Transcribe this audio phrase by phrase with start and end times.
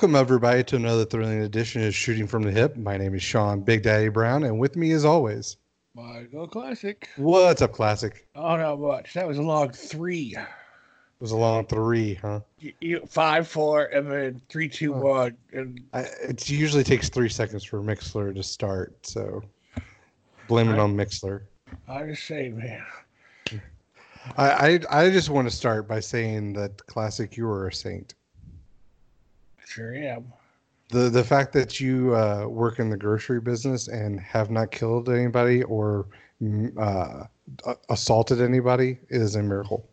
[0.00, 2.74] Welcome, everybody, to another thrilling edition of Shooting from the Hip.
[2.74, 5.58] My name is Sean Big Daddy Brown, and with me, as always,
[5.94, 7.06] Michael Classic.
[7.16, 8.26] what's up, Classic?
[8.34, 9.12] Oh, not much.
[9.12, 10.34] That was a long three.
[10.38, 10.46] It
[11.20, 12.40] was a long three, huh?
[12.60, 15.00] You, you, five, four, and then three, two, Oh.
[15.00, 19.42] one, and I, it usually takes three seconds for Mixlr to start, so
[20.48, 21.42] blame it on Mixlr.
[21.86, 22.82] I just say, man.
[24.38, 28.14] I, I, I just want to start by saying that, Classic, you are a saint.
[29.70, 30.32] Sure am.
[30.88, 35.08] The the fact that you uh, work in the grocery business and have not killed
[35.08, 36.08] anybody or
[36.42, 39.88] mm, uh, assaulted anybody is a miracle.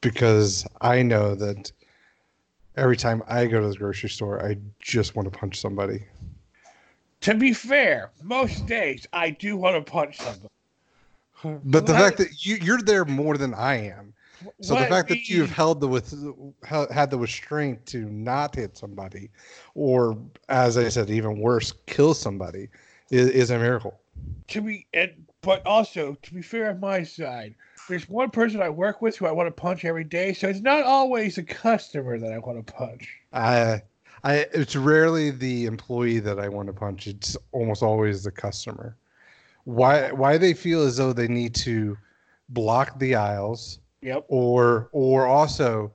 [0.00, 1.72] Because I know that
[2.76, 6.04] every time I go to the grocery store, I just want to punch somebody.
[7.22, 10.46] To be fair, most days I do want to punch somebody.
[11.64, 14.14] But the fact that you you're there more than I am,
[14.60, 16.14] so the let fact that you've held the with
[16.64, 19.30] had the restraint to not hit somebody,
[19.74, 20.16] or
[20.48, 22.68] as I said, even worse, kill somebody,
[23.10, 23.98] is, is a miracle.
[24.48, 25.12] to be and
[25.42, 27.54] but also to be fair on my side
[27.88, 30.60] there's one person i work with who i want to punch every day so it's
[30.60, 33.82] not always a customer that i want to punch I,
[34.24, 37.06] I, it's rarely the employee that I want to punch.
[37.06, 38.96] It's almost always the customer.
[39.64, 41.96] Why, why they feel as though they need to
[42.48, 45.92] block the aisles, yep or, or also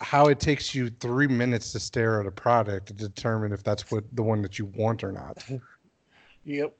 [0.00, 3.90] how it takes you three minutes to stare at a product to determine if that's
[3.90, 5.42] what the one that you want or not.
[6.44, 6.76] yep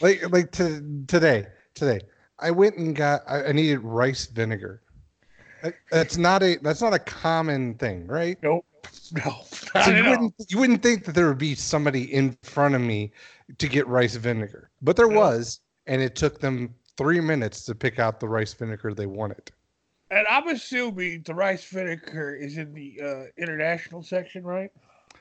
[0.00, 2.00] Like, like to, today, today,
[2.38, 3.22] I went and got.
[3.28, 4.82] I, I needed rice vinegar.
[5.62, 6.56] That- That's not a.
[6.62, 8.38] That's not a common thing, right?
[8.42, 8.64] nope
[9.12, 9.42] no
[9.84, 13.12] So you wouldn't you wouldn't think that there would be somebody in front of me
[13.58, 15.18] to get rice vinegar, but there No.
[15.20, 19.50] was, and it took them three minutes to pick out the rice vinegar they wanted.
[20.10, 24.70] And i'm assuming the rice vinegar is in the uh, international section right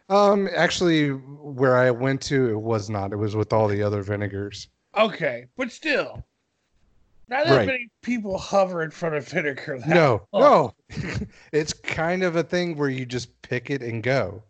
[0.10, 3.14] Um, actually, where I went to, it was not.
[3.14, 4.68] It was with all the other vinegars.
[4.98, 6.26] okay but still
[7.28, 7.68] not that Right.
[7.68, 10.42] many people hover in front of vinegar No, long.
[10.42, 10.74] no,
[11.52, 14.44] it's kind of a thing where you just pick it and go.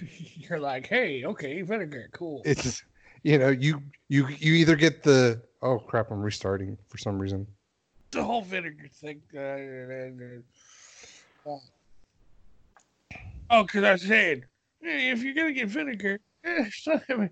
[0.36, 2.82] you're like hey okay vinegar cool It's,
[3.22, 7.46] you know, you you you either get the oh crap, I'm restarting for some reason.
[8.12, 9.20] The whole vinegar thing.
[9.34, 9.40] Uh,
[11.50, 11.56] uh,
[13.50, 14.44] oh, because I said,
[14.80, 17.30] if you're gonna get vinegar, eh, so- I mean,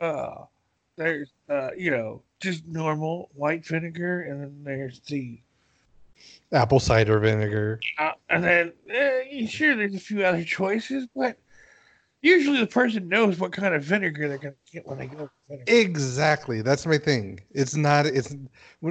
[0.00, 0.44] uh,
[0.96, 5.38] there's uh, you know, just normal white vinegar, and then there's the
[6.52, 7.80] Apple cider vinegar.
[7.98, 11.36] uh, and then uh, sure there's a few other choices, but
[12.22, 15.28] usually the person knows what kind of vinegar they're gonna get when they go.
[15.48, 15.64] Vinegar.
[15.66, 16.62] Exactly.
[16.62, 17.40] That's my thing.
[17.50, 18.06] It's not.
[18.06, 18.34] It's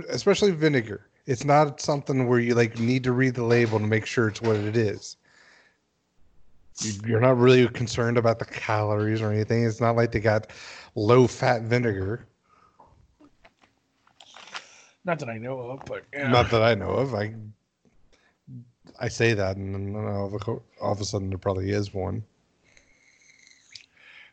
[0.10, 1.08] especially vinegar.
[1.26, 4.42] It's not something where you like need to read the label to make sure it's
[4.42, 5.18] what it is.
[6.82, 9.64] You- You're not really concerned about the calories or anything.
[9.66, 10.48] It's not like they got
[10.96, 12.28] low fat vinegar.
[15.06, 16.30] Not that I know of, but yeah.
[16.32, 17.14] Not that I know of.
[17.14, 17.34] I
[19.00, 20.52] I say that, and then all of, a,
[20.82, 22.24] all of a sudden there probably is one.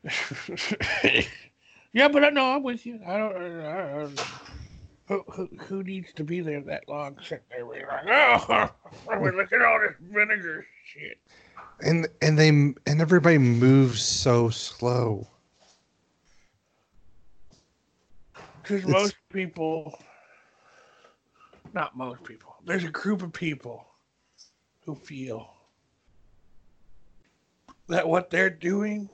[1.93, 3.01] yeah, but I know I'm with you.
[3.07, 3.37] I don't.
[3.37, 4.21] I don't
[5.11, 8.71] who, who, who needs to be there that long sitting there being like, oh,
[9.35, 11.19] look at all this vinegar shit.
[11.81, 15.27] And and they and everybody moves so slow.
[18.63, 19.99] Because most people,
[21.75, 23.85] not most people, there's a group of people
[24.85, 25.55] who feel
[27.89, 29.09] that what they're doing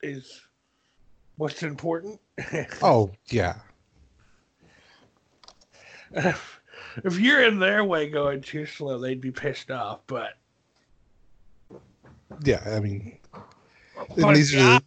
[0.00, 0.42] is
[1.38, 2.20] what's important.
[2.82, 3.56] Oh yeah.
[6.14, 6.60] If,
[7.04, 10.00] if you're in their way going too slow, they'd be pissed off.
[10.06, 10.34] But,
[12.44, 13.18] Yeah, I mean,
[14.16, 14.84] but these the are the,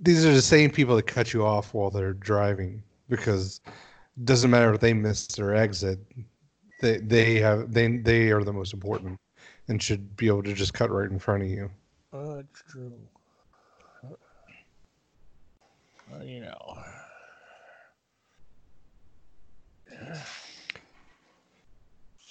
[0.00, 4.50] these are the same people that cut you off while they're driving because it doesn't
[4.50, 5.98] matter if they miss their exit.
[6.80, 9.18] They they have they they are the most important
[9.68, 11.70] and should be able to just cut right in front of you.
[12.12, 12.92] Oh, that's true.
[16.22, 16.78] You know.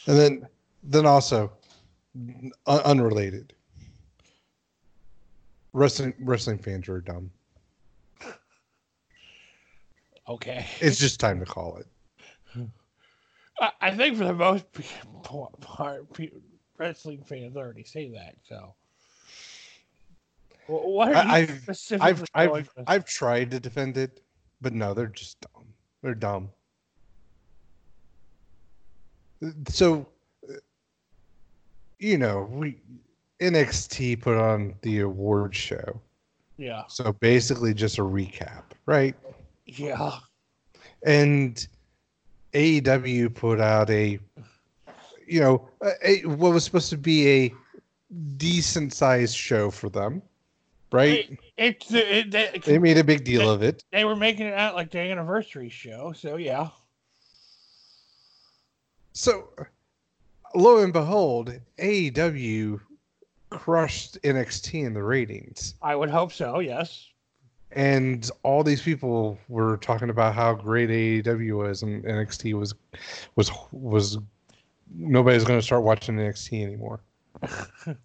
[0.07, 0.47] And then
[0.83, 1.51] then also
[2.67, 3.53] un- unrelated.
[5.73, 7.31] Wrestling wrestling fans are dumb.
[10.27, 10.65] Okay.
[10.79, 11.87] It's just time to call it.
[13.61, 14.65] I, I think for the most
[15.61, 16.05] part,
[16.77, 18.35] wrestling fans already say that.
[18.47, 18.73] So,
[20.67, 22.69] Wh- what are you I've- specifically I've I've?
[22.87, 24.21] I've tried to defend it,
[24.61, 25.65] but no, they're just dumb.
[26.01, 26.49] They're dumb.
[29.69, 30.07] So,
[31.99, 32.79] you know, we
[33.39, 35.99] NXT put on the award show.
[36.57, 36.83] Yeah.
[36.87, 39.15] So basically just a recap, right?
[39.65, 40.19] Yeah.
[41.05, 41.67] And
[42.53, 44.19] AEW put out a
[45.27, 47.53] you know, a, a, what was supposed to be a
[48.37, 50.21] decent sized show for them,
[50.91, 51.29] right?
[51.29, 53.83] It, it's it, they, they made a big deal of it.
[53.91, 56.69] They were making it out like their anniversary show, so yeah.
[59.15, 59.47] So,
[60.55, 62.81] lo and behold, AEW
[63.49, 65.75] crushed NXT in the ratings.
[65.81, 66.59] I would hope so.
[66.59, 67.07] Yes.
[67.71, 72.75] And all these people were talking about how great AEW was, and NXT was
[73.37, 74.17] was was
[74.93, 76.99] nobody's going to start watching NXT anymore.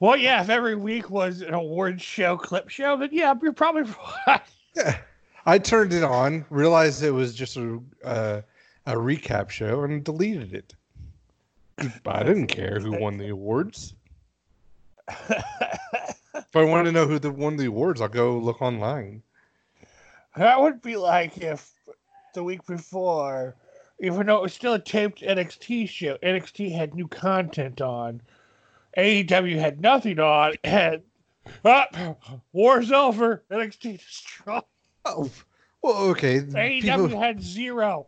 [0.00, 3.82] well, yeah, if every week was an award show, clip show, then yeah, you're probably
[4.26, 4.42] right.
[4.74, 4.98] Yeah,
[5.46, 8.40] I turned it on, realized it was just a uh,
[8.86, 10.74] a recap show, and deleted it.
[12.06, 13.94] I didn't care who won the awards.
[15.28, 19.22] if I want to know who the, won the awards, I'll go look online.
[20.36, 21.70] That would be like if
[22.34, 23.56] the week before
[23.98, 28.20] even though it was still a taped NXT show, NXT had new content on.
[28.98, 31.02] AEW had nothing on, and
[31.64, 32.14] ah,
[32.52, 33.42] war's over.
[33.50, 34.62] NXT destroyed.
[35.04, 35.30] Oh,
[35.82, 36.40] well, okay.
[36.40, 38.06] AEW people, had zero.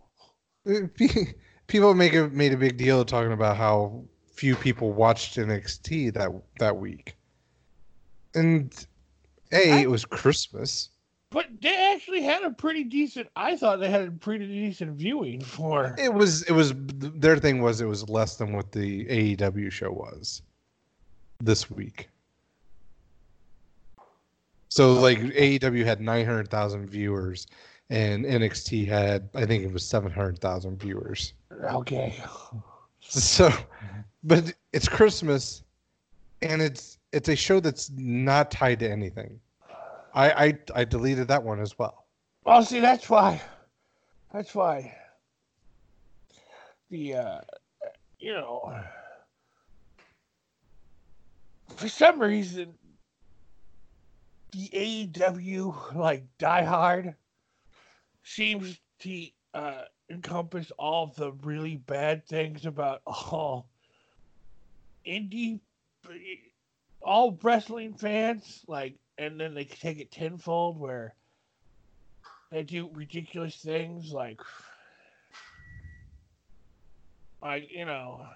[1.67, 6.31] People make a made a big deal talking about how few people watched NXT that
[6.59, 7.17] that week,
[8.35, 8.87] and
[9.53, 10.91] a I, it was Christmas.
[11.31, 13.29] But they actually had a pretty decent.
[13.37, 15.95] I thought they had a pretty decent viewing for.
[15.99, 16.43] It was.
[16.45, 16.73] It was.
[16.75, 20.41] Their thing was it was less than what the AEW show was
[21.41, 22.09] this week.
[24.71, 27.47] So like AEW had nine hundred thousand viewers,
[27.91, 31.35] and NXT had I think it was seven hundred thousand viewers.
[31.65, 32.23] Okay.
[33.01, 33.51] So,
[34.25, 35.63] but it's Christmas,
[36.43, 39.41] and it's it's a show that's not tied to anything.
[40.15, 42.05] I, I I deleted that one as well.
[42.45, 43.41] Well, see, that's why.
[44.33, 44.95] That's why.
[46.91, 47.41] The uh,
[48.19, 48.75] you know,
[51.77, 52.75] for some reason,
[54.53, 57.15] the AEW like Die Hard
[58.29, 63.69] seems to uh, encompass all the really bad things about all
[65.07, 65.61] indie,
[67.03, 68.65] all wrestling fans.
[68.67, 71.15] Like and then they take it tenfold where
[72.51, 74.41] they do ridiculous things like
[77.43, 78.27] like you know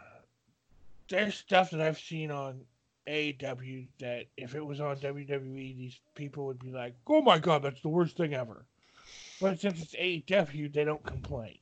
[1.08, 2.60] there's stuff that I've seen on
[3.08, 7.62] AW that if it was on WWE these people would be like, "Oh my god,
[7.62, 8.64] that's the worst thing ever."
[9.42, 11.58] But since it's AEW, they don't complain.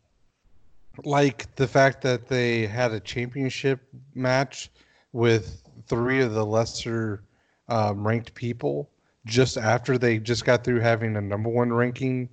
[1.03, 3.81] Like the fact that they had a championship
[4.15, 4.71] match
[5.13, 7.25] with three of the lesser
[7.69, 8.91] um, ranked people
[9.25, 12.29] just after they just got through having a number one ranking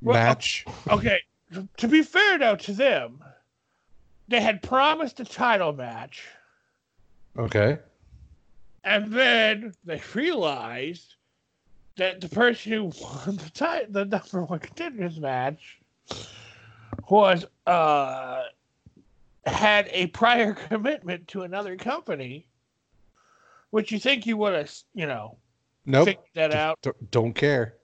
[0.00, 0.64] well, match.
[0.88, 1.20] Okay,
[1.76, 3.22] to be fair though to them,
[4.28, 6.24] they had promised a title match.
[7.36, 7.78] Okay.
[8.84, 11.16] And then they realized
[11.98, 15.78] that the person who won the title, the number one contenders match,
[17.08, 18.42] was uh
[19.46, 22.46] had a prior commitment to another company,
[23.70, 25.36] which you think you would have, you know,
[25.88, 26.06] Nope.
[26.06, 26.78] Figure that out.
[27.10, 27.76] Don't care.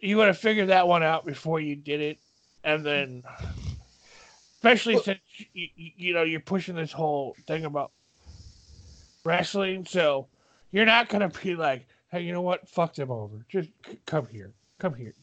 [0.00, 2.18] You would have figured that one out before you did it,
[2.62, 3.24] and then,
[4.54, 5.20] especially well, since
[5.52, 7.90] you, you know you're pushing this whole thing about
[9.24, 10.28] wrestling, so
[10.72, 12.68] you're not gonna be like, hey, you know what?
[12.68, 13.44] Fuck them over.
[13.48, 13.70] Just
[14.06, 14.52] come here.
[14.78, 15.14] Come here.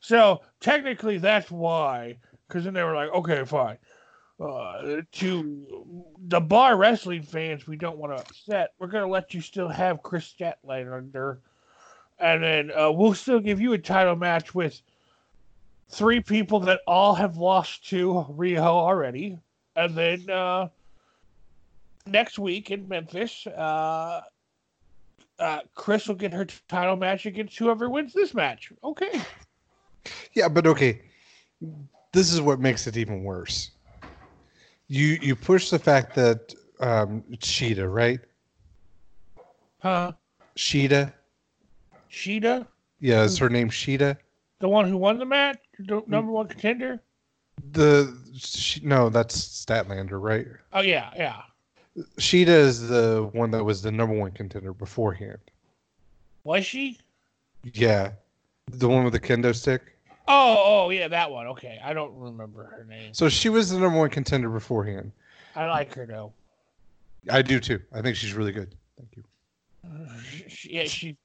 [0.00, 2.16] So technically, that's why.
[2.46, 3.76] Because then they were like, okay, fine
[4.40, 9.40] uh, to the bar wrestling fans we don't want to upset, we're to let you
[9.40, 10.96] still have Kris Statlander.
[10.96, 11.40] Under,
[12.18, 14.80] and then uh, we'll still give you a title match with
[15.88, 19.38] three people that all have lost to Riho already.
[19.76, 20.68] And then uh,
[22.10, 24.22] next week in Memphis, uh,
[25.38, 28.72] uh, Kris will get her title match against whoever wins this match.
[28.82, 29.20] Okay.
[30.32, 31.02] Yeah, but okay.
[32.12, 33.70] This is what makes it even worse
[34.88, 38.20] you you push the fact that um Shida, right?
[39.80, 40.12] Huh?
[40.56, 41.12] Sheeta.
[42.08, 42.66] Sheeta?
[43.00, 44.18] Yeah, is her name Sheeta?
[44.58, 47.00] The one who won the match, the number one contender.
[47.70, 50.46] The she, no, that's Statlander, right?
[50.72, 51.42] Oh yeah, yeah.
[52.18, 55.38] Shida is the one that was the number one contender beforehand.
[56.44, 56.98] Was she?
[57.72, 58.12] Yeah,
[58.70, 59.82] the one with the kendo stick.
[60.26, 61.46] Oh, oh yeah, that one.
[61.48, 63.14] Okay, I don't remember her name.
[63.14, 65.12] So she was the number one contender beforehand.
[65.56, 66.32] I like her though.
[67.30, 67.80] I do too.
[67.92, 68.74] I think she's really good.
[68.96, 69.24] Thank you.
[69.84, 71.16] Uh, she, yeah, she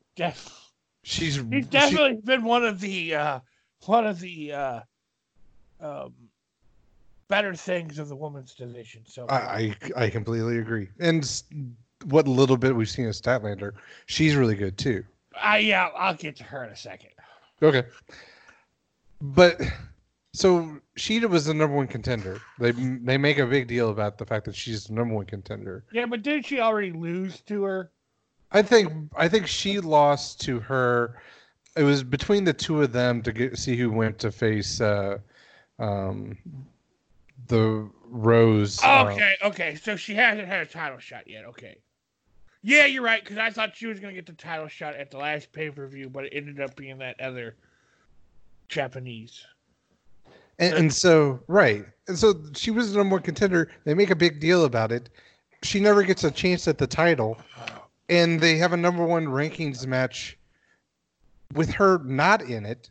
[1.04, 3.40] She's she's she- definitely been one of the uh,
[3.86, 4.80] one of the uh,
[5.82, 6.14] um,
[7.34, 9.02] better things of the women's division.
[9.08, 10.90] So I, I I completely agree.
[11.00, 11.44] And
[12.06, 13.72] what little bit we've seen of Statlander,
[14.06, 15.04] she's really good too.
[15.42, 17.10] I yeah, I'll get to her in a second.
[17.64, 17.84] Okay.
[19.20, 19.60] But
[20.34, 22.40] so Sheeta was the number one contender.
[22.60, 25.86] They they make a big deal about the fact that she's the number one contender.
[25.92, 27.90] Yeah, but didn't she already lose to her?
[28.52, 31.20] I think I think she lost to her.
[31.76, 35.18] It was between the two of them to get see who went to face uh,
[35.80, 36.38] um,
[37.48, 38.80] the Rose.
[38.84, 39.76] uh, Okay, okay.
[39.76, 41.46] So she hasn't had a title shot yet.
[41.46, 41.78] Okay.
[42.62, 43.22] Yeah, you're right.
[43.24, 45.86] Because I thought she was gonna get the title shot at the last pay per
[45.88, 47.56] view, but it ended up being that other
[48.70, 49.44] Japanese.
[50.60, 51.86] And, and so, right.
[52.08, 53.72] And so she was the number one contender.
[53.86, 55.10] They make a big deal about it.
[55.64, 57.38] She never gets a chance at the title.
[58.10, 60.38] And they have a number one rankings match
[61.54, 62.90] with her not in it.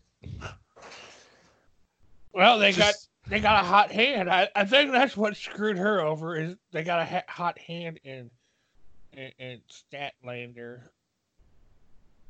[2.34, 4.28] Well, they got Just- they got a hot hand.
[4.30, 8.00] I, I think that's what screwed her over is they got a ha- hot hand
[8.04, 8.30] in
[9.12, 10.82] in, in Statlander.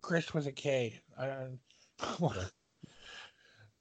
[0.01, 1.01] Chris was a K.
[1.19, 1.59] I don't-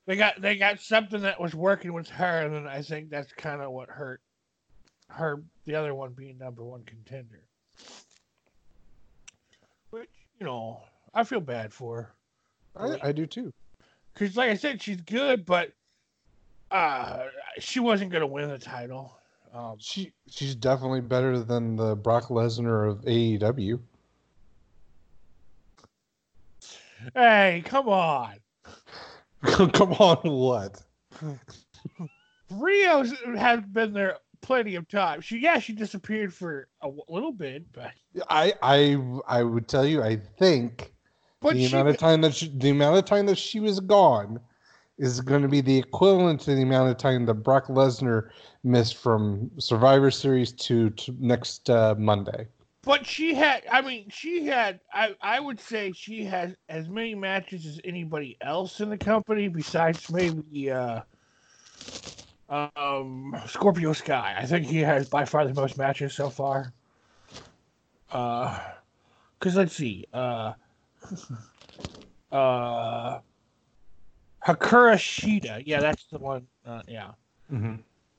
[0.06, 3.34] they got they got something that was working with her, and then I think that's
[3.34, 4.22] kind of what hurt
[5.10, 5.41] her.
[5.65, 7.41] The other one being number one contender,
[9.89, 10.82] which you know
[11.13, 12.13] I feel bad for her.
[13.03, 13.51] I, I do too.
[14.13, 15.72] Because, like I said, she's good, but
[16.72, 17.28] uh,
[17.60, 19.13] she wasn't going to win the title.
[19.54, 23.80] Um, She she's definitely better than the Brock Lesnar of AEW.
[27.16, 28.36] hey, come on.
[29.74, 30.84] Come on, what?
[32.51, 35.25] Riho has been there plenty of times.
[35.25, 37.92] She, yeah, she disappeared for a w- little bit, but
[38.30, 38.98] I I
[39.28, 40.04] I would tell you.
[40.04, 40.94] I think
[41.40, 43.80] but the she, amount of time that she, the amount of time that she was
[43.80, 44.40] gone
[45.01, 48.29] is going to be the equivalent to the amount of time that Brock Lesnar
[48.63, 52.48] missed from Survivor Series to, to next uh, Monday.
[52.84, 53.63] but she had.
[53.72, 54.79] I mean, she had.
[54.93, 59.48] I I would say she has as many matches as anybody else in the company,
[59.48, 61.01] besides maybe uh,
[62.50, 64.36] um Scorpio Sky.
[64.38, 66.74] I think he has by far the most matches so far.
[68.12, 68.60] Uh,
[69.39, 70.05] because let's see.
[70.13, 70.53] Uh,
[72.31, 73.20] uh,
[74.45, 75.63] Hikaru Shida.
[75.65, 76.48] Yeah, that's the one.
[76.65, 77.12] Uh, yeah.
[77.51, 77.75] Mm-hmm.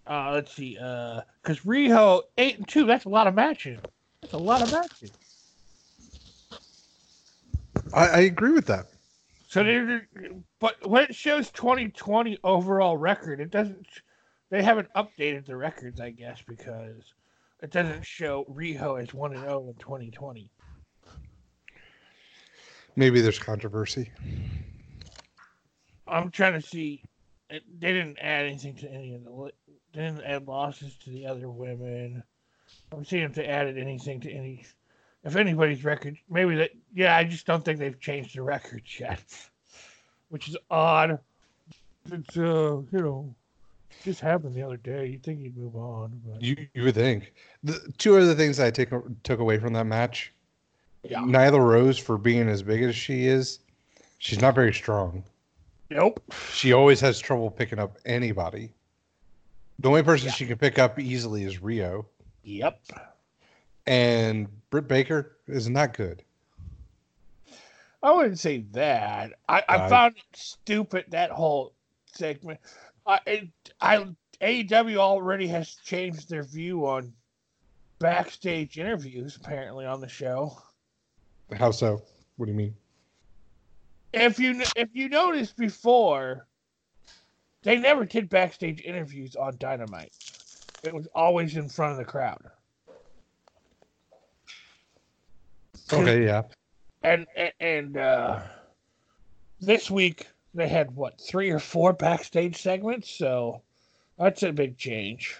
[0.07, 0.79] Uh, let's see.
[0.81, 2.87] Uh, because Riho eight and two.
[2.87, 3.81] That's a lot of matches.
[4.21, 5.11] That's a lot of matches.
[7.93, 8.87] I, I agree with that.
[9.49, 10.00] So they,
[10.61, 13.87] but when it shows 2020 overall record, it doesn't.
[14.50, 17.14] They haven't updated the records, I guess, because
[17.62, 20.50] it doesn't show Riho as one and zero in 2020.
[22.97, 24.11] Maybe there's controversy.
[26.12, 27.02] I'm trying to see.
[27.50, 29.50] It, they didn't add anything to any of the.
[29.92, 32.23] They didn't add losses to the other women.
[32.92, 34.64] I'm seeing if they added anything to any.
[35.25, 36.71] If anybody's record, maybe that.
[36.95, 39.23] Yeah, I just don't think they've changed the records yet,
[40.31, 41.19] which is odd.
[42.11, 43.35] It's uh, you know,
[44.02, 45.07] just happened the other day.
[45.07, 47.33] You'd think you'd move on, but You you would think.
[47.62, 48.90] The two other things I take
[49.23, 50.33] took away from that match.
[51.04, 53.61] yeah, Nyla Rose for being as big as she is,
[54.19, 55.23] she's not very strong.
[55.95, 56.23] Nope.
[56.53, 58.73] She always has trouble picking up anybody.
[59.79, 60.33] The only person Yeah.
[60.33, 62.07] she can pick up easily is Riho,
[62.45, 62.81] Yep.
[63.87, 66.23] and Britt Baker is not good.
[68.03, 69.33] I wouldn't say that.
[69.49, 71.73] I, I Uh, found it stupid that whole
[72.07, 72.61] segment.
[73.07, 73.49] I, it,
[73.81, 74.07] I
[74.41, 77.13] AEW already has changed their view on
[77.99, 80.57] backstage interviews apparently on the show.
[81.53, 82.03] How so?
[82.37, 82.75] What do you mean?
[84.12, 86.47] If you if you noticed before,
[87.62, 90.12] they never did backstage interviews on Dynamite.
[90.83, 92.42] It was always in front of the crowd.
[95.92, 96.42] Okay, yeah.
[97.02, 98.40] and and, and uh,
[99.61, 103.62] this week they had what three or four backstage segments, so
[104.19, 105.37] that's a big change.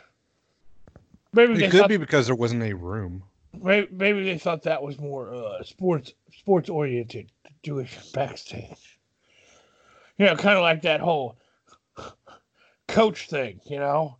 [1.33, 3.23] Maybe It could thought, be because there wasn't a room.
[3.63, 7.31] maybe, maybe they thought that was more uh, sports sports oriented
[7.65, 8.99] it backstage.
[10.19, 11.37] You know, kind of like that whole
[12.89, 13.61] coach thing.
[13.65, 14.19] You know,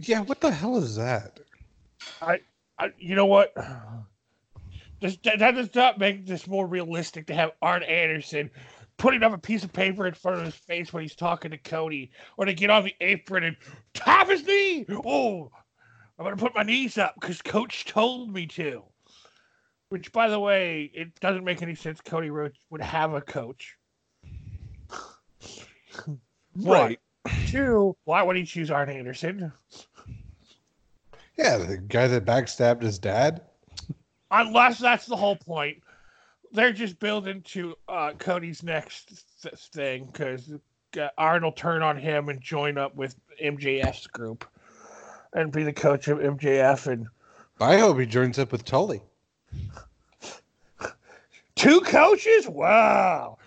[0.00, 1.40] Yeah, what the hell is that?
[2.78, 3.54] I, you know what?
[5.00, 8.50] This, that, that does not make this more realistic to have Arn Anderson
[8.96, 11.58] putting up a piece of paper in front of his face when he's talking to
[11.58, 13.56] Cody, or to get on the apron and
[13.92, 14.86] tap his knee.
[15.04, 15.50] Oh,
[16.18, 18.82] I'm gonna put my knees up because Coach told me to.
[19.94, 22.00] Which, by the way, it doesn't make any sense.
[22.00, 23.76] Cody Rhodes would have a coach.
[26.56, 26.98] Right.
[27.46, 29.52] Two, why would he choose Arn Anderson?
[31.36, 33.42] Yeah, the guy that backstabbed his dad.
[34.32, 35.80] Unless that's the whole point.
[36.50, 40.52] They're just building to uh, Cody's next th- thing because
[41.00, 44.44] uh, Arn will turn on him and join up with MJF's group
[45.32, 46.88] and be the coach of MJF.
[46.88, 47.06] And
[47.60, 49.00] I hope he joins up with Tully.
[51.56, 52.48] two coaches?
[52.48, 53.38] Wow.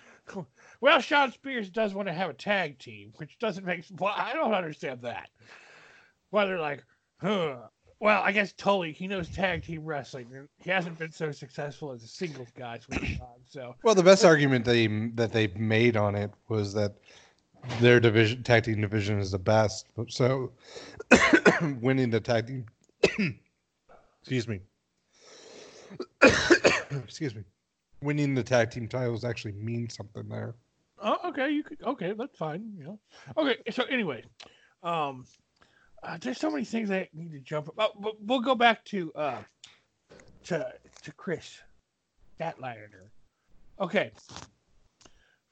[0.80, 3.84] Well, Shawn Spears does want to have a tag team, which doesn't make.
[3.98, 5.28] Well, I don't understand that.
[6.30, 6.84] Why they're like,
[7.20, 7.56] huh.
[8.00, 10.28] Well, I guess Tully, he knows tag team wrestling.
[10.32, 13.00] and He hasn't been so successful as a singles guy, so
[13.48, 16.94] so Well, the best argument they that they made on it was that
[17.80, 19.86] their division tag team division is the best.
[20.08, 20.52] So
[21.80, 22.66] winning the tag team
[24.20, 24.60] excuse me.
[26.90, 27.42] excuse me.
[28.02, 30.54] Winning the tag team titles actually means something there.
[31.02, 31.50] Oh, okay.
[31.50, 31.82] You could.
[31.82, 32.72] Okay, that's fine.
[32.78, 32.94] Yeah.
[33.36, 33.56] Okay.
[33.70, 34.22] So anyway,
[34.82, 35.24] um,
[36.02, 37.68] uh, there's so many things I need to jump.
[37.68, 39.42] About, but we'll go back to uh,
[40.44, 40.72] to
[41.02, 41.58] to Kris
[42.38, 43.10] that Statlander.
[43.80, 44.12] Okay.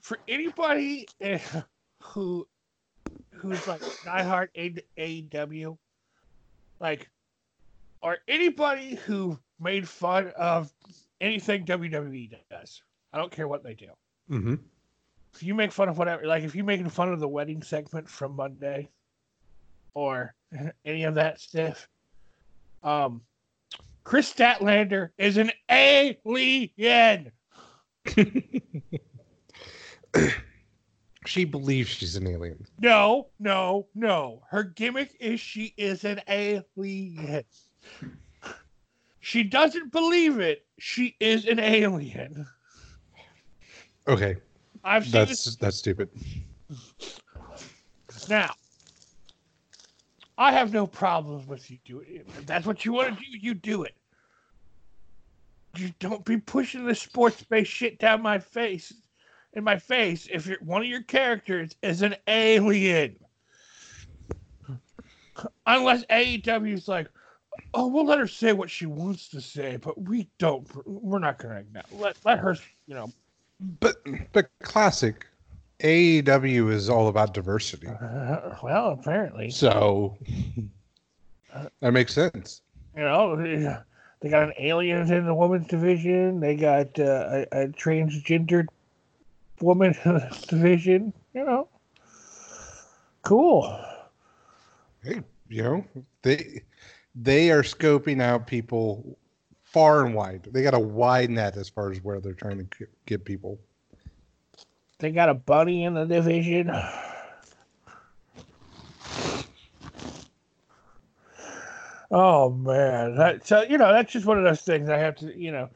[0.00, 1.08] For anybody
[2.02, 2.46] who
[3.32, 4.48] who's like diehard
[4.98, 5.76] AEW,
[6.80, 7.08] like,
[8.02, 10.72] or anybody who made fun of
[11.20, 13.88] anything WWE does, I don't care what they do
[14.30, 14.54] Mm-hmm.
[15.34, 18.08] if you make fun of whatever, like if you're making fun of the wedding segment
[18.08, 18.88] from Monday
[19.94, 20.34] or
[20.84, 21.88] any of that stuff,
[22.82, 23.20] um,
[24.04, 27.30] Kris Statlander is an alien.
[31.26, 32.64] She believes she's an alien.
[32.80, 34.42] No, no, no.
[34.48, 37.42] Her gimmick is she is an alien.
[39.26, 40.64] She doesn't believe it.
[40.78, 42.46] She is an alien.
[44.06, 44.36] Okay,
[44.84, 46.10] I've seen this that's that's stupid.
[48.28, 48.54] Now,
[50.38, 52.28] I have no problems with you doing it.
[52.38, 53.96] If that's what you want to do, you do it.
[55.76, 58.92] You don't be pushing the sports based shit down my face,
[59.54, 63.16] in my face, if you're, one of your characters is an alien.
[65.66, 67.08] Unless AEW's like,
[67.74, 70.68] oh, we'll let her say what she wants to say, but we don't.
[70.86, 73.12] We're not going to let let her, you know.
[73.80, 73.96] But
[74.32, 75.26] but classic
[75.80, 77.88] AEW is all about diversity.
[77.88, 79.50] Uh, well, apparently.
[79.50, 80.16] So
[81.80, 82.62] that makes sense.
[82.96, 83.36] You know,
[84.20, 86.40] they got an aliens in the women's division.
[86.40, 88.66] They got uh, a, a transgendered
[89.60, 91.12] woman in the division.
[91.34, 91.68] You know,
[93.22, 93.78] cool.
[95.02, 95.84] Hey, you know,
[96.22, 96.62] they
[97.16, 99.16] they are scoping out people
[99.64, 100.48] far and wide.
[100.52, 103.58] They got a wide net as far as where they're trying to get people.
[104.98, 106.70] They got a buddy in the division.
[112.10, 115.36] Oh man, that, so you know that's just one of those things I have to,
[115.36, 115.68] you know.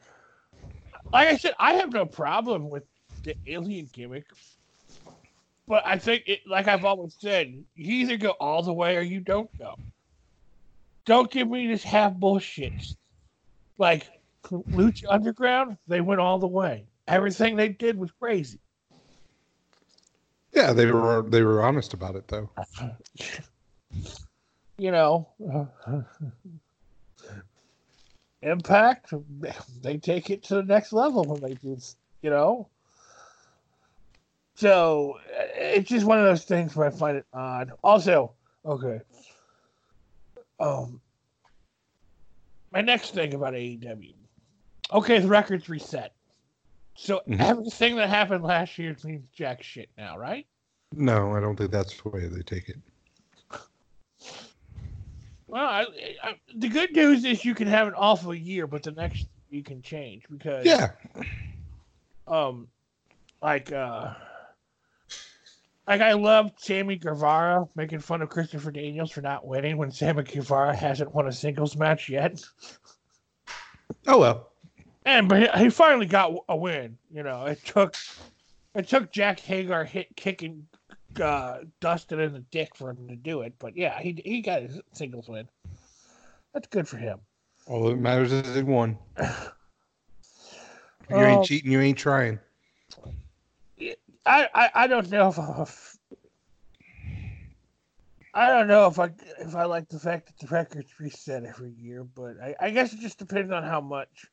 [1.11, 2.83] Like I said, I have no problem with
[3.23, 4.25] the alien gimmick,
[5.67, 9.01] but I think it, like I've always said, you either go all the way or
[9.01, 9.77] you don't go.
[11.05, 12.73] Don't give me this half bullshit.
[13.77, 14.07] Like
[14.45, 16.85] Lucha Underground, they went all the way.
[17.07, 18.59] Everything they did was crazy.
[20.53, 22.49] Yeah, they were they were honest about it though.
[24.77, 25.29] you know,
[28.41, 29.13] Impact,
[29.81, 31.77] they take it to the next level when they do,
[32.21, 32.67] you know.
[34.55, 35.19] So
[35.55, 37.71] it's just one of those things where I find it odd.
[37.83, 38.33] Also,
[38.65, 39.01] okay.
[40.61, 41.01] Um,
[42.71, 44.13] my next thing about AEW.
[44.93, 46.13] Okay, the record's reset.
[46.95, 47.39] So Mhm.
[47.39, 50.45] everything that happened last year means jack shit now, right?
[50.93, 52.77] No, I don't think that's the way they take it.
[55.47, 55.85] Well, I,
[56.23, 59.63] I, the good news is you can have an awful year, but the next you
[59.63, 60.91] can change because Yeah,
[62.27, 62.67] um,
[63.41, 64.13] like uh,
[65.91, 70.23] like I love Sammy Guevara making fun of Christopher Daniels for not winning when Sammy
[70.23, 72.41] Guevara hasn't won a singles match yet,
[74.07, 74.51] Oh well.
[75.05, 76.97] and but he, he finally got a win.
[77.13, 77.97] You know, it took
[78.73, 80.65] it took Jake Hager hit kicking
[81.21, 84.61] uh, Dustin in the dick for him to do it, but yeah, he he got
[84.61, 85.45] his singles win.
[86.53, 87.19] That's good for him.
[87.67, 88.97] All that matters is it won.
[91.09, 92.39] You ain't cheating, you ain't trying.
[94.25, 95.97] I, I, I don't know if,
[98.33, 101.71] I don't know if I if I like the fact that the records reset every
[101.71, 104.25] year, but I, I guess it just depends on how much.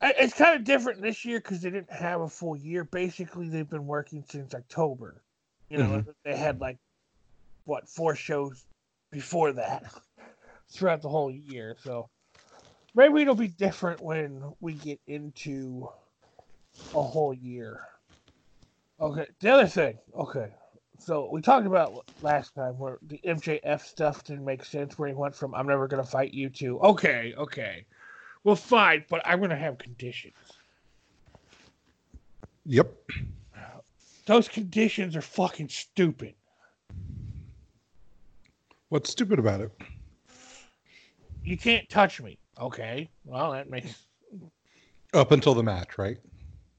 [0.00, 2.84] I, it's kind of different this year because they didn't have a full year.
[2.84, 5.22] Basically, they've been working since October.
[5.70, 6.06] You know, Mhm.
[6.24, 6.78] they had like
[7.64, 8.64] what four shows
[9.10, 9.84] before that
[10.70, 11.76] throughout the whole year.
[11.80, 12.08] So
[12.94, 15.88] maybe it'll be different when we get into
[16.94, 17.80] a whole year.
[19.00, 19.98] Okay, the other thing.
[20.18, 20.48] Okay,
[20.98, 25.14] so we talked about last time where the MJF stuff didn't make sense, where he
[25.14, 27.84] went from "I'm never gonna fight you" to "Okay, okay,
[28.44, 30.34] well, fine, but I'm gonna have conditions."
[32.64, 32.92] Yep.
[34.26, 36.34] Those conditions are fucking stupid.
[38.88, 39.72] What's stupid about it?
[41.44, 42.38] You can't touch me.
[42.58, 44.06] Okay, well that makes
[45.12, 46.16] Up until the match, right?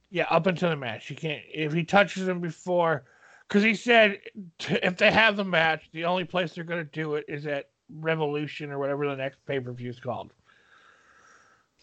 [0.09, 1.09] Yeah up until the match.
[1.09, 3.03] You can't if he touches him before,
[3.47, 4.19] because he said
[4.59, 8.71] if they have the match, the only place they're gonna do it is at Revolution
[8.71, 10.33] or whatever the next pay per view is called.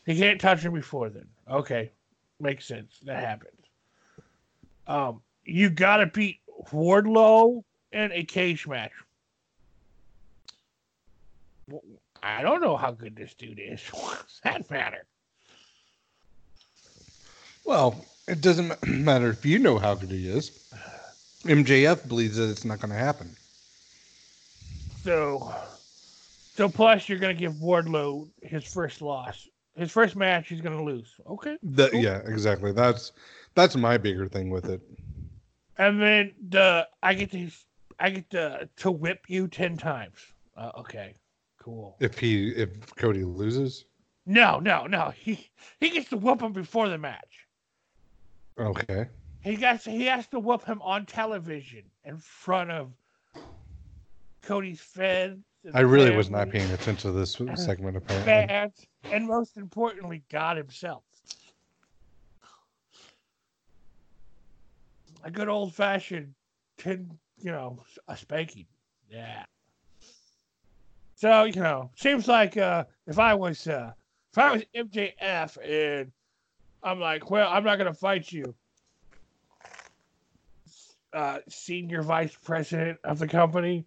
[0.06, 1.26] He can't touch him before then.
[1.50, 1.90] Okay,
[2.40, 2.98] makes sense.
[3.04, 3.60] That happens.
[4.86, 8.92] Um, you gotta beat Wardlow in a cage match.
[12.22, 13.80] I don't know how good this dude is.
[13.92, 15.06] What's that matter?
[17.64, 20.50] Well, it doesn't matter if you know how good he is.
[21.44, 23.34] MJF believes that it's not going to happen.
[25.02, 25.54] So,
[26.56, 30.48] so plus you're gonna give Wardlow his first loss, his first match.
[30.48, 31.12] He's gonna lose.
[31.28, 32.00] Okay, The, Cool.
[32.02, 32.72] Yeah, exactly.
[32.72, 33.12] That's
[33.54, 34.80] that's my bigger thing with it.
[35.76, 37.50] and then the I get to
[38.00, 40.16] I get to to whip you ten times.
[40.56, 41.12] Uh, okay,
[41.60, 41.96] cool.
[42.00, 43.84] If he if Cody loses,
[44.24, 45.12] No, no, no.
[45.14, 47.43] He he gets to whoop him before the match.
[48.58, 49.06] Okay.
[49.42, 52.92] He gets he has to whoop him on television in front of
[54.42, 55.44] Cody's fans.
[55.72, 58.26] I really was not paying attention to this segment apparently.
[58.26, 61.02] fans, and most importantly, God Himself.
[65.24, 66.34] A good old fashioned
[66.78, 68.66] ten, you know, a spanking.
[69.10, 69.44] Yeah.
[71.16, 73.92] So you know, seems like uh, if I was uh,
[74.32, 76.12] if I was MJF and
[76.84, 78.54] I'm like, well, I'm not gonna fight you.
[81.12, 83.86] Uh, senior vice president of the company.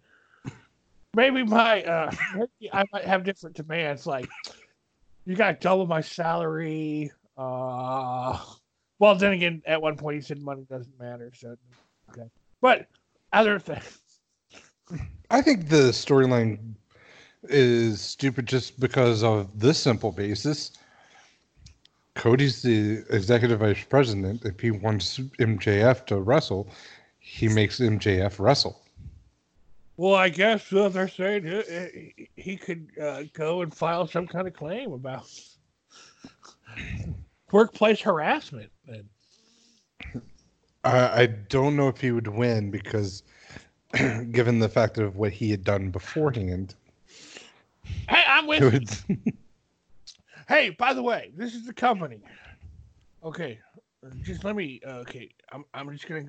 [1.14, 4.06] Maybe my uh, maybe I might have different demands.
[4.06, 4.28] Like,
[5.24, 7.12] you got double my salary.
[7.36, 8.38] Uh,
[8.98, 11.30] well, then again, at one point he said money doesn't matter.
[11.34, 11.56] So,
[12.10, 12.28] okay,
[12.60, 12.88] but
[13.32, 14.00] other things.
[15.30, 16.74] I think the storyline
[17.44, 20.72] is stupid just because of this simple basis.
[22.18, 24.44] Cody's the executive vice president.
[24.44, 26.68] If he wants MJF to wrestle,
[27.20, 28.82] he makes MJF wrestle.
[29.96, 31.62] Well, I guess uh, they're saying uh,
[32.36, 35.30] he could uh, go and file some kind of claim about
[37.52, 38.70] workplace harassment.
[38.88, 39.04] And
[40.82, 43.22] I, I don't know if he would win because,
[44.32, 46.74] given the fact of what he had done beforehand,
[48.08, 49.34] hey, I'm with would,
[50.48, 52.22] Hey, by the way, this is the company.
[53.22, 53.58] Okay,
[54.22, 54.80] just let me.
[54.82, 55.64] Okay, I'm.
[55.74, 56.24] I'm just gonna.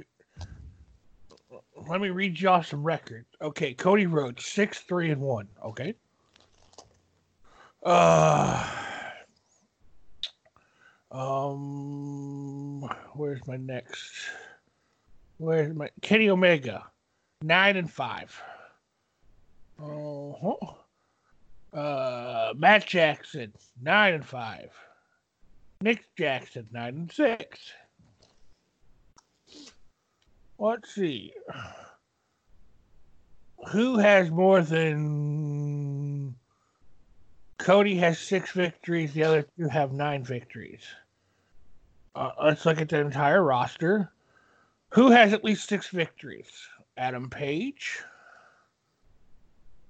[1.89, 3.27] Let me read y'all some records.
[3.41, 5.47] Okay, Cody Rhodes six three and one.
[5.63, 5.95] Okay.
[7.81, 8.67] Uh.
[11.11, 12.81] Um.
[13.13, 14.11] Where's my next?
[15.37, 16.83] Where's my Kenny Omega?
[17.41, 18.37] Nine and five.
[19.81, 20.73] Uh huh.
[21.73, 24.71] Uh, Matt Jackson, nine and five.
[25.81, 27.59] Nick Jackson, nine and six.
[30.57, 31.33] Let's see.
[33.71, 36.35] Who has more than
[37.59, 40.81] Cody has six victories, the other two have nine victories.
[42.15, 44.11] Uh, let's look at the entire roster.
[44.91, 46.49] Who has at least six victories?
[46.97, 48.01] Adam Page,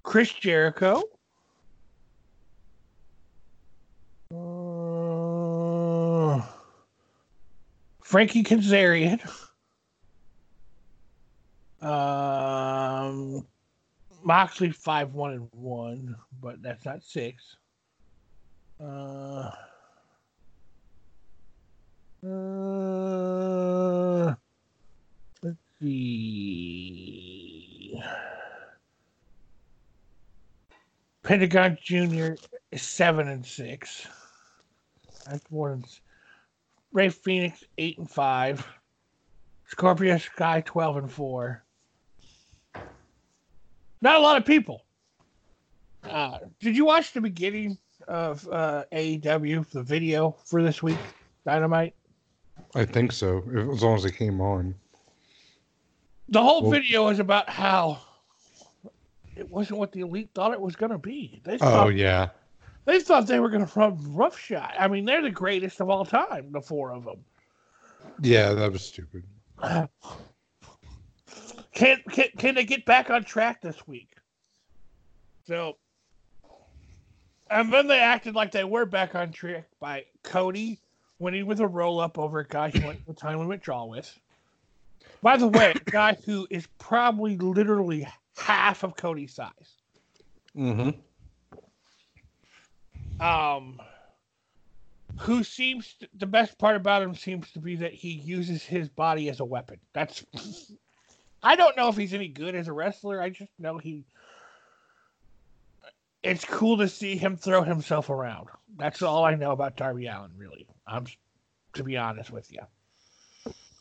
[0.02, 1.02] Chris Jericho,
[8.10, 9.20] Frankie Kazarian.
[11.80, 13.46] Um,
[14.24, 17.54] Moxley five one and one, but that's not six.
[18.80, 19.52] Uh,
[22.26, 24.34] uh,
[25.44, 28.02] let's see.
[31.22, 32.36] Pentagon Junior
[32.72, 34.08] is seven and six.
[35.26, 35.84] That's more than
[36.92, 38.66] Rey Fenix eight and five.
[39.66, 41.64] Scorpio Sky twelve and four.
[44.02, 44.84] Not a lot of people.
[46.08, 47.76] Uh, did you watch the beginning
[48.08, 50.96] of uh, AEW, the video for this week,
[51.44, 51.94] Dynamite?
[52.74, 54.74] I think so, as long as it came on.
[56.30, 58.00] The whole Well- video is about how
[59.36, 61.40] it wasn't what the elite thought it was going to be.
[61.44, 62.30] They Oh yeah,
[62.84, 64.72] they thought they were going to run roughshod.
[64.78, 67.24] I mean, they're the greatest of all time, the four of them.
[68.22, 69.24] yeah, that was stupid.
[71.72, 74.10] Can, can can they get back on track this week?
[75.46, 75.76] So,
[77.48, 80.80] and then they acted like they were back on track by Cody
[81.20, 84.18] winning with a roll up over a guy he went to time limit draw with.
[85.22, 89.76] By the way, a guy who is probably literally half of Cody's size.
[90.56, 90.90] Mm-hmm.
[93.20, 93.80] Um,
[95.18, 98.88] who seems to, the best part about him seems to be that he uses his
[98.88, 99.78] body as a weapon.
[99.92, 100.24] That's
[101.42, 103.20] I don't know if he's any good as a wrestler.
[103.20, 104.04] I just know he.
[106.22, 108.48] It's cool to see him throw himself around.
[108.76, 110.66] That's all I know about Darby Allin, really.
[110.86, 111.06] I'm,
[111.74, 112.60] to be honest with you.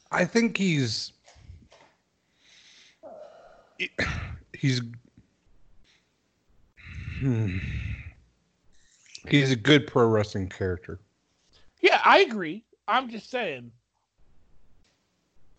[0.09, 1.11] I think he's
[4.53, 4.81] he's
[7.19, 7.57] hmm.
[9.27, 10.99] He's a good pro wrestling character,
[11.81, 12.63] Yeah, I agree.
[12.87, 13.71] I'm just saying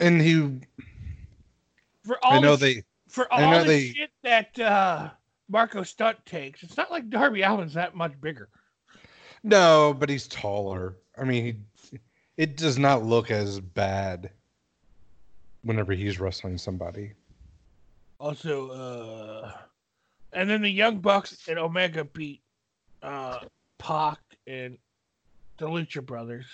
[0.00, 0.60] and he.
[2.04, 2.82] for all I know the, they.
[3.08, 5.10] for all the they- shit that uh,
[5.48, 8.48] Marko Stunt takes, it's not like Darby Allin's that much bigger.
[9.42, 10.96] No, but he's taller.
[11.18, 11.98] I mean, he,
[12.36, 14.30] it does not look as bad
[15.62, 17.12] whenever he's wrestling somebody.
[18.18, 19.52] Also, uh,
[20.32, 22.42] and then the Young Bucks and Omega beat
[23.02, 23.38] uh,
[23.78, 24.78] Pac and
[25.58, 26.46] the Lucha Brothers,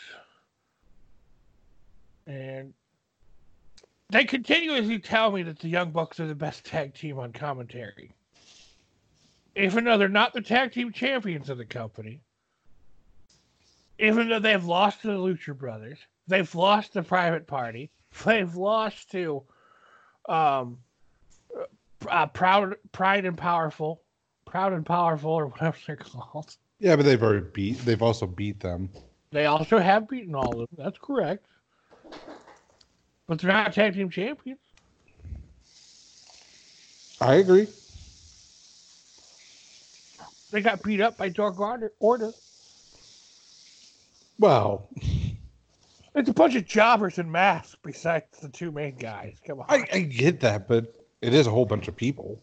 [2.26, 2.72] and
[4.10, 8.12] they continuously tell me that the Young Bucks are the best tag team on commentary.
[9.56, 12.20] Even though they're not the tag team champions of the company,
[13.98, 17.90] even though they've lost to the Lucha Brothers, they've lost to Private Party,
[18.24, 19.42] they've lost to
[20.28, 20.78] um,
[22.08, 24.02] uh, proud, pride and powerful,
[24.46, 26.56] proud and powerful, or whatever they're called.
[26.78, 27.78] Yeah, but they've already beat.
[27.78, 28.88] They've also beat them.
[29.32, 30.78] They also have beaten all of them.
[30.78, 31.44] That's correct.
[33.26, 34.60] But they're not tag team champions.
[37.20, 37.66] I agree.
[40.50, 41.92] They got beat up by Dark Order.
[41.98, 42.32] Order.
[44.38, 44.88] Well,
[46.16, 49.36] It's a bunch of jobbers in masks besides the two main guys.
[49.46, 49.66] Come on.
[49.68, 52.42] I, I get that, but it is a whole bunch of people.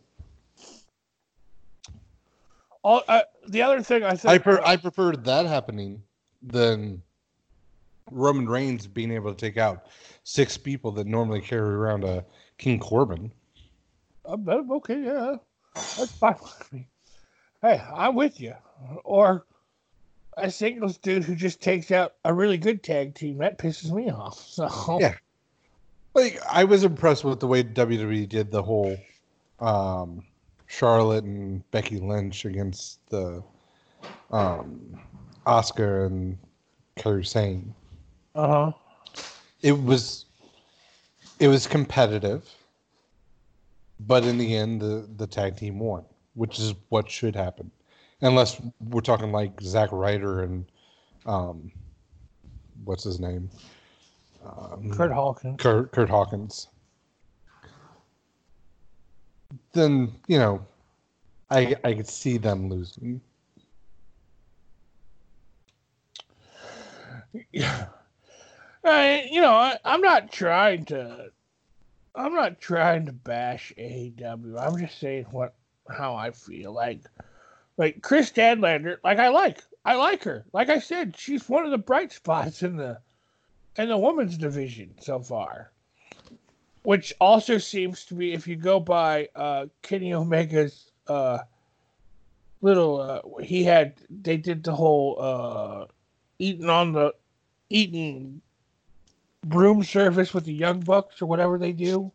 [2.83, 6.01] All, uh, the other thing I think I per, I prefer that happening
[6.41, 7.01] than
[8.11, 9.87] Roman Reigns being able to take out
[10.23, 12.25] six people that normally carry around a
[12.57, 13.31] King Corbin.
[14.25, 15.35] I'm, I'm okay, yeah.
[15.75, 16.87] That's fine with me.
[17.61, 18.53] Hey, I'm with you.
[19.03, 19.45] Or
[20.37, 23.37] a singles dude who just takes out a really good tag team.
[23.37, 24.39] That pisses me off.
[24.47, 25.15] So Yeah.
[26.13, 28.97] Like I was impressed with the way WWE did the whole
[29.59, 30.23] um,
[30.73, 33.43] Charlotte and Becky Lynch against the
[34.31, 34.99] um,
[35.45, 36.37] Asuka and
[36.97, 37.75] Kairi Sane.
[38.33, 38.71] Uh huh.
[39.61, 40.25] It was
[41.39, 42.49] it was competitive,
[43.99, 47.69] but in the end, the the tag team won, which is what should happen,
[48.21, 48.59] unless
[48.89, 50.65] we're talking like Zack Ryder and
[51.27, 51.71] um,
[52.83, 53.47] what's his name,
[54.43, 55.61] um, Curt Hawkins.
[55.61, 56.67] Curt, Curt Hawkins.
[59.73, 60.65] Then you know,
[61.49, 63.21] I I could see them losing.
[67.51, 67.85] Yeah.
[68.85, 71.31] I, you know, I, I'm not trying to.
[72.15, 74.59] I'm not trying to bash AEW.
[74.59, 75.55] I'm just saying what
[75.89, 76.71] how I feel.
[76.73, 77.01] Like,
[77.77, 78.97] like Kris Statlander.
[79.03, 80.45] Like I like, I like her.
[80.53, 82.99] Like I said, she's one of the bright spots in the
[83.77, 85.71] in the women's division so far.
[86.83, 91.39] Which also seems to be, if you go by uh, Kenny Omega's uh,
[92.61, 95.85] little, uh, he had they did the whole uh,
[96.39, 97.13] eating on the
[97.69, 98.41] eating
[99.47, 102.11] room service with the Young Bucks or whatever they do.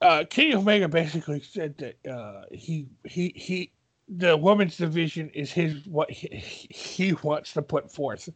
[0.00, 3.70] Uh, Kenny Omega basically said that uh, he he he
[4.08, 8.28] the women's division is his what he, he wants to put forth,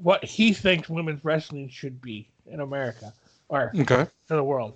[0.00, 3.12] what he thinks women's wrestling should be in America
[3.48, 4.04] or Okay.
[4.28, 4.74] to the world.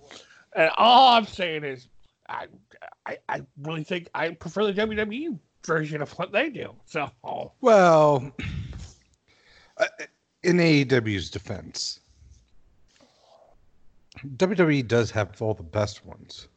[0.55, 1.89] And all I'm saying is,
[2.29, 2.47] I,
[3.07, 6.75] I, I really think I prefer the WWE version of what they do.
[6.87, 7.11] So,
[7.61, 8.33] Well,
[9.79, 9.87] uh,
[10.43, 12.01] in AEW's defense,
[14.37, 16.49] WWE does have all the best ones.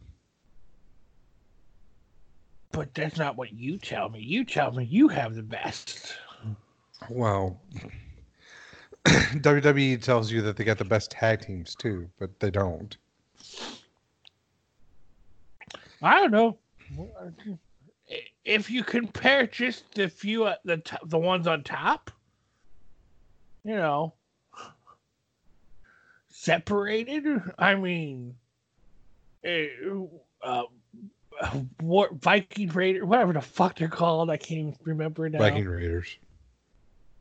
[2.72, 4.20] But that's not what you tell me.
[4.20, 6.16] You tell me you have the best.
[7.10, 7.62] Well,
[9.06, 12.98] WWE tells you that they got the best tag teams too, but they don't.
[16.02, 16.58] I don't know.
[18.44, 22.12] If you compare just the few at the top, the ones on top,
[23.64, 24.14] you know,
[26.30, 27.42] separated.
[27.58, 28.36] I mean,
[29.44, 29.68] eh,
[30.44, 30.64] uh,
[31.82, 35.40] what Viking Raider, whatever the fuck they're called, I can't even remember now.
[35.40, 36.18] Viking Raiders.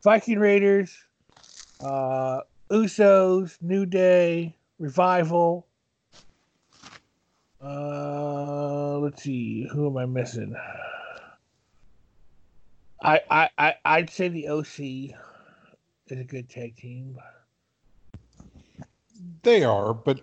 [0.03, 0.97] Viking Raiders,
[1.80, 5.66] uh, Usos, New Day, Revival.
[7.62, 10.54] Uh, let's see, who am I missing?
[13.02, 15.14] I I I I'd say the OC
[16.08, 17.18] is a good tag team.
[19.42, 20.20] They are, but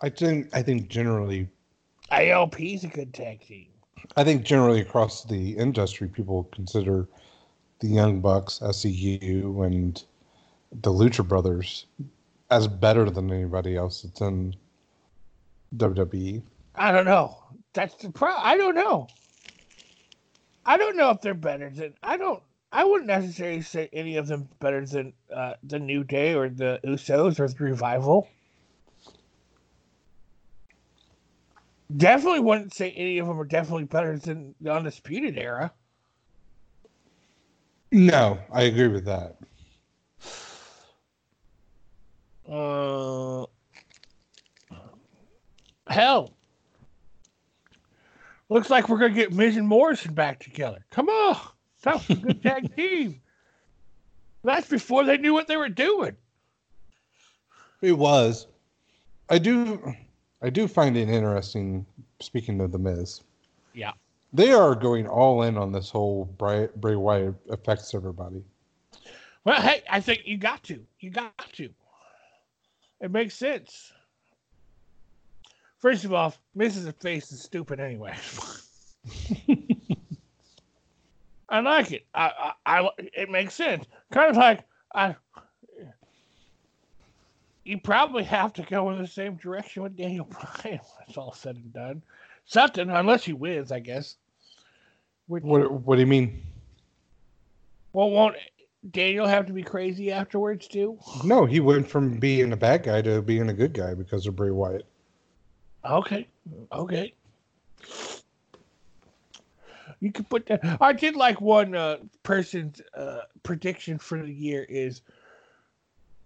[0.00, 1.48] I think I think generally
[2.10, 3.68] AOP is a good tag team.
[4.16, 7.08] I think generally across the industry, people consider
[7.82, 10.02] the Young Bucks, SCU, and
[10.70, 11.86] the Lucha Brothers
[12.48, 14.54] as better than anybody else that's in
[15.76, 16.42] WWE.
[16.76, 17.36] I don't know.
[17.72, 18.32] That's the pro.
[18.34, 19.08] I don't know.
[20.64, 21.94] I don't know if they're better than.
[22.02, 22.40] I don't.
[22.70, 26.78] I wouldn't necessarily say any of them better than uh, the New Day or the
[26.84, 28.28] Usos or the Revival.
[31.94, 35.72] Definitely wouldn't say any of them are definitely better than the Undisputed Era.
[37.92, 39.36] No, I agree with that.
[42.50, 43.44] Uh,
[45.86, 46.32] hell,
[48.48, 50.84] looks like we're gonna get Miz and Morrison back together.
[50.90, 51.38] Come on,
[51.82, 53.20] that's a good tag team.
[54.42, 56.16] That's before they knew what they were doing.
[57.82, 58.46] It was.
[59.28, 59.94] I do.
[60.40, 61.84] I do find it interesting.
[62.20, 63.20] Speaking of the Miz,
[63.74, 63.92] Yeah.
[64.32, 68.42] They are going all in on this whole Bray, Bray Wyatt affects everybody.
[69.44, 70.80] Well, hey, I think you got to.
[71.00, 71.68] You got to.
[73.00, 73.92] It makes sense.
[75.78, 78.16] First of all, Miz's Face is stupid anyway.
[81.48, 82.06] I like it.
[82.14, 83.84] I, I, I, it makes sense.
[84.12, 84.60] Kind of like
[84.94, 85.16] I.
[87.64, 91.32] You probably have to go in the same direction with Daniel Bryan when it's all
[91.32, 92.02] said and done.
[92.44, 94.16] Something, unless he wins, I guess.
[95.32, 96.42] Which, What What do you mean?
[97.94, 98.36] well, won't
[98.90, 100.98] Daniel have to be crazy afterwards too?
[101.24, 104.36] No, he went from being a bad guy to being a good guy because of
[104.36, 104.84] Bray Wyatt.
[105.86, 106.28] Okay.
[106.70, 107.14] Okay.
[110.00, 110.60] You could put that.
[110.82, 115.00] I did like one uh, person's uh, prediction for the year is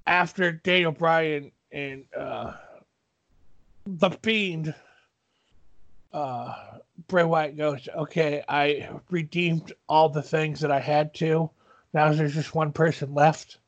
[0.08, 2.54] after Daniel Bryan and uh,
[3.86, 4.74] the Fiend,
[6.12, 6.54] uh,
[7.08, 11.50] Bray Wyatt goes, "Okay, I redeemed all the things that I had to.
[11.92, 13.58] Now there's just one person left,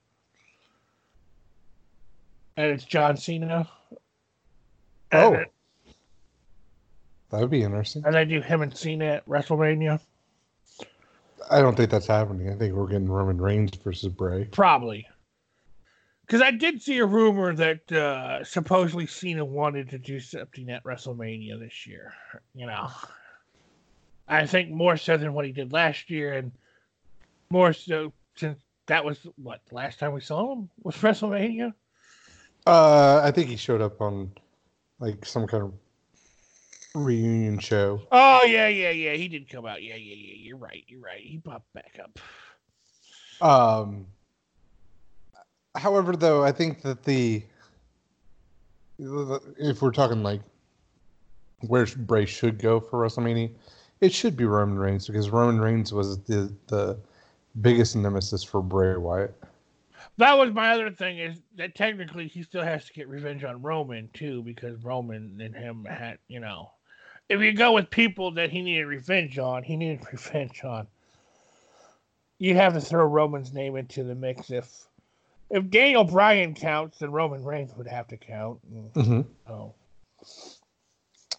[2.56, 3.68] and it's John Cena."
[5.12, 5.44] Oh.
[7.30, 8.02] That would be interesting.
[8.04, 10.00] And they do him and Cena at WrestleMania?
[11.50, 12.50] I don't think that's happening.
[12.50, 14.46] I think we're getting Roman Reigns versus Bray.
[14.46, 15.06] Probably.
[16.26, 20.84] Because I did see a rumor that uh, supposedly Cena wanted to do something at
[20.84, 22.12] WrestleMania this year.
[22.54, 22.88] You know,
[24.28, 26.52] I think more so than what he did last year, and
[27.50, 31.72] more so since that was what the last time we saw him was WrestleMania.
[32.66, 34.32] Uh, I think he showed up on
[35.00, 35.72] like some kind of
[36.94, 38.02] reunion show.
[38.12, 39.12] Oh yeah, yeah, yeah.
[39.12, 39.82] He did come out.
[39.82, 40.34] Yeah, yeah, yeah.
[40.36, 40.84] You're right.
[40.86, 41.20] You're right.
[41.20, 42.18] He popped back up.
[43.40, 44.06] Um,
[45.76, 47.42] however, though, I think that the
[48.98, 50.40] if we're talking like
[51.60, 53.50] where Bray should go for WrestleMania,
[54.00, 56.98] it should be Roman Reigns because Roman Reigns was the the
[57.60, 59.34] biggest nemesis for Bray Wyatt.
[60.18, 63.62] That was my other thing is that technically he still has to get revenge on
[63.62, 66.70] Roman too because Roman and him had you know,
[67.28, 70.86] if you go with people that he needed revenge on, he needed revenge on.
[72.38, 74.84] You'd have to throw Roman's name into the mix if
[75.50, 78.60] if Daniel Bryan counts, then Roman Reigns would have to count.
[78.94, 79.22] Mm-hmm.
[79.50, 79.74] Oh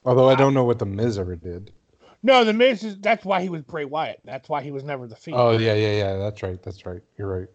[0.06, 1.72] Although I don't know what the Miz ever did.
[2.22, 4.20] No, the Miz is that's why he was Bray Wyatt.
[4.26, 5.40] That's why he was never the Fiend.
[5.40, 6.18] Oh yeah, yeah, yeah.
[6.18, 6.62] That's right.
[6.62, 7.02] That's right.
[7.18, 7.48] You're right.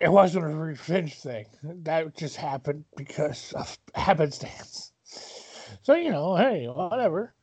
[0.00, 1.46] it wasn't a revenge thing.
[1.62, 4.92] That just happened because of happenstance.
[5.82, 7.34] So you know, hey, whatever.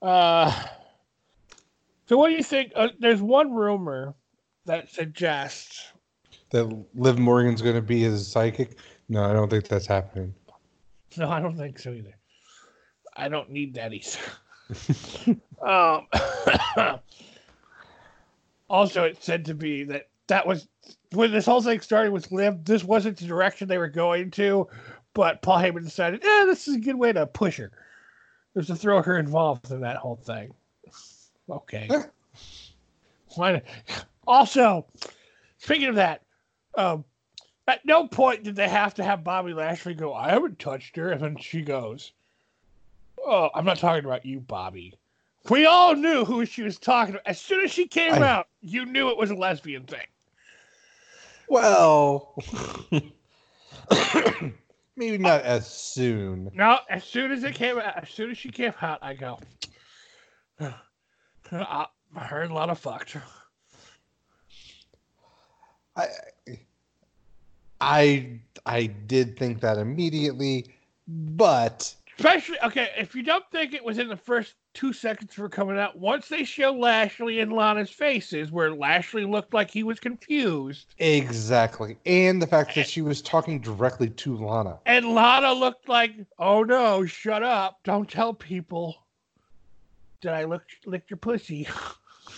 [0.00, 0.50] Uh,
[2.06, 2.72] so what do you think?
[2.74, 4.14] Uh, there's one rumor
[4.66, 5.92] that suggests
[6.50, 8.78] That Liv Morgan's going to be his psychic.
[9.08, 10.34] No, I don't think that's happening.
[11.16, 12.16] No, I don't think so either.
[13.16, 14.18] I don't need that either.
[15.66, 16.06] um,
[18.70, 20.68] also, it said to be that that was
[21.12, 22.64] when this whole thing started with Liv.
[22.64, 24.68] This wasn't the direction they were going to,
[25.14, 27.70] but Paul Heyman decided, yeah, this is a good way to push her.
[28.54, 30.52] There's to throw her involved in that whole thing.
[31.48, 31.88] Okay.
[33.34, 33.62] Why?
[34.26, 34.86] Also,
[35.58, 36.22] speaking of that,
[36.76, 37.04] um,
[37.66, 41.12] at no point did they have to have Bobby Lashley go, I haven't touched her.
[41.12, 42.12] And then she goes,
[43.24, 44.94] Oh, I'm not talking about you, Bobby.
[45.50, 47.28] We all knew who she was talking to.
[47.28, 50.06] As soon as she came I- out, you knew it was a lesbian thing.
[51.48, 52.34] Well,
[54.96, 56.50] maybe not as soon.
[56.54, 59.38] No, as soon as it came out, as soon as she came out, I go,
[60.60, 63.16] I heard a lot of fucked.
[65.94, 66.06] I,
[67.80, 70.74] I, I did think that immediately,
[71.06, 75.48] but Especially, okay, if you don't think it was in the first two seconds for
[75.48, 79.98] coming out, once they show Lashley and Lana's faces, where Lashley looked like he was
[79.98, 84.78] confused, exactly, and the fact that she was talking directly to Lana.
[84.86, 88.96] and Lana looked like, oh no, shut up, don't tell people
[90.22, 91.66] that I looked licked your pussy.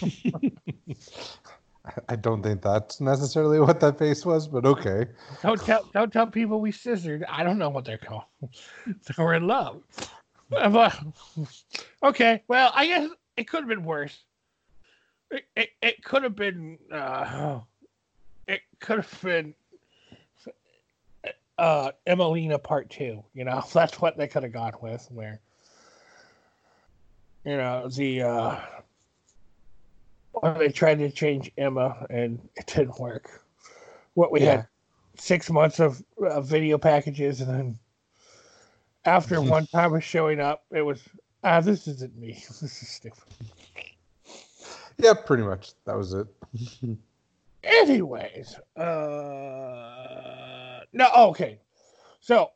[2.08, 5.06] I- don't think that's necessarily what that face was, but okay.
[5.42, 7.24] Don't tell don't tell people we scissored.
[7.28, 8.24] I don't know what they're called.
[9.02, 9.82] so we're in love.
[12.02, 14.24] Okay, well, I guess it could have been worse.
[15.30, 17.60] It, it, it could have been uh,
[18.46, 19.54] it could have been
[21.58, 23.62] uh Emmalina part two, you know.
[23.72, 25.40] That's what they could have gone with where
[27.44, 28.56] you know, the uh
[30.40, 33.44] when they tried to change Emma and it didn't work.
[34.14, 34.66] What we had
[35.16, 37.78] six months of uh, video packages, and then
[39.04, 41.02] after one time of showing up, it was
[41.42, 42.34] ah, this isn't me.
[42.60, 43.22] This is stupid.
[44.98, 45.72] Yeah, pretty much.
[45.86, 46.26] That was it.
[47.64, 51.58] Anyways, uh, no, okay.
[52.20, 52.50] So,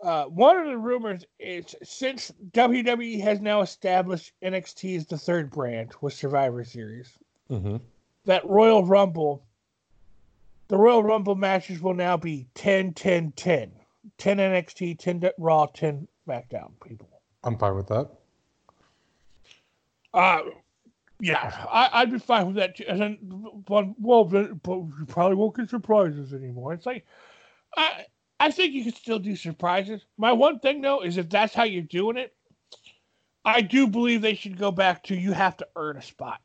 [0.00, 5.50] uh, one of the rumors is since WWE has now established NXT as the third
[5.50, 7.10] brand with Survivor Series,
[7.50, 7.76] Mm-hmm.
[8.26, 9.42] that Royal Rumble,
[10.68, 13.72] the Royal Rumble matches will now be 10 10 10.
[14.18, 17.08] 10 NXT, 10 Raw, 10 SmackDown people.
[17.44, 18.08] I'm fine with that.
[20.14, 20.40] Uh,
[21.20, 22.76] yeah, I, I'd be fine with that.
[22.76, 22.84] Too.
[22.88, 23.18] And then,
[23.66, 26.72] but, well, but you probably won't get surprises anymore.
[26.72, 27.04] It's like,
[27.76, 28.04] I,
[28.40, 30.06] I think you can still do surprises.
[30.16, 32.34] My one thing, though, is if that's how you're doing it,
[33.44, 36.40] I do believe they should go back to you have to earn a spot.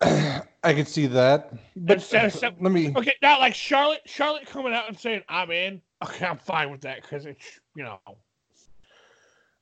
[0.00, 2.92] I could see that, but Instead of some- let me.
[2.96, 5.80] Okay, now like Charlotte, Charlotte coming out and saying I'm in.
[6.04, 7.98] Okay, I'm fine with that because it's you know,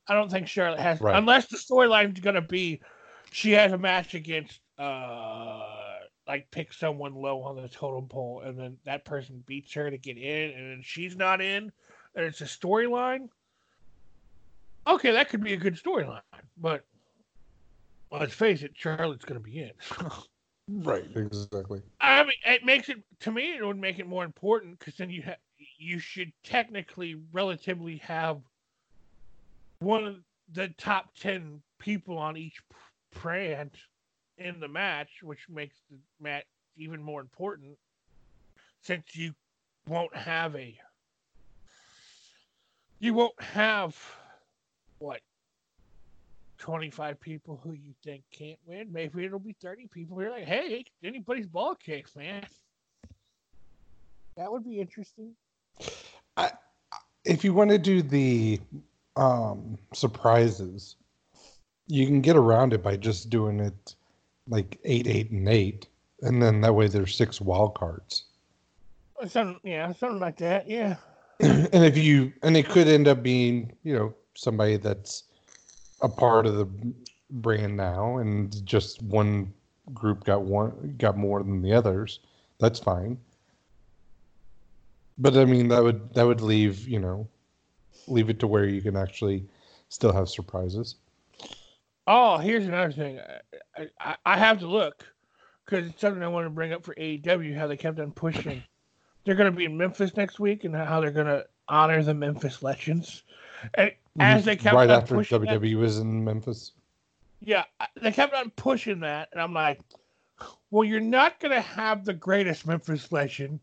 [0.07, 1.17] I don't think Charlotte has Right.
[1.17, 2.81] unless the storyline's gonna be
[3.31, 5.76] she has a match against uh
[6.27, 9.97] like pick someone low on the totem pole and then that person beats her to
[9.97, 11.71] get in and then she's not in
[12.15, 13.29] and it's a storyline.
[14.85, 16.21] Okay, that could be a good storyline,
[16.57, 16.85] but
[18.11, 19.71] let's face it, Charlotte's gonna be in.
[20.69, 21.81] Right, exactly.
[22.01, 23.55] I mean, it makes it to me.
[23.55, 25.37] It would make it more important because then you have
[25.77, 28.41] you should technically relatively have
[29.79, 30.15] one of
[30.51, 32.59] the top ten people on each
[33.21, 33.71] brand
[34.37, 36.45] in the match, which makes the match
[36.77, 37.77] even more important
[38.81, 39.33] since you
[39.87, 40.77] won't have a
[42.99, 43.95] you won't have
[44.99, 45.21] what
[46.57, 48.91] 25 people who you think can't win.
[48.91, 52.43] Maybe it'll be 30 people who are like, hey, anybody's ball kicks, man.
[54.35, 55.33] That would be interesting.
[57.25, 58.59] If you want to do the
[59.15, 60.95] um, surprises,
[61.87, 63.95] you can get around it by just doing it
[64.47, 65.87] like eight, eight, and eight,
[66.21, 68.25] and then that way there's six wild cards.
[69.27, 70.69] Something, yeah, something like that.
[70.69, 70.95] Yeah.
[71.39, 75.25] and if you and it could end up being you know somebody that's
[76.01, 76.67] a part of the
[77.29, 79.53] brand now and just one
[79.93, 82.21] group got one got more than the others
[82.59, 83.17] that's fine
[85.19, 87.27] but i mean that would that would leave you know
[88.07, 89.45] leave it to where you can actually
[89.89, 90.95] still have surprises
[92.07, 93.19] Oh, here's another thing.
[93.77, 95.05] I, I, I have to look
[95.65, 97.55] because it's something I want to bring up for AEW.
[97.57, 98.63] How they kept on pushing.
[99.25, 102.13] They're going to be in Memphis next week, and how they're going to honor the
[102.13, 103.23] Memphis legends.
[103.73, 106.71] And as they kept right on after pushing that- wwe was in memphis
[107.41, 107.65] Yeah,
[108.01, 109.81] they kept on pushing that, and I'm like,
[110.71, 113.59] well, you're not going to have the greatest Memphis legend,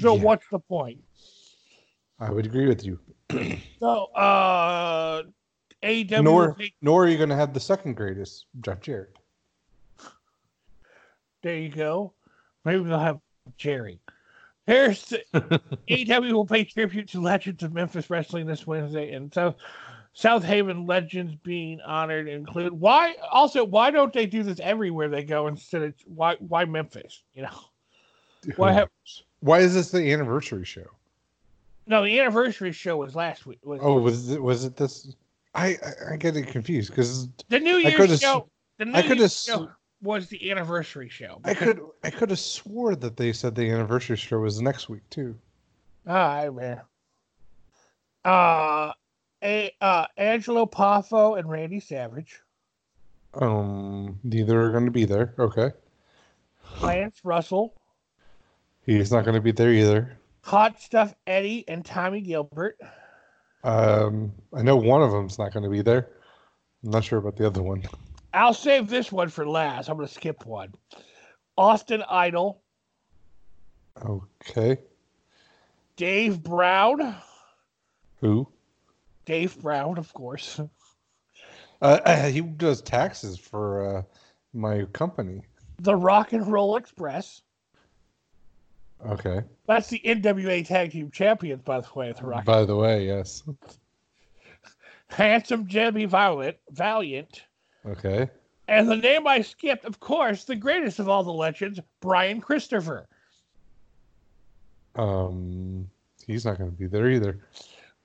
[0.00, 0.22] so Yeah.
[0.22, 1.02] what's the point?
[2.18, 2.98] I would agree with you.
[3.80, 5.22] So, uh,
[5.84, 6.22] AEW.
[6.22, 9.16] nor, take- nor are you going to have the second greatest, Jeff Jarrett.
[11.42, 12.12] there you go.
[12.64, 13.20] Maybe they'll have
[13.56, 14.00] Jerry.
[14.66, 19.56] Here's AEW will pay tribute to legends of Memphis wrestling this Wednesday, and South
[20.14, 25.24] South Haven legends being honored include why also why don't they do this everywhere they
[25.24, 27.22] go instead of why why Memphis?
[27.34, 27.58] You know,
[28.56, 28.88] Why have-
[29.40, 30.86] Why is this the anniversary show?
[31.86, 33.58] no, the anniversary show was last week.
[33.64, 35.14] Was Oh, was it was it this?
[35.54, 38.48] I I, I get it confused because the New Year's show?
[38.78, 39.70] The New I Year's show
[40.02, 41.40] was the anniversary show.
[41.44, 45.08] I could I could have swore that they said the anniversary show was next week
[45.10, 45.36] too.
[46.06, 46.80] All right, man.
[48.24, 48.92] Uh,
[49.42, 52.40] a, uh, Angelo Poffo and Randy Savage,
[53.34, 55.34] Um, neither are going to be there.
[55.38, 55.72] Okay,
[56.80, 57.74] Lance Russell,
[58.86, 60.18] he's not going to be there either.
[60.42, 62.78] Hot Stuff Eddie, and Tommy Gilbert.
[63.64, 66.10] Um, I know one of them's not going to be there.
[66.84, 67.82] I'm not sure about the other one.
[68.32, 69.88] I'll save this one for last.
[69.88, 70.74] I'm going to skip one.
[71.56, 72.60] Austin Idol,
[74.02, 74.78] Okay,
[75.96, 77.14] Dave Brown,
[78.20, 78.48] who?
[79.24, 80.60] Dave Brown, of course.
[81.80, 84.02] Uh, uh, he does taxes for uh,
[84.52, 85.42] my company.
[85.78, 87.42] The Rock and Roll Express.
[89.06, 89.42] Okay.
[89.66, 92.12] That's the NWA Tag Team Champions, by the way.
[92.12, 92.44] The Rock.
[92.44, 93.42] By the way, yes.
[95.08, 97.42] Handsome Jimmy Valiant, Valiant,
[97.86, 98.28] Okay.
[98.68, 103.06] and the name I skipped, of course, the greatest of all the legends, Brian Christopher.
[104.96, 105.88] Um,
[106.26, 107.38] he's not going to be there either.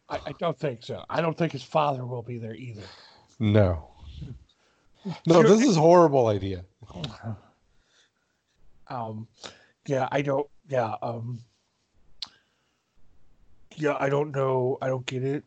[0.10, 1.04] I, I don't think so.
[1.10, 2.84] I don't think his father will be there either.
[3.40, 3.88] No.
[5.26, 6.66] No, this is a horrible idea.
[8.88, 9.28] Um,
[9.86, 10.48] yeah, I don't.
[10.70, 11.40] Yeah, um,
[13.76, 14.78] yeah, I don't know.
[14.82, 15.44] I don't get it.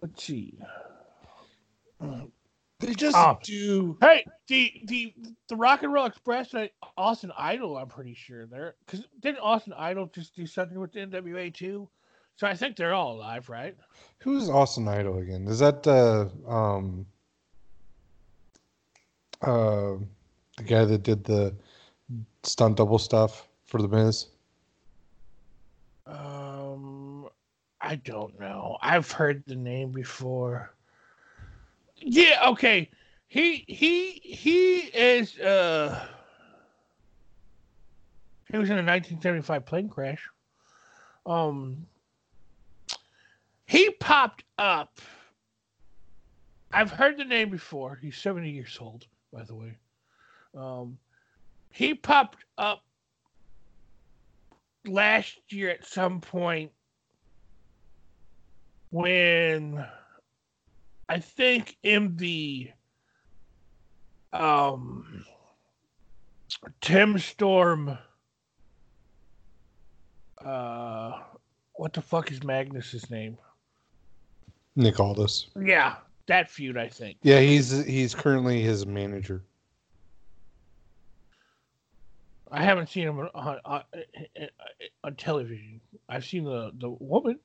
[0.00, 0.58] Let's see.
[2.78, 3.38] They just Ah.
[3.42, 3.96] do.
[4.00, 5.14] Hey, the the
[5.48, 7.76] the Rock and Roll Express and Austin Idol.
[7.76, 11.88] I'm pretty sure they're because didn't Austin Idol just do something with the NWA too?
[12.36, 13.76] So I think they're all alive, right?
[14.18, 15.46] Who's Austin Idol again?
[15.48, 17.06] Is that uh um
[19.42, 19.94] uh
[20.58, 21.54] the guy that did the
[22.42, 24.26] stunt double stuff for the Miz?
[26.06, 27.28] Um,
[27.80, 28.78] I don't know.
[28.82, 30.74] I've heard the name before.
[31.96, 32.48] Yeah.
[32.48, 32.90] Okay.
[33.26, 35.38] He he he is.
[35.38, 36.06] Uh,
[38.50, 40.28] he was in a 1975 plane crash.
[41.26, 41.86] Um,
[43.66, 45.00] he popped up.
[46.72, 47.98] I've heard the name before.
[48.00, 49.76] He's 70 years old, by the way.
[50.56, 50.98] Um,
[51.70, 52.84] he popped up
[54.86, 56.70] last year at some point
[58.90, 59.84] when
[61.08, 62.70] I think in the
[64.32, 65.24] um
[66.80, 67.98] Tim Storm
[70.44, 71.12] uh
[71.74, 73.36] what the fuck is Magnus's name?
[74.76, 75.48] Nick Aldis.
[75.60, 77.18] Yeah, that feud I think.
[77.22, 79.42] Yeah, he's he's currently his manager.
[82.54, 83.82] I haven't seen him on, on, on,
[85.02, 85.80] on television.
[86.08, 87.40] I've seen the the woman.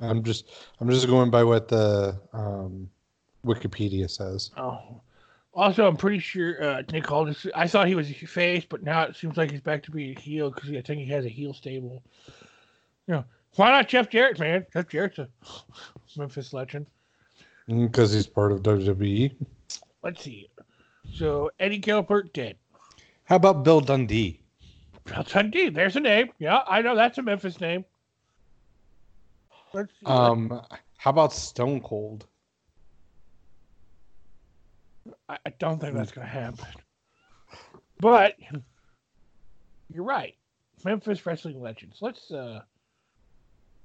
[0.00, 0.50] I'm just
[0.80, 2.88] I'm just going by what the um
[3.44, 4.50] Wikipedia says.
[4.56, 5.00] Oh.
[5.52, 7.46] Also, I'm pretty sure uh, Nick Aldis.
[7.54, 10.16] I thought he was a face, but now it seems like he's back to being
[10.16, 12.02] a heel because I think he has a heel stable.
[13.06, 14.66] You know, why not Jeff Jarrett, man?
[14.72, 15.28] Jeff Jarrett's a
[16.16, 16.86] Memphis legend.
[17.68, 19.32] Because he's part of WWE.
[20.02, 20.48] Let's see.
[21.12, 22.56] So Eddie Gilbert did.
[23.24, 24.40] How about Bill Dundee?
[25.06, 26.30] Dundee, there's a name.
[26.38, 27.84] Yeah, I know that's a Memphis name.
[29.72, 30.06] Let's see.
[30.06, 30.62] Um
[30.96, 32.26] how about Stone Cold?
[35.28, 36.66] I, I don't think that's going to happen.
[38.00, 38.36] But
[39.92, 40.34] you're right.
[40.84, 41.98] Memphis wrestling legends.
[42.00, 42.60] Let's uh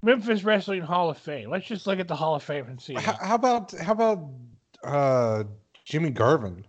[0.02, 1.50] Memphis Wrestling Hall of Fame.
[1.50, 2.94] Let's just look at the Hall of Fame and see.
[2.94, 4.30] How, how about how about
[4.84, 5.44] uh
[5.84, 6.66] Jimmy Garvin?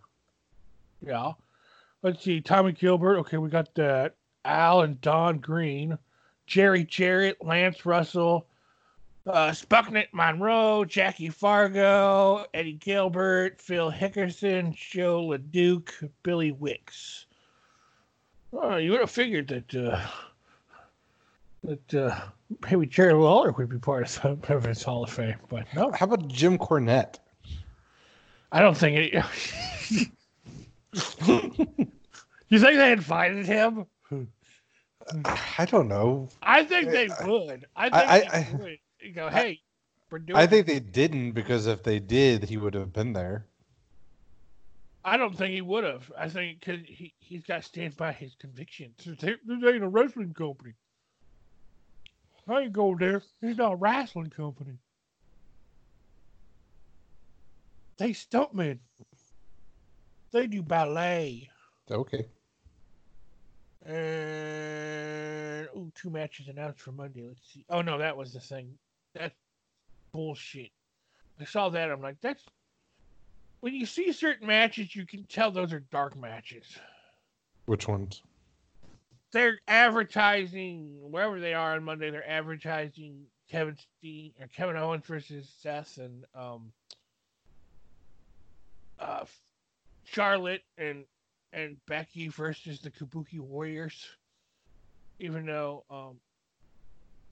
[1.01, 1.33] Yeah.
[2.03, 2.41] Let's see.
[2.41, 3.19] Tommy Gilbert.
[3.19, 4.17] Okay, we got that.
[4.45, 5.99] Al and Don Green,
[6.47, 8.47] Jerry Jarrett, Lance Russell,
[9.27, 17.27] uh, Sputnik Monroe, Jackie Fargo, Eddie Gilbert, Phil Hickerson, Joe LeDuc, Billy Wicks.
[18.53, 20.01] Oh, you would have figured that uh,
[21.63, 22.21] that uh,
[22.69, 26.07] maybe Jerry Lawler would be part of the Memphis Hall of Fame, but no, How
[26.07, 27.19] about Jim Cornette?
[28.53, 29.25] I don't think it.
[32.49, 33.87] you think they invited him?
[34.11, 34.25] Hmm.
[35.59, 36.29] I don't know.
[36.43, 37.67] I think they would.
[37.75, 38.79] I think I- they I- would.
[39.01, 39.61] You go, hey,
[40.11, 40.39] we're doing.
[40.39, 43.47] I think they didn't because if they did, he would have been there.
[45.05, 46.13] I don't think he would have.
[46.19, 48.97] I think because he he's got to stand by his convictions.
[48.99, 50.75] This ain't a wrestling company.
[52.47, 53.23] I ain't go there.
[53.41, 54.77] It's not a wrestling company.
[57.97, 58.79] They stuntmen.
[60.33, 61.49] They do ballet.
[61.91, 62.27] Okay.
[63.87, 67.27] And ooh, two matches announced for Monday.
[67.27, 67.65] Let's see.
[67.71, 68.79] Oh no, that was the thing.
[69.15, 69.35] That's
[70.13, 70.71] bullshit.
[71.41, 71.91] I saw that.
[71.91, 72.45] I'm like, that's
[73.61, 76.65] when you see certain matches, you can tell those are dark matches.
[77.67, 78.23] Which ones?
[79.33, 82.11] They're advertising wherever they are on Monday.
[82.11, 86.73] They're advertising Kevin Steen or Kevin Owens versus Seth and um,
[88.99, 89.25] uh,
[90.05, 91.05] Charlotte and
[91.53, 94.07] and Becky versus the Kabuki Warriors.
[95.19, 96.17] Even though um,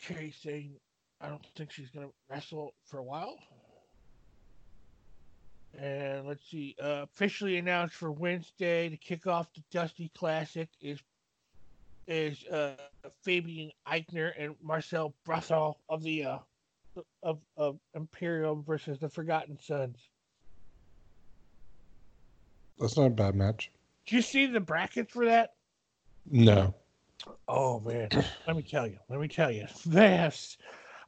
[0.02, 0.72] Kairi's saying
[1.20, 3.38] I don't think she's gonna wrestle for a while.
[5.78, 11.00] And let's see, uh, officially announced for Wednesday to kick off the Dusty Classic is
[12.06, 12.74] is uh,
[13.22, 16.38] Fabian Aichner and Marcel Barthel of the uh,
[17.22, 17.78] of of
[18.64, 19.98] versus the Forgotten Sons.
[22.78, 23.70] That's not a bad match.
[24.08, 25.50] Did you see the brackets for that?
[26.30, 26.74] No.
[27.46, 28.08] Oh man,
[28.46, 28.96] let me tell you.
[29.10, 29.66] Let me tell you.
[29.84, 30.56] That's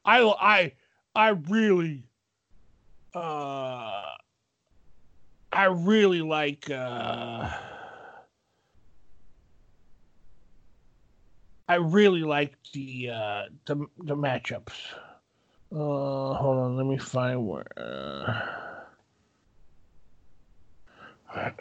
[0.04, 0.72] I I
[1.14, 2.04] I really
[3.14, 4.02] uh
[5.50, 7.50] I really like uh
[11.68, 14.74] I really like the uh the the matchups.
[15.72, 18.59] Uh hold on, let me find where uh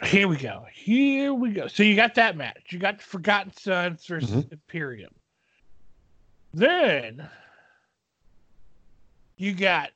[0.04, 0.66] here we go.
[0.72, 1.66] Here we go.
[1.68, 2.66] So you got that match.
[2.70, 4.52] You got Forgotten Sons versus Mhm.
[4.52, 5.14] Imperium.
[6.52, 7.28] Then
[9.36, 9.90] you got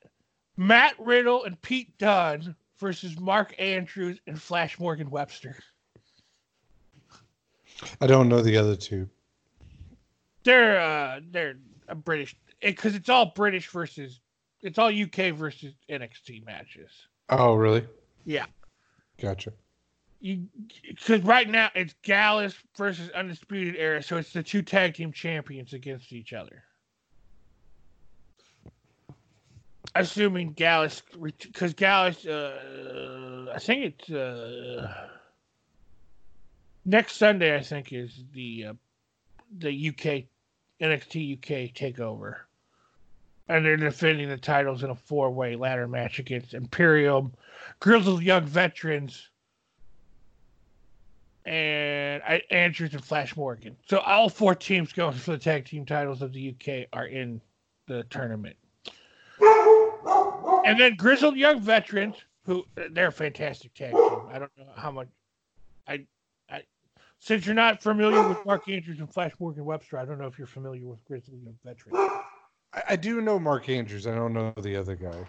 [0.57, 5.57] Matt Riddle and Pete Dunne versus Mark Andrews and Flash Morgan Webster.
[7.99, 9.09] I don't know the other two.
[10.43, 11.57] They're uh they're
[11.87, 14.21] a British because it's all British versus
[14.61, 16.91] it's all UK versus NXT matches.
[17.29, 17.85] Oh, really?
[18.23, 18.45] Yeah.
[19.19, 19.51] Gotcha.
[20.25, 20.47] You
[20.87, 25.73] because right now it's Gallus versus Undisputed Era, so it's the two tag team champions
[25.73, 26.63] against each other.
[29.93, 35.07] Assuming Gallus, because Gallus, uh, I think it's uh,
[36.85, 37.55] next Sunday.
[37.55, 38.73] I think is the uh,
[39.59, 40.23] the UK
[40.81, 42.37] NXT UK takeover,
[43.47, 47.31] and they're defending the titles in a four way ladder match against Imperium,
[47.79, 49.29] Grizzled Young Veterans,
[51.45, 53.75] and I, Andrews and Flash Morgan.
[53.87, 57.41] So all four teams going for the tag team titles of the UK are in
[57.87, 58.55] the tournament.
[60.65, 62.15] And then Grizzled Young Veterans,
[62.45, 64.21] who they're a fantastic tag team.
[64.31, 65.07] I don't know how much
[65.87, 66.05] I
[66.49, 66.63] I
[67.19, 70.37] since you're not familiar with Mark Andrews and Flash Morgan Webster, I don't know if
[70.37, 71.97] you're familiar with Grizzled Young Veterans.
[72.73, 74.07] I, I do know Mark Andrews.
[74.07, 75.25] I don't know the other guy.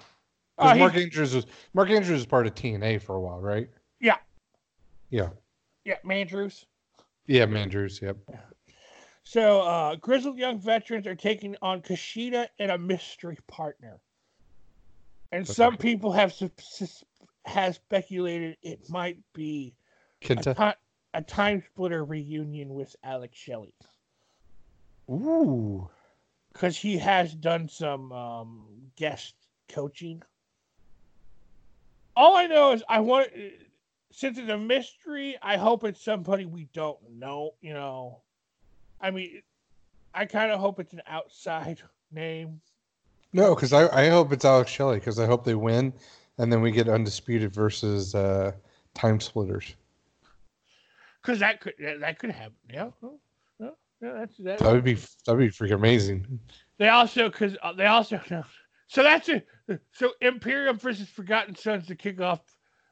[0.58, 3.68] Oh, Mark Andrews was Mark Andrews was part of TNA for a while, right?
[4.00, 4.16] Yeah.
[5.10, 5.28] Yeah.
[5.86, 6.64] Yeah, Mandrews.
[7.28, 8.02] Yeah, Mandrews.
[8.02, 8.16] Yep.
[9.22, 14.00] So uh, Grizzled Young Veterans are taking on Kushida and a mystery partner.
[15.30, 16.34] And some people have
[17.44, 19.76] has speculated it might be
[20.22, 20.56] a, Kenta.
[20.56, 20.80] ti-
[21.14, 23.74] a time splitter reunion with Alex Shelley
[25.08, 25.88] Ooh.
[26.52, 28.66] because he has done some um,
[28.96, 29.34] guest
[29.68, 30.20] coaching.
[32.16, 33.28] All I know is I want
[34.16, 37.50] since it's a mystery, I hope it's somebody we don't know.
[37.60, 38.22] You know,
[38.98, 39.42] I mean,
[40.14, 42.62] I kind of hope it's an outside name.
[43.34, 45.92] No, because I, I hope it's Alex Shelley because I hope they win,
[46.38, 48.52] and then we get undisputed versus uh,
[48.94, 49.74] time splitters.
[51.20, 52.54] Because that could that, that could happen.
[52.72, 52.88] Yeah.
[53.60, 53.68] Yeah.
[54.00, 54.60] yeah that's that.
[54.60, 54.96] That would be
[55.26, 56.40] that'd be freaking amazing.
[56.78, 58.42] They also because uh, they also no.
[58.88, 59.48] So that's it.
[59.90, 62.38] So Imperium versus Forgotten Sons to kick off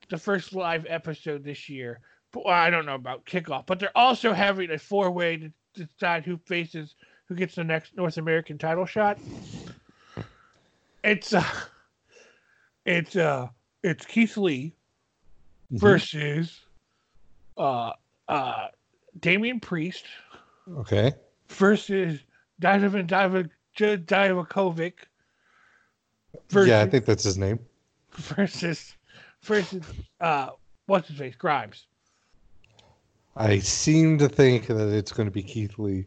[0.08, 2.00] the first live episode this year.
[2.34, 6.24] Well, I don't know about kickoff, but they're also having a four way to decide
[6.24, 6.94] who faces
[7.28, 9.18] who gets the next North American title shot.
[11.02, 11.44] It's uh,
[12.84, 13.48] it's uh,
[13.82, 14.74] it's Keith Lee
[15.72, 15.78] Mhm.
[15.80, 16.60] versus
[17.56, 17.92] uh
[18.28, 18.68] uh
[19.20, 20.04] Damian Priest
[20.76, 21.12] Okay.
[21.48, 22.20] versus
[22.60, 24.92] Donovan Divakovic
[26.50, 27.58] versus, Yeah, I think that's his name.
[28.14, 28.94] versus
[29.44, 29.82] versus
[30.20, 30.48] uh
[30.86, 31.86] what's his face Grimes.
[33.36, 36.06] I seem to think that it's going to be Keith Lee.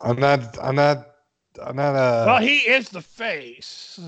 [0.00, 0.58] I'm not.
[0.62, 1.08] I'm not
[1.62, 4.00] I'm not uh well, he is the face.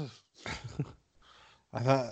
[1.73, 2.07] I'm not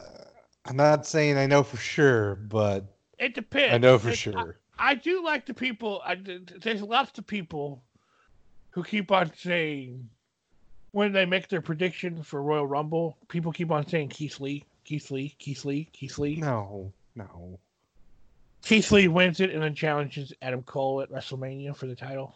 [0.64, 2.84] I'm not saying I know for sure, but
[3.18, 3.74] It depends.
[3.74, 4.58] I know for sure.
[4.78, 6.00] I do like the people.
[6.04, 6.16] I,
[6.60, 7.82] there's lots of people
[8.70, 10.08] who keep on saying
[10.92, 15.10] when they make their prediction for Royal Rumble, people keep on saying Keith Lee, Keith
[15.10, 16.36] Lee, Keith Lee, Keith Lee.
[16.36, 17.58] No, no.
[18.62, 22.34] Keith Lee wins it and then challenges Adam Cole at WrestleMania for the title,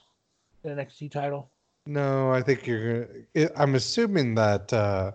[0.63, 1.51] the NXT title.
[1.87, 3.51] No, I think you're gonna.
[3.57, 5.13] I'm assuming that uh,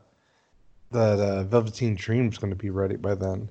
[0.91, 3.49] that uh, Velveteen Dream's going to be ready by then.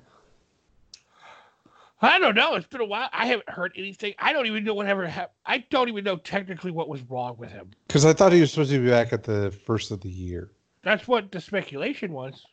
[2.01, 2.55] I don't know.
[2.55, 3.09] It's been a while.
[3.11, 4.13] I haven't heard anything.
[4.19, 5.33] I don't even know whatever happened.
[5.45, 7.71] I don't even know technically what was wrong with him.
[7.87, 10.51] Because I thought he was supposed to be back at the first of the year.
[10.83, 12.45] That's what the speculation was.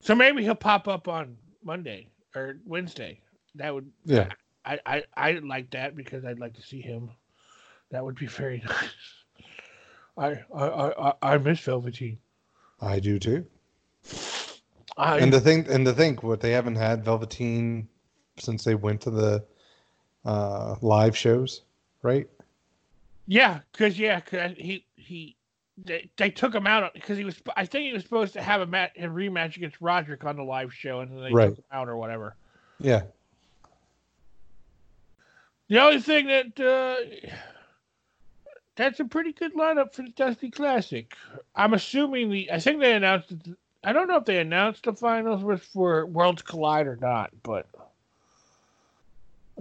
[0.00, 2.06] So maybe he'll pop up on Monday
[2.36, 3.20] or Wednesday.
[3.56, 4.28] That would Yeah,
[4.64, 7.10] I I I like that because I'd like to see him.
[7.90, 8.90] That would be very nice.
[10.16, 12.18] I I I, I- miss Velveteen.
[12.80, 13.46] I do too.
[14.96, 17.88] I, And to think, and to think, what they haven't had Velveteen
[18.38, 19.44] since they went to the
[20.24, 21.62] uh, live shows,
[22.02, 22.28] right?
[23.26, 25.36] yeah, because yeah, cause he he
[25.78, 27.40] they, they took him out because he was.
[27.56, 30.42] I think he was supposed to have a match, a rematch against Roderick on the
[30.44, 31.48] live show, and then they Right.
[31.48, 32.36] took him out or whatever.
[32.78, 33.02] Yeah.
[35.68, 37.28] The only thing that uh,
[38.76, 41.14] that's a pretty good lineup for the Dusty Classic.
[41.56, 42.50] I'm assuming the.
[42.52, 43.32] I think they announced.
[43.82, 47.66] I don't know if they announced the finals was for Worlds Collide or not, but.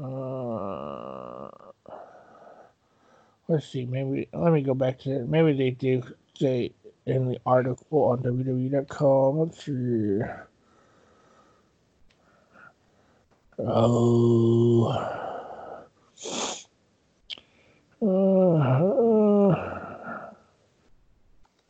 [0.01, 1.49] Uh,
[3.47, 3.85] let's see.
[3.85, 5.29] Maybe let me go back to it.
[5.29, 6.03] Maybe they do
[6.35, 6.71] say
[7.05, 9.39] in the article on WWE.com.
[9.39, 10.19] Let's see.
[13.59, 15.09] Oh.
[18.01, 19.55] Uh,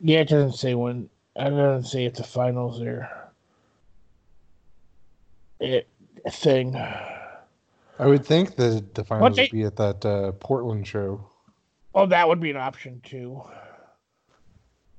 [0.00, 1.08] yeah, it doesn't say when.
[1.36, 3.08] It doesn't say if the finals are
[5.60, 5.88] it
[6.30, 6.76] thing.
[7.98, 11.28] I would think that the finals would be at that uh, Portland show.
[11.94, 13.42] Oh, that would be an option too.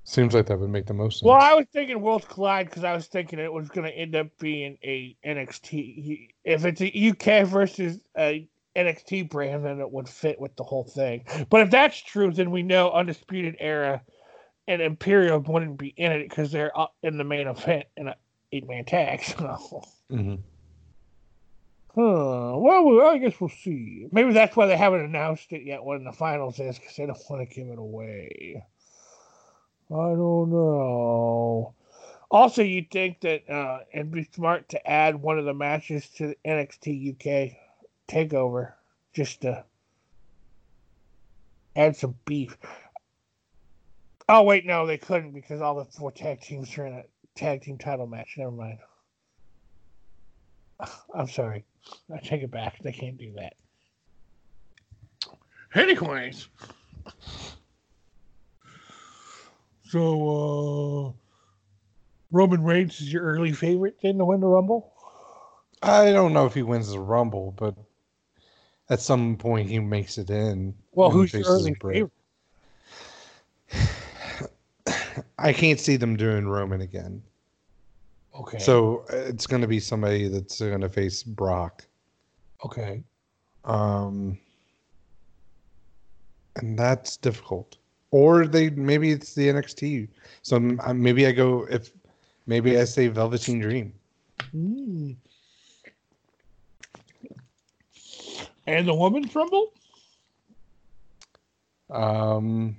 [0.06, 1.28] Seems like that would make the most sense.
[1.28, 4.16] Well, I was thinking Worlds Collide because I was thinking it was going to end
[4.16, 6.30] up being a NXT.
[6.44, 10.84] If it's a UK versus a NXT brand, then it would fit with the whole
[10.84, 11.26] thing.
[11.50, 14.02] But if that's true, then we know Undisputed Era
[14.68, 16.72] and Imperium wouldn't be in it because they're
[17.02, 18.16] in the main event in a
[18.52, 19.22] eight man tag.
[19.24, 19.82] So,
[20.12, 20.40] Mhm.
[21.96, 22.58] Huh.
[22.58, 24.08] well, I guess we'll see.
[24.12, 27.18] Maybe that's why they haven't announced it yet when the finals is because they don't
[27.30, 28.64] want to give it away.
[29.92, 31.74] I don't know.
[32.32, 36.28] Also, you'd think that uh, it'd be smart to add one of the matches to
[36.28, 37.58] the NXT UK
[38.08, 38.74] takeover
[39.14, 39.64] just to
[41.76, 42.58] add some beef.
[44.28, 47.04] Oh, wait, no, they couldn't because all the four tag teams are in a
[47.36, 48.36] tag team title match.
[48.38, 48.80] Never mind.
[51.14, 51.64] I'm sorry.
[52.14, 52.80] I take it back.
[52.82, 53.54] They can't do that.
[55.74, 56.48] Anyways.
[59.84, 61.12] So, uh,
[62.32, 64.92] Roman Reigns is your early favorite then to win the Rumble?
[65.82, 67.76] I don't know if he wins the Rumble, but
[68.90, 70.74] at some point he makes it in.
[70.94, 72.12] Well, who's your early favorite?
[75.38, 77.22] I can't see them doing Roman again.
[78.40, 78.60] Okay.
[78.60, 81.86] So uh, it's going to be somebody that's going to face Brock.
[82.64, 83.04] okay.
[83.64, 84.38] Um,
[86.58, 87.78] and that's difficult.
[88.12, 90.08] Or they maybe it's the NXT.
[90.42, 91.92] So m- uh, maybe I go if
[92.46, 93.94] maybe I say Velveteen Dream.
[94.56, 95.16] Mm.
[98.68, 99.74] And the women's Rumble?
[101.90, 102.76] Um,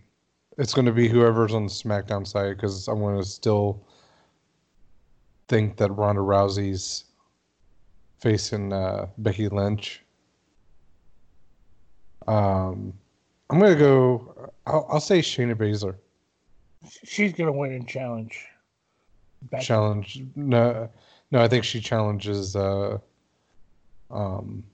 [0.58, 3.84] it's going to be whoever's on the SmackDown side because I want to still
[5.48, 7.04] think that Ronda Rousey's
[8.20, 10.02] facing uh, Becky Lynch.
[12.26, 12.92] Um,
[13.50, 14.50] I'm to go.
[14.66, 15.94] I'll, I'll say Shayna Baszler
[17.04, 18.44] She's going to win and challenge.
[19.50, 20.22] Back- challenge.
[20.34, 20.88] No,
[21.30, 22.98] no, I think she challenges uh,
[24.10, 24.64] um,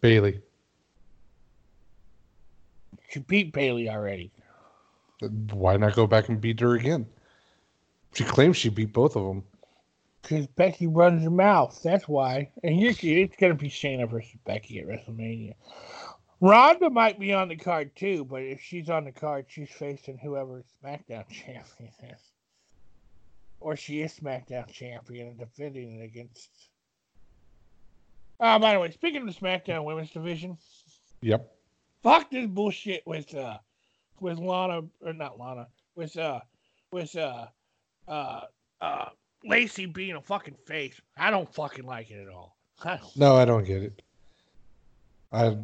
[0.00, 0.40] Bayley.
[3.10, 4.30] She beat Bayley already.
[5.52, 7.06] Why not go back and beat her again?
[8.16, 9.44] She claims she beat both of them.
[10.22, 11.78] Because Becky runs her mouth.
[11.84, 12.50] That's why.
[12.62, 15.52] And you see, it's going to be Shayna versus Becky at WrestleMania.
[16.40, 20.16] Ronda might be on the card too, but if she's on the card, she's facing
[20.16, 22.20] whoever SmackDown champion is.
[23.60, 26.48] Or she is SmackDown champion and defending it against.
[28.40, 30.56] Oh, by the way, speaking of the SmackDown women's division,
[31.20, 31.52] Yep.
[32.02, 33.58] fuck this bullshit with uh,
[34.20, 36.40] with Lana or not Lana with uh
[36.92, 37.46] with uh
[38.08, 38.40] uh
[38.80, 39.06] uh
[39.44, 41.00] Lacey being a fucking face.
[41.16, 42.56] I don't fucking like it at all.
[42.84, 42.98] I.
[43.14, 44.02] No, I don't get it.
[45.32, 45.56] I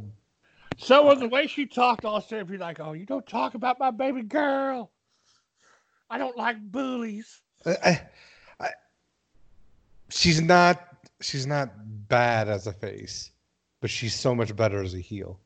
[0.79, 3.79] So was the way she talked all day, be like, "Oh, you don't talk about
[3.79, 4.91] my baby girl.
[6.11, 8.01] I don't like bullies." I,
[8.61, 8.71] I,
[10.11, 10.81] she's not
[11.21, 11.71] she's not
[12.09, 13.31] bad as a face,
[13.81, 15.41] but she's so much better as a heel.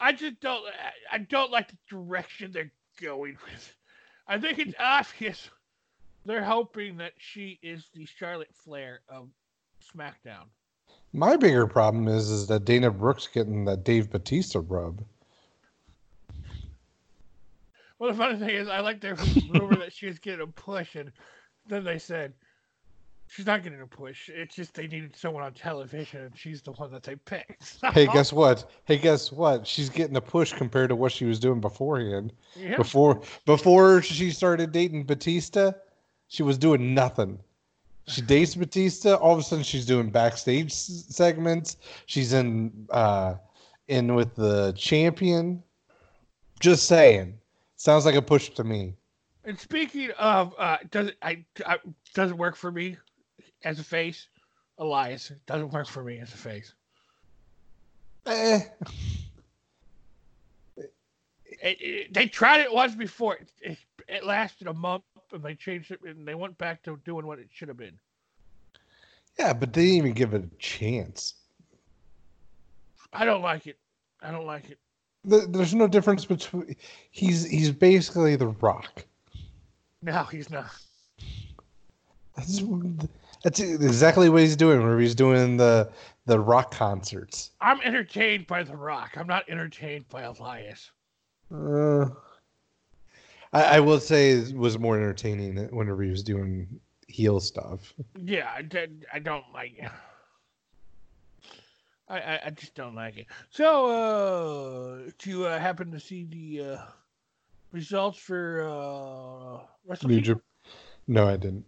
[0.00, 0.64] I just don't.
[0.66, 3.74] I- I don't like the direction they're going with.
[4.28, 5.50] I think it's obvious
[6.24, 9.28] they're hoping that she is the Charlotte Flair of
[9.94, 10.46] SmackDown.
[11.12, 15.02] My bigger problem is is that Dana Brooks getting that Dave Batista rub.
[17.98, 19.16] Well, the funny thing is, I like their
[19.50, 21.12] rumor that she was getting a push, and
[21.66, 22.32] then they said
[23.26, 24.28] she's not getting a push.
[24.28, 27.78] It's just they needed someone on television, and she's the one that they picked.
[27.92, 28.70] Hey, guess what?
[28.84, 29.66] Hey, guess what?
[29.66, 32.32] She's getting a push compared to what she was doing beforehand.
[32.56, 32.76] Yeah.
[32.76, 35.72] Before before she started dating Batista,
[36.30, 37.40] she was doing nothing.
[38.06, 39.14] She dates Batista.
[39.16, 41.76] All of a sudden, she's doing backstage segments.
[42.06, 43.34] She's in uh,
[43.88, 45.62] in with the champion.
[46.60, 47.36] Just saying,
[47.76, 48.94] sounds like a push to me.
[49.44, 51.78] And speaking of, uh, does it I, I
[52.14, 52.96] doesn't work for me
[53.64, 54.28] as a face.
[54.78, 56.74] Elias doesn't work for me as a face.
[58.26, 58.60] Eh,
[61.62, 63.38] It, it, they tried it once before.
[63.60, 63.78] It,
[64.08, 67.38] it lasted a month, and they changed it, and they went back to doing what
[67.38, 67.98] it should have been.
[69.38, 71.34] yeah, but they didn't even give it a chance.
[73.12, 73.78] I don't like it.
[74.22, 74.78] I don't like it.
[75.28, 76.76] Th- There's no difference between.
[77.10, 79.04] He's he's basically the Rock.
[80.02, 80.70] No, he's not.
[82.36, 82.62] That's
[83.42, 84.82] that's exactly what he's doing.
[84.82, 85.90] Where he's doing the
[86.26, 87.50] the rock concerts.
[87.60, 89.16] I'm entertained by The Rock.
[89.16, 90.90] I'm not entertained by Elias.
[91.52, 92.06] Uh,
[93.52, 97.92] I, I will say it was more entertaining whenever he was doing heel stuff.
[98.22, 99.90] Yeah, I, did- I don't like it.
[102.08, 103.26] I, I, I just don't like it.
[103.50, 106.78] So, uh, do you uh, happen to see the uh,
[107.72, 110.40] results for uh, Wrestle New Jap-
[111.06, 111.64] No, I didn't.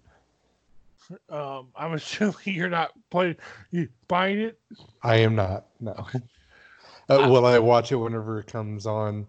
[1.29, 3.37] Um, I'm assuming you're not playing,
[3.71, 4.59] you buying it.
[5.03, 5.67] I am not.
[5.81, 6.07] No.
[7.09, 9.27] Uh, will I watch it whenever it comes on?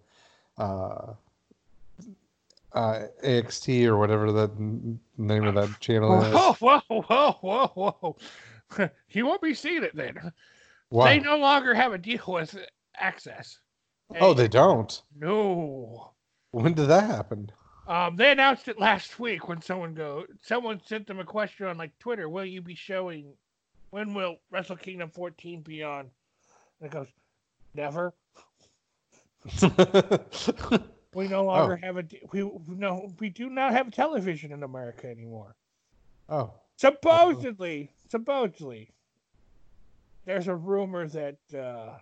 [0.58, 1.14] Uh,
[2.74, 6.34] uh, AXT or whatever that name of that channel is.
[6.34, 8.90] Whoa, whoa, whoa, whoa, whoa!
[9.08, 10.32] he won't be seeing it then.
[10.90, 11.18] Why?
[11.18, 12.58] They no longer have a deal with
[13.02, 13.58] AXS.
[14.20, 15.02] Oh, they don't.
[15.18, 16.12] no.
[16.52, 17.52] When did that happen?
[17.88, 21.78] Um, they announced it last week when someone go someone sent them a question on
[21.78, 23.34] like Twitter, will you be showing
[23.90, 26.12] when will Wrestle Kingdom 14 be on?
[26.80, 27.08] And it goes,
[27.76, 28.14] Never.
[31.14, 35.56] We no longer have a we no we do not have television in America anymore.
[36.30, 38.92] oh, Supposedly, supposedly,
[40.26, 41.98] there's a rumor that uh,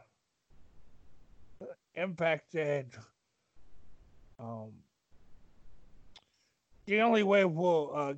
[1.96, 2.92] Impact said
[4.40, 4.72] um,
[6.86, 8.14] the only way we'll uh,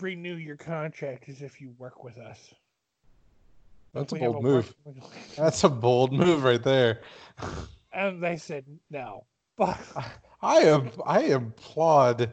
[0.00, 2.52] renew your contract is if you work with us.
[3.92, 4.74] that's a bold move.
[5.36, 7.00] That's a bold move right there.
[7.92, 9.24] And they said no.
[9.56, 9.76] But
[10.42, 10.90] I am.
[11.06, 12.32] I applaud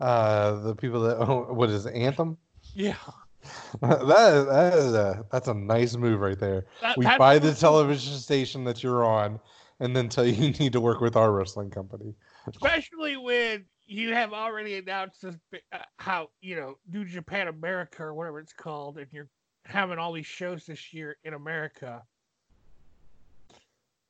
[0.00, 2.38] uh, the people that own what is it, Anthem.
[2.74, 2.96] yeah,
[3.80, 6.66] that is, that is a that's a nice move right there.
[6.80, 9.40] that, We that's buy the television station that you're on,
[9.80, 12.14] and then tell you you need to work with our wrestling company.
[12.46, 15.36] especially when you have already announced this,
[15.72, 19.28] uh, how you know New Japan America or whatever it's called, and you're
[19.64, 22.02] having all these shows this year in America.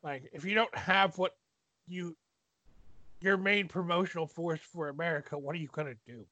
[0.02, 1.36] Like, if you don't have what
[1.86, 2.16] you
[3.20, 6.26] your main promotional force for America, what are you gonna do?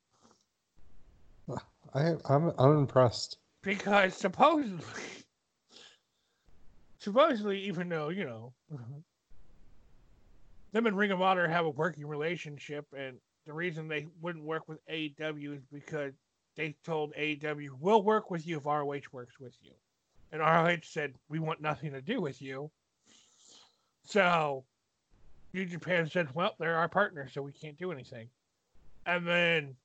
[1.94, 3.38] I I'm I'm impressed.
[3.62, 5.02] Because supposedly,
[6.98, 8.52] supposedly, even though you know
[10.72, 14.68] them and Ring of Honor have a working relationship, and the reason they wouldn't work
[14.68, 16.12] with AEW is because
[16.56, 19.72] they told AEW, "We'll work with you if ROH works with you,"
[20.32, 22.70] and ROH said, "We want nothing to do with you."
[24.04, 24.64] So,
[25.52, 28.28] New Japan said, "Well, they're our partner, so we can't do anything."
[29.06, 29.76] And then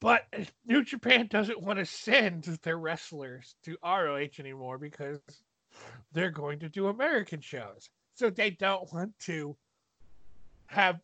[0.00, 0.26] but
[0.66, 5.20] New Japan doesn't want to send their wrestlers to ROH anymore because
[6.12, 7.88] they're going to do American shows.
[8.14, 9.56] So they don't want to
[10.66, 11.00] have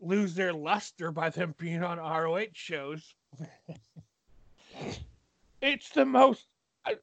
[0.00, 3.14] lose their luster by them being on ROH shows.
[5.60, 6.46] it's the most.
[6.86, 6.96] I,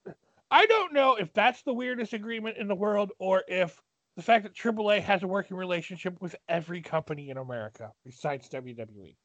[0.49, 3.81] I don't know if that's the weirdest agreement in the world or if
[4.21, 8.47] the fact that AAA has a working relationship with every company in America besides.
[8.49, 9.15] WWE.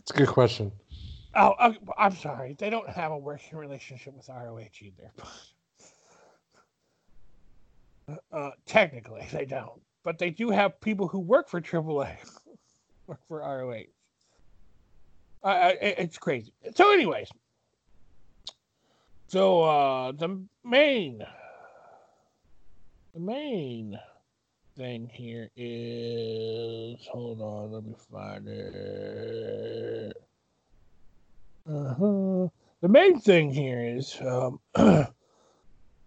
[0.00, 0.72] It's a good question.
[1.34, 2.56] Oh, oh, I'm sorry.
[2.58, 5.12] They don't have a working relationship with ROH either.
[8.30, 9.80] Uh, technically, they don't.
[10.02, 12.14] But they do have people who work for AAA,
[13.06, 13.84] work for ROH.
[15.42, 16.52] Uh, it's crazy.
[16.74, 17.30] So, anyways,
[19.28, 21.24] so uh, the main,
[23.14, 23.98] the main
[24.76, 30.16] thing here is hold on, let me find it.
[31.70, 32.48] Uh-huh.
[32.80, 34.58] The main thing here is um,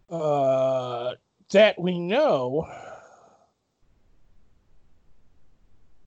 [0.09, 1.13] uh,
[1.51, 2.67] that we know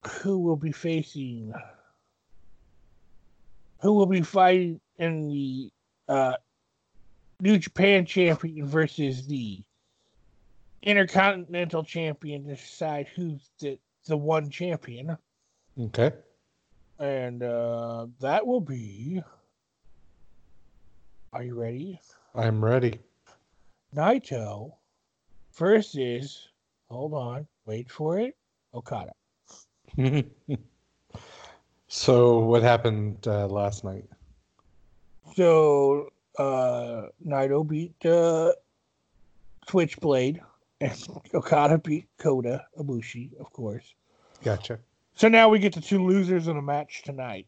[0.06, 1.54] who will be facing,
[3.80, 5.72] who will be fighting in the
[6.08, 6.34] uh,
[7.40, 9.62] New Japan champion versus the
[10.82, 15.16] Intercontinental champion to decide who's the, the one champion.
[15.78, 16.12] Okay.
[16.98, 19.22] And uh, that will be.
[21.32, 22.00] Are you ready?
[22.34, 22.98] I'm ready.
[23.94, 24.72] Naito
[25.54, 26.48] versus.
[26.88, 27.46] Hold on.
[27.66, 28.36] Wait for it.
[28.74, 29.12] Okada.
[31.88, 34.04] so what happened uh, last night?
[35.34, 38.52] So uh, Naito beat uh,
[39.68, 40.40] Switchblade,
[40.80, 43.94] and Okada beat Kota Ibushi, of course.
[44.42, 44.78] Gotcha.
[45.14, 47.46] So now we get the two losers in a match tonight.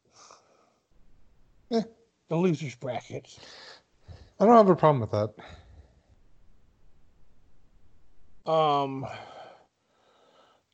[1.70, 1.82] Eh.
[2.28, 3.38] The losers brackets.
[4.38, 5.30] I don't have a problem with that.
[8.50, 9.06] Um,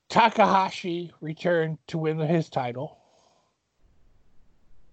[0.08, 2.98] Takahashi returned to win his title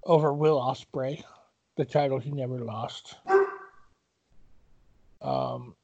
[0.03, 1.23] over Will Ospreay,
[1.77, 3.15] the title he never lost.
[5.21, 5.75] Um,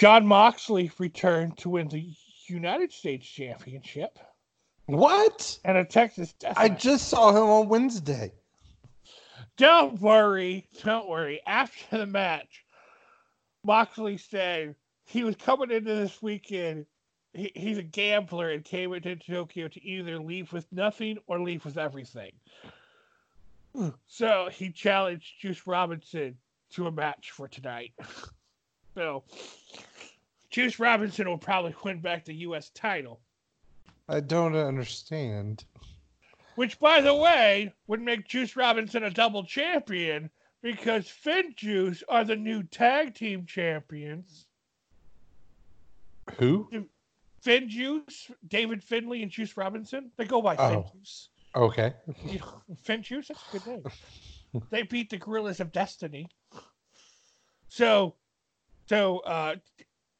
[0.00, 2.10] Jon Moxley returned to win the
[2.46, 4.18] United States Championship
[4.86, 5.58] What?
[5.62, 6.82] and a Texas Death I Match.
[6.82, 8.32] just saw him on Wednesday.
[9.58, 11.42] Don't worry, don't worry.
[11.46, 12.64] After the match,
[13.62, 14.74] Moxley said
[15.04, 16.86] he was coming into this weekend.
[17.34, 21.62] He, he's a gambler and came into Tokyo to either leave with nothing or leave
[21.66, 22.32] with everything.
[24.06, 26.38] So he challenged Juice Robinson
[26.70, 27.92] to a match for tonight.
[29.00, 29.22] So
[30.50, 32.68] Juice Robinson will probably win back the U.S.
[32.74, 33.18] title,
[34.10, 35.64] I don't understand.
[36.56, 40.28] which, by the way, would make Juice Robinson a double champion
[40.60, 44.44] because Finn Juice are the new tag team champions.
[46.38, 46.68] Who?
[47.40, 50.10] Finn Juice, David Finlay, and Juice Robinson.
[50.18, 50.90] They go by Finn Oh.
[50.94, 51.30] Juice.
[51.56, 51.94] Okay.
[52.82, 54.62] Finn Juice, that's a good name.
[54.68, 56.28] they beat the Gorillas of Destiny.
[57.70, 58.14] So,
[58.90, 59.54] so, uh,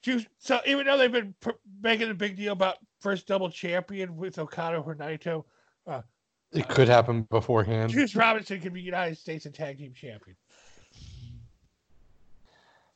[0.01, 1.51] Juice, so even though they've been pr-
[1.83, 5.45] making a big deal about first double champion with Okada or Naito,
[6.53, 7.91] It could happen beforehand.
[7.91, 10.37] Juice Robinson could be United States and Tag Team Champion.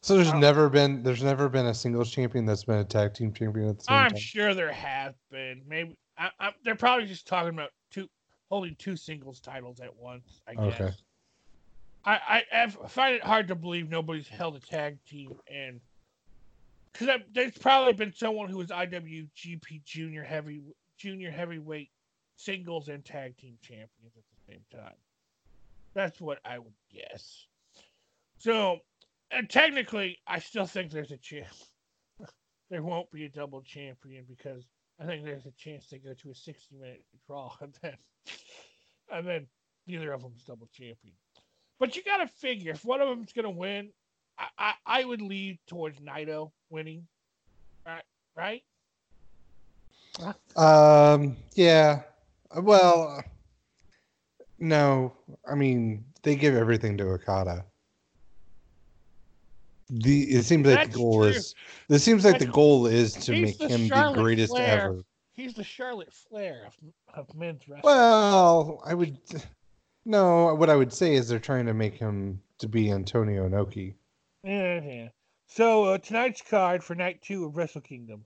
[0.00, 0.38] So there's Oh.
[0.38, 3.78] never been there's never been a singles champion that's been a tag team champion at
[3.78, 4.20] the same I'm time.
[4.20, 5.62] sure there have been.
[5.66, 8.08] Maybe I, I, they're probably just talking about two
[8.48, 10.40] holding two singles titles at once.
[10.46, 10.80] I guess.
[10.80, 10.92] Okay.
[12.06, 15.80] I, I, I find it hard to believe nobody's held a tag team and
[16.92, 20.62] because there's probably been someone who was IWGP Junior Heavy
[20.96, 21.90] Junior Heavyweight
[22.36, 24.94] Singles and Tag Team Champions at the same time.
[25.94, 27.46] That's what I would guess.
[28.38, 28.78] So,
[29.30, 31.68] and technically, I still think there's a chance
[32.70, 34.64] there won't be a double champion because
[35.00, 37.96] I think there's a chance they go to a 60 minute draw and then
[39.10, 39.46] and then
[39.86, 41.14] neither of them's double champion.
[41.78, 43.90] But you got to figure if one of them's going to win,
[44.38, 47.06] I, I, I would lead towards Naito winning.
[47.86, 48.02] Right?
[48.36, 48.62] Right?
[50.56, 52.02] Um yeah.
[52.56, 53.22] Well
[54.60, 55.12] no.
[55.50, 57.64] I mean they give everything to Okada.
[59.90, 61.30] The it seems like That's the goal true.
[61.30, 61.54] is
[61.88, 64.82] it seems like the goal is to make the him the greatest Flair.
[64.82, 65.04] ever.
[65.32, 66.76] He's the Charlotte Flair of,
[67.12, 67.82] of men's wrestling.
[67.82, 69.18] Well, I would
[70.04, 73.94] no, what I would say is they're trying to make him to be Antonio Inoki.
[74.42, 75.08] Yeah, yeah.
[75.46, 78.24] So uh, tonight's card for night two of Wrestle Kingdom.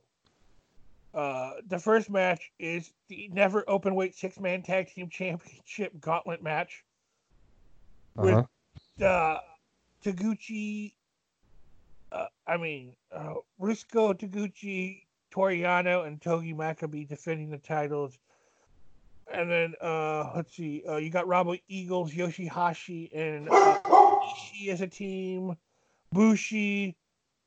[1.15, 6.43] Uh, the first match is the never open weight six man tag team championship gauntlet
[6.43, 6.85] match.
[8.17, 8.45] Uh-huh.
[9.05, 9.39] uh,
[10.05, 10.93] Taguchi,
[12.13, 18.19] uh, I mean, uh, Ryusuke Taguchi, Toru Yano, and Togi Makabe defending the titles.
[19.33, 24.81] And then, uh, let's see, uh, you got Robbie Eagles, Yoshihashi, and uh, Ishii as
[24.81, 25.57] a team,
[26.13, 26.97] Bushi,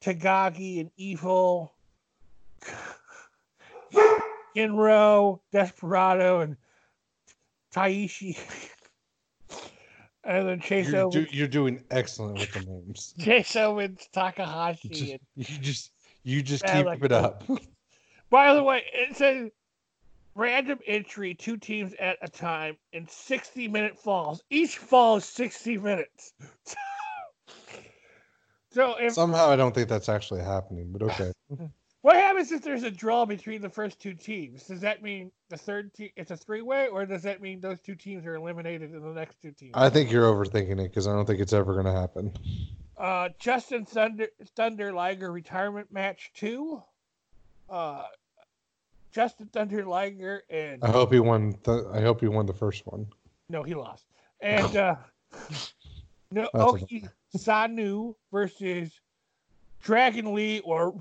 [0.02, 1.74] Takagi and Evil,
[4.56, 6.58] Inro, Desperado, and
[7.74, 8.38] Taichi.
[10.24, 13.16] and then Chase You're, Owens, do, you're doing excellent with the names.
[13.20, 15.92] Chase Owens, Takahashi, You just, and you just,
[16.24, 17.44] you just keep like it up.
[18.30, 19.50] By the way, it says
[20.36, 24.44] random entry, two teams at a time in 60 minute falls.
[24.50, 26.34] Each fall is 60 minutes.
[28.72, 31.32] so if Somehow, I don't think that's actually happening, but okay.
[32.02, 34.64] what happens if there's a draw between the first two teams?
[34.64, 37.80] Does that mean the third team it's a three way, or does that mean those
[37.80, 39.72] two teams are eliminated in the next two teams?
[39.74, 42.34] I think you're overthinking it because I don't think it's ever going to happen.
[42.98, 46.84] Uh, Jushin Thunder Thunder Liger retirement match two.
[47.70, 48.04] Uh,
[49.14, 51.56] Jushin Thunder Liger and I hope he won.
[51.64, 53.08] The, I hope he won the first one.
[53.50, 54.06] No, he lost.
[54.42, 54.96] And uh
[56.32, 59.00] no Oki Sanu versus
[59.82, 60.94] Dragon Lee or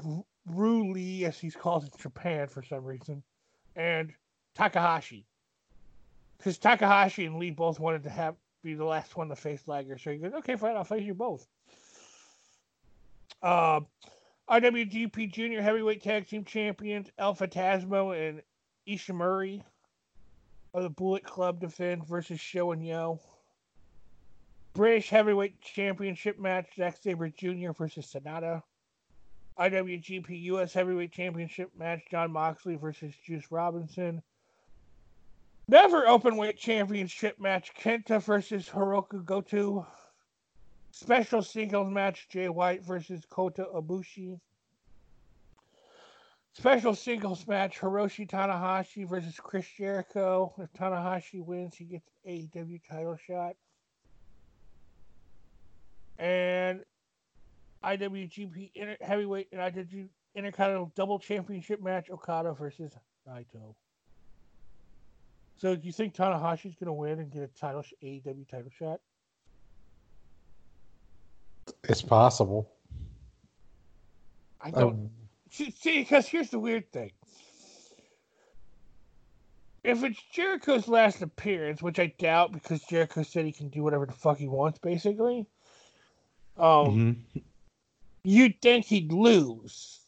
[0.47, 3.23] Ryu Lee as he's called in Japan for some reason.
[3.77, 4.13] And
[4.55, 5.27] Takahashi.
[6.39, 9.99] Because Takahashi and Lee both wanted to have be the last one to face Liger.
[9.99, 11.47] So he goes, Okay, fine, I'll face you both.
[13.43, 13.81] Uh,
[14.51, 18.43] IWGP Junior Heavyweight Tag Team Champions El Phantasmo and
[18.89, 19.63] Ishimori
[20.75, 23.21] of the Bullet Club defend versus Show and Yo.
[24.75, 27.71] British Heavyweight Championship match Zack Sabre Jr.
[27.71, 28.61] versus Sanada.
[29.57, 34.21] IWGP US Heavyweight Championship match Jon Moxley versus Juice Robinson.
[35.69, 39.87] Never Openweight Championship match Kenta versus Hirooki Goto.
[41.01, 44.39] Special singles match Jay White versus Kota Ibushi.
[46.53, 50.53] Special singles match Hiroshi Tanahashi versus Chris Jericho.
[50.59, 53.55] If Tanahashi wins, he gets AEW title shot.
[56.19, 56.85] And
[57.83, 62.93] IWGP Inter- Heavyweight and IWGP Intercontinental Double Championship match Okada versus
[63.27, 63.75] Naito.
[65.57, 69.01] So do you think Tanahashi's going to win and get a title AEW title shot?
[71.85, 72.71] It's possible.
[74.61, 74.93] I don't.
[74.95, 75.11] Um,
[75.51, 77.11] See, because here's the weird thing.
[79.83, 84.07] If it's Jericho's last appearance, which I doubt because Jericho said he can do whatever
[84.07, 85.47] the fuck he wants, basically,
[86.57, 87.43] um, mhm.
[88.23, 90.01] you'd think he'd lose.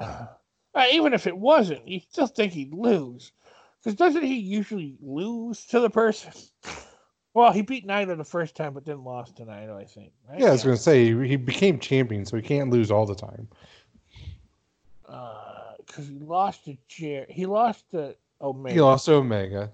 [0.72, 3.32] Uh, even if it wasn't, you'd still think he'd lose.
[3.82, 6.32] Because doesn't he usually lose to the person?
[7.32, 10.12] Well, he beat Naito the first time, but then lost to Naito, I think.
[10.28, 10.40] Right?
[10.40, 13.14] Yeah, I was going to say he became champion, so he can't lose all the
[13.14, 13.48] time.
[15.08, 17.26] Uh, because he lost to Jer.
[17.28, 18.74] He lost to Omega.
[18.74, 19.70] He lost to Omega.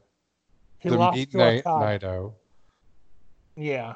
[0.78, 2.07] He the lost meat to Okada.
[2.07, 2.33] Naito.
[3.57, 3.95] Yeah.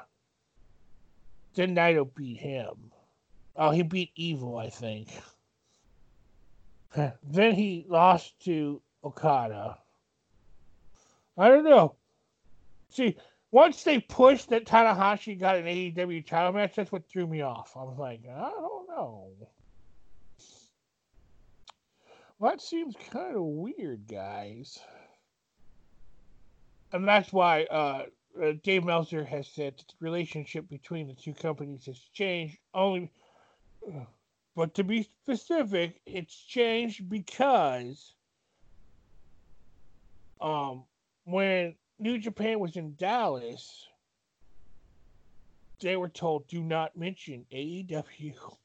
[1.55, 2.91] Then Naito beat him.
[3.57, 5.09] Oh, he beat Evil, I think.
[6.97, 9.79] then he lost to Okada.
[11.37, 11.95] I don't know.
[12.91, 13.17] See,
[13.53, 17.73] once they pushed that Tanahashi got an AEW title match, that's what threw me off.
[17.77, 19.33] I was like, I don't know.
[22.39, 24.79] Well, that seems kind of weird, guys.
[26.93, 28.05] And that's why uh,
[28.43, 32.57] uh, Dave Meltzer has said the relationship between the two companies has changed.
[32.73, 33.11] Only,
[34.57, 38.15] but to be specific, it's changed because
[40.41, 40.85] um,
[41.25, 43.87] when New Japan was in Dallas,
[45.81, 48.35] they were told do not mention AEW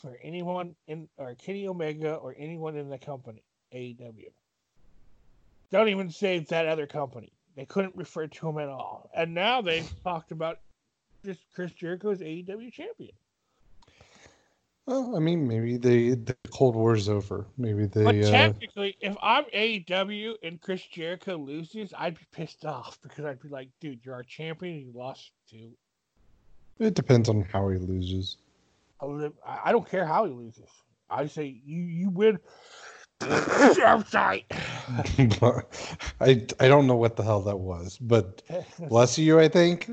[0.00, 3.42] for anyone in or Kenny Omega or anyone in the company
[3.74, 4.32] AEW.
[5.70, 7.32] Don't even say that other company.
[7.54, 9.10] They couldn't refer to him at all.
[9.14, 10.60] And now they've talked about
[11.24, 13.12] just Chris Jericho as AEW champion.
[14.86, 17.46] Well, I mean, maybe they, the Cold War is over.
[17.56, 18.02] Maybe they.
[18.02, 23.24] But uh, technically, if I'm AEW and Chris Jericho loses, I'd be pissed off because
[23.24, 25.70] I'd be like, dude, you're our champion and you lost to.
[26.80, 28.38] it depends on how he loses.
[29.00, 29.30] I
[29.64, 30.68] I don't care how he loses.
[31.10, 32.38] I say you you win.
[33.20, 34.46] I'm sorry.
[36.20, 38.42] I I don't know what the hell that was, but
[38.88, 39.38] bless you.
[39.38, 39.88] I think.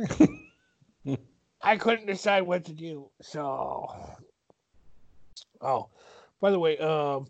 [1.62, 3.10] I couldn't decide what to do.
[3.22, 3.88] So,
[5.62, 5.88] oh,
[6.42, 7.28] by the way, um,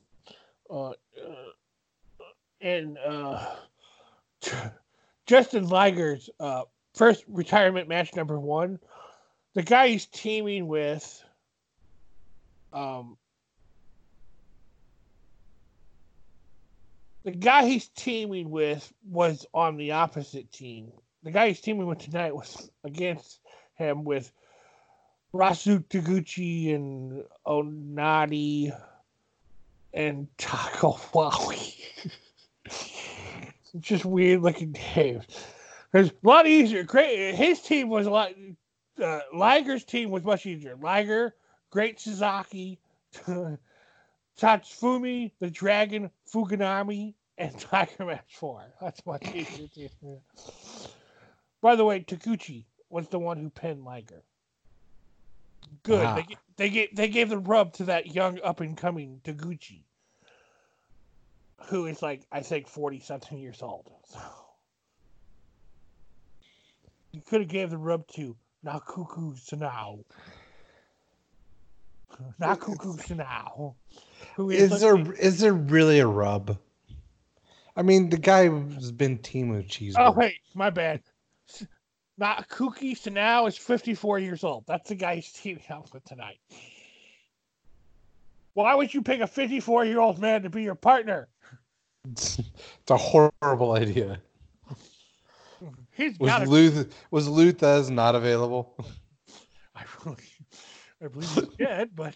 [0.70, 0.94] uh, uh
[2.62, 3.46] and uh,
[5.28, 8.80] Jushin Liger's uh first retirement match number one,
[9.54, 11.24] the guy he's teaming with,
[12.74, 13.18] um,
[17.24, 20.92] the guy he's teaming with was on the opposite team.
[21.24, 23.40] The guy he's teaming with tonight was against
[23.76, 24.32] him with
[25.34, 28.76] Rasu Taguchi and Onadi
[29.94, 31.76] and Taco Wowie.
[33.80, 35.26] just weird looking names.
[35.94, 36.84] It's a lot easier.
[36.84, 37.36] Great.
[37.36, 38.32] His team was a lot.
[39.02, 40.76] Uh, Liger's team was much easier.
[40.82, 41.36] Liger,
[41.70, 42.80] Great Suzuki,
[44.40, 48.64] Tatsufumi, the Dragon, Fujinami, and Tiger Mask 4.
[48.82, 49.90] That's much easier.
[51.62, 54.24] By the way, Taguchi was the one who pinned Liger.
[55.84, 56.06] Good.
[56.06, 56.16] Ah.
[56.16, 56.26] They,
[56.58, 59.84] they, gave, they gave the rub to that young up and coming Taguchi,
[61.68, 63.90] who is like, I think, 40 something years old.
[64.12, 64.20] So.
[67.12, 70.04] You could have gave the rub to Nakuku Sanao.
[72.42, 73.74] Nakuku Sanao.
[74.36, 76.58] Who is, Is there is there really a rub?
[77.76, 79.96] I mean, the guy has been team with cheeseburger.
[80.00, 81.02] Oh wait, my bad.
[82.20, 84.66] S- Not Kuki Sanao is 54 years old.
[84.68, 86.40] That's the guy he's teaming up with tonight.
[88.54, 91.30] Why would you pick a 54 year old man to be your partner?
[92.12, 92.40] It's,
[92.90, 94.22] a horrible idea.
[95.92, 98.74] He's Was Luth was Lou Thesz not available?
[99.76, 100.18] I really,
[101.04, 102.16] I believe he's dead, but.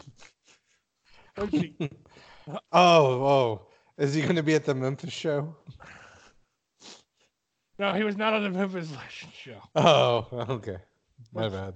[2.48, 3.62] Oh, oh,
[3.98, 5.56] is he going to be at the Memphis show?
[7.84, 9.62] No, he was not on the Memphis Legends show.
[9.76, 10.78] Oh, okay,
[11.34, 11.74] my bad.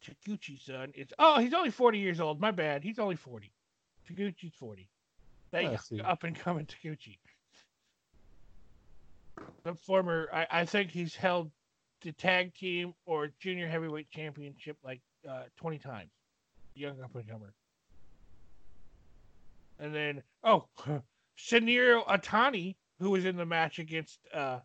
[0.00, 0.92] Taguchi son.
[0.94, 2.40] It's oh, he's only 40 years old.
[2.40, 2.84] My bad.
[2.84, 3.50] He's only 40.
[4.08, 4.88] Taguchi's 40.
[5.50, 7.18] That I young up and coming Taguchi.
[9.64, 11.50] The former, I, I think he's held
[12.02, 16.10] the tag team or junior heavyweight championship like uh, 20 times.
[16.76, 17.52] Young up and comer.
[19.80, 20.66] And then, oh,
[21.36, 24.60] Shinjiro Otani, who was in the match against uh,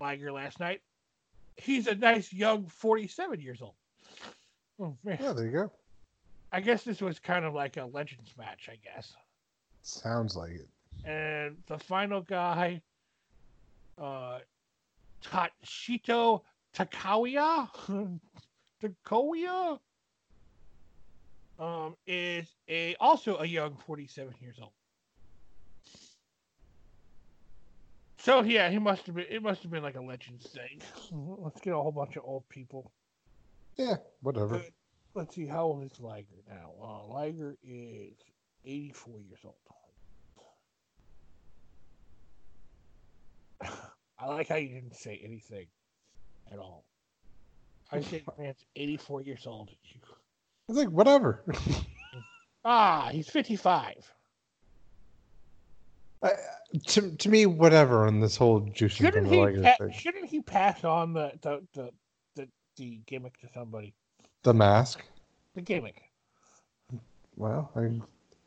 [0.00, 0.80] Liger last night,
[1.56, 3.74] he's a nice young 47 years old.
[4.80, 5.18] Oh, man.
[5.20, 5.72] Yeah, there you go.
[6.52, 9.14] I guess this was kind of like a Legends match, I guess.
[9.82, 10.68] Sounds like it.
[11.04, 12.82] And the final guy,
[13.98, 14.38] uh,
[15.22, 16.42] Tatsuhito
[16.74, 17.68] Takaiwa,
[18.82, 19.78] Takaiwa,
[21.58, 24.72] um, is a also a young 47 years old.
[28.22, 29.24] So yeah, he must have been.
[29.30, 30.82] It must have been like a Legends thing.
[31.38, 32.92] Let's get a whole bunch of old people.
[33.76, 34.60] Yeah, whatever.
[35.14, 36.72] Let's see, how old is Liger now?
[36.82, 38.12] Uh, Liger is
[38.64, 39.54] 84 years old.
[44.18, 45.66] I like how you didn't say anything
[46.52, 46.84] at all.
[47.90, 49.70] I said man's 84 years old.
[50.68, 51.42] It's like whatever.
[52.62, 54.12] Ah, he's 55.
[56.22, 56.32] I,
[56.88, 59.62] to to me, whatever on this whole juice and Shouldn't he?
[59.62, 59.92] Pa- thing.
[59.92, 61.90] shouldn't he pass on the the, the
[62.36, 63.94] the the gimmick to somebody?
[64.42, 65.02] The mask.
[65.54, 66.02] The gimmick.
[67.36, 68.00] Well, I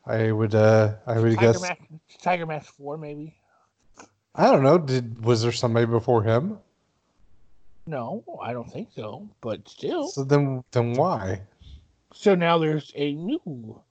[0.05, 1.81] I would uh I would Tiger guess Mask,
[2.21, 3.35] Tiger Mask Four, maybe.
[4.35, 4.77] I don't know.
[4.77, 6.59] Did was there somebody before him?
[7.85, 9.27] No, I don't think so.
[9.41, 10.07] But still.
[10.07, 11.41] So then then why?
[12.13, 13.81] So now there's a new.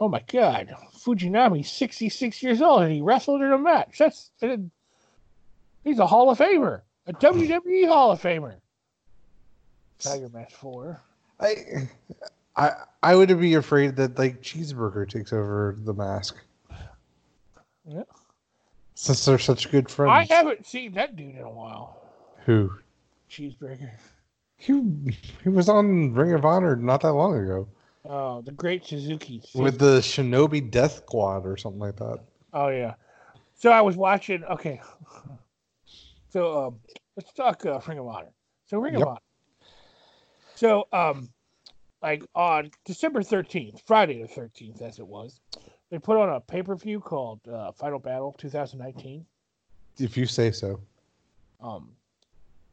[0.00, 3.98] Oh my God, Fujinami, 66 years old, and he wrestled in a match.
[3.98, 4.56] That's uh,
[5.84, 8.56] he's a Hall of Famer, a WWE Hall of Famer.
[9.98, 11.00] Tiger Mask Four.
[11.38, 11.88] I
[12.56, 12.70] I
[13.02, 16.36] I would be afraid that like cheeseburger takes over the mask.
[17.86, 18.02] Yeah.
[18.96, 20.30] Since they're such good friends.
[20.30, 22.00] I haven't seen that dude in a while.
[22.46, 22.72] Who?
[23.30, 23.90] Cheeseburger.
[24.56, 24.72] He
[25.42, 27.68] he was on Ring of Honor not that long ago
[28.06, 29.42] Oh, the Great Suzuki.
[29.54, 32.18] with the Shinobi Death Squad or something like that.
[32.52, 32.94] Oh yeah.
[33.54, 34.44] So I was watching.
[34.44, 34.80] Okay.
[36.28, 36.80] So um,
[37.16, 38.32] let's talk uh, Ring of Honor.
[38.66, 39.02] So Ring Yep.
[39.02, 39.20] of Honor.
[40.56, 41.28] So um,
[42.02, 45.40] like on December thirteenth, Friday the thirteenth, as it was,
[45.90, 49.24] they put on a pay per view called uh, Final Battle 2019.
[49.98, 50.80] If you say so.
[51.62, 51.90] Um,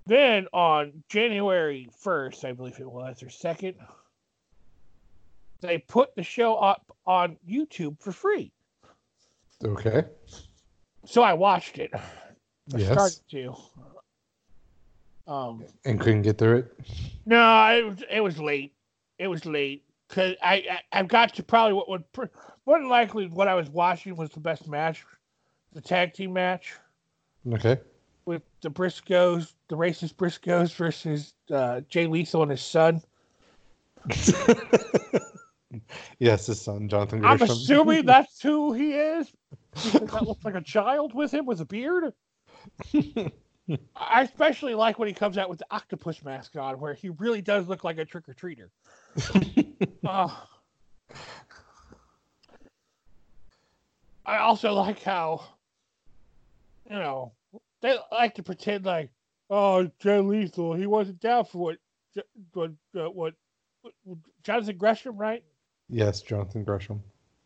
[0.07, 3.75] then on January first, I believe it was, or second,
[5.61, 8.51] they put the show up on YouTube for free.
[9.63, 10.03] Okay.
[11.05, 11.91] So I watched it.
[11.93, 12.87] I Yes.
[12.87, 13.55] started to.
[15.31, 16.79] Um, And couldn't get through it.
[17.25, 18.73] no, it was it was late.
[19.19, 20.55] It was late because I,
[20.93, 22.03] I I got to probably what would
[22.65, 25.05] more than likely what I was watching was the best match,
[25.73, 26.73] the tag team match
[27.53, 27.79] Okay.
[28.25, 33.01] with the Briscoes, the racist Briscoes versus uh, Jay Lethal and his son.
[36.19, 39.31] yes, his son, Jonathan I'm assuming that's who he is.
[39.93, 42.13] That looks like a child with him with a beard.
[43.95, 47.41] I especially like when he comes out with the octopus mask on, where he really
[47.41, 48.69] does look like a trick or treater.
[50.05, 50.29] uh,
[54.25, 55.43] I also like how,
[56.89, 57.33] you know,
[57.81, 59.09] they like to pretend like,
[59.49, 61.77] oh, Jay Lethal, he wasn't down for what,
[62.53, 63.33] what, uh, what,
[64.03, 65.43] what Jonathan Gresham, right?
[65.91, 67.03] Yes, Jonathan Gresham.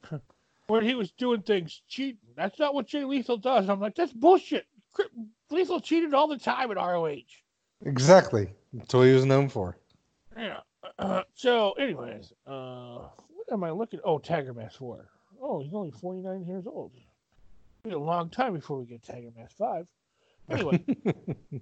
[0.68, 2.18] When he was doing things cheating.
[2.36, 3.70] That's not what Jay Lethal does.
[3.70, 4.66] I'm like, that's bullshit.
[5.52, 7.18] Lethal cheated all the time at ROH.
[7.86, 8.50] Exactly.
[8.74, 9.78] That's what he was known for.
[10.36, 10.62] Yeah.
[10.98, 14.00] Uh, so, anyways, uh, what am I looking?
[14.04, 15.06] Oh, Tiger Mask 4.
[15.40, 16.94] Oh, he's only 49 years old.
[17.84, 19.88] It'll be a long time before we get Tiger Mask 5.
[20.50, 20.84] Anyway.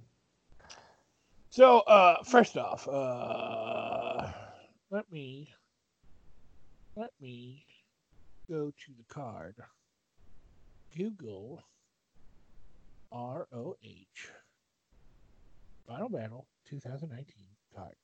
[1.50, 4.32] so, uh, first off, uh,
[4.90, 5.50] let me
[6.96, 7.64] let me
[8.48, 9.56] go to the card.
[10.96, 11.62] Google
[13.12, 13.74] ROH
[15.86, 17.34] Final Battle 2019
[17.74, 17.94] card.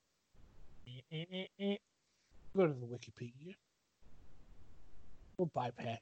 [1.13, 1.77] Eh, eh, eh,
[2.57, 3.55] go to the Wikipedia.
[5.39, 5.99] We'll bypass.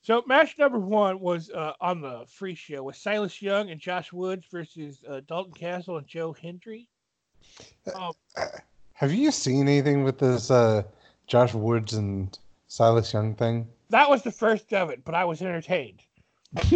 [0.00, 4.12] So match number one was uh, on the free show with Silas Young and Josh
[4.12, 6.88] Woods versus uh, Dalton Castle and Joe Hendry.
[7.94, 8.12] Um,
[8.92, 10.84] Have you seen anything with this uh,
[11.28, 12.36] Josh Woods and
[12.66, 13.68] Silas Young thing?
[13.90, 16.02] That was the first of it, but I was entertained.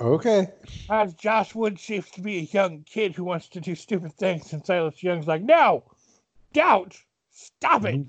[0.00, 0.48] okay.
[0.90, 4.52] As Josh Woods seems to be a young kid who wants to do stupid things,
[4.52, 5.84] and Silas Young's like, no,
[6.52, 6.96] doubt,
[7.30, 8.04] stop it.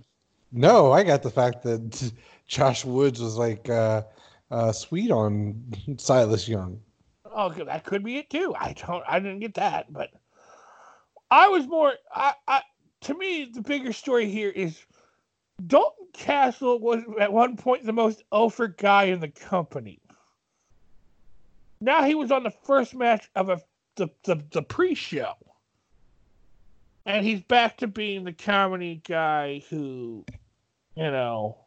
[0.51, 2.11] No, I got the fact that
[2.47, 4.03] Josh Woods was like uh,
[4.49, 5.63] uh, sweet on
[5.97, 6.79] Silas Young.
[7.25, 8.55] Oh, that could be it too.
[8.57, 10.09] I don't, I didn't get that, but
[11.31, 11.93] I was more.
[12.13, 12.61] I, I
[13.01, 14.83] to me, the bigger story here is
[15.65, 19.99] Dalton Castle was at one point the most over guy in the company.
[21.81, 23.61] Now he was on the first match of a,
[23.95, 25.33] the, the, the pre show.
[27.05, 30.25] And he's back to being the comedy guy who,
[30.95, 31.57] you know,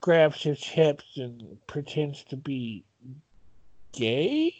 [0.00, 2.84] grabs his hips and pretends to be
[3.92, 4.54] gay,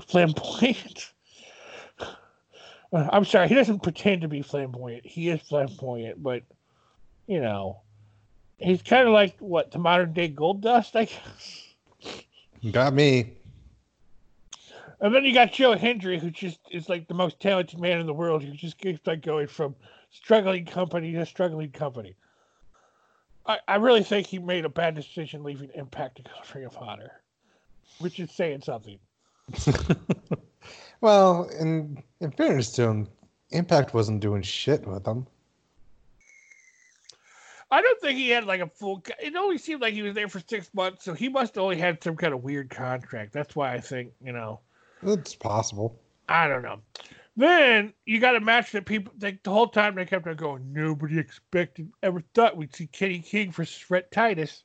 [0.06, 1.12] flamboyant.
[2.92, 5.04] Uh, I'm sorry, he doesn't pretend to be flamboyant.
[5.04, 6.42] He is flamboyant, but
[7.26, 7.80] you know,
[8.58, 12.22] he's kind of like what the modern day Goldust, I guess.
[12.72, 13.32] Got me.
[15.00, 18.06] And then you got Joe Hendry, who just is like the most talented man in
[18.06, 18.42] the world.
[18.42, 19.74] Who just keeps like going from
[20.10, 22.16] struggling company to struggling company.
[23.46, 26.66] I, I really think he made a bad decision leaving Impact to go to Ring
[26.66, 27.20] of Honor,
[27.98, 28.98] which is saying something.
[31.00, 33.08] well, in in fairness to him,
[33.50, 35.26] Impact wasn't doing shit with him.
[37.70, 39.02] I don't think he had like a full.
[39.20, 41.76] It only seemed like he was there for six months, so he must have only
[41.76, 43.32] had some kind of weird contract.
[43.32, 44.60] That's why I think you know.
[45.02, 45.98] It's possible.
[46.28, 46.80] I don't know.
[47.36, 50.72] Then you got a match that people like the whole time they kept on going.
[50.72, 54.62] Nobody expected, ever thought we'd see Kenny King versus Rhett Titus,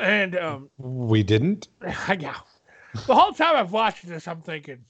[0.00, 1.68] and um, we didn't.
[2.18, 2.36] Yeah,
[3.06, 4.84] the whole time I've watched this, I'm thinking.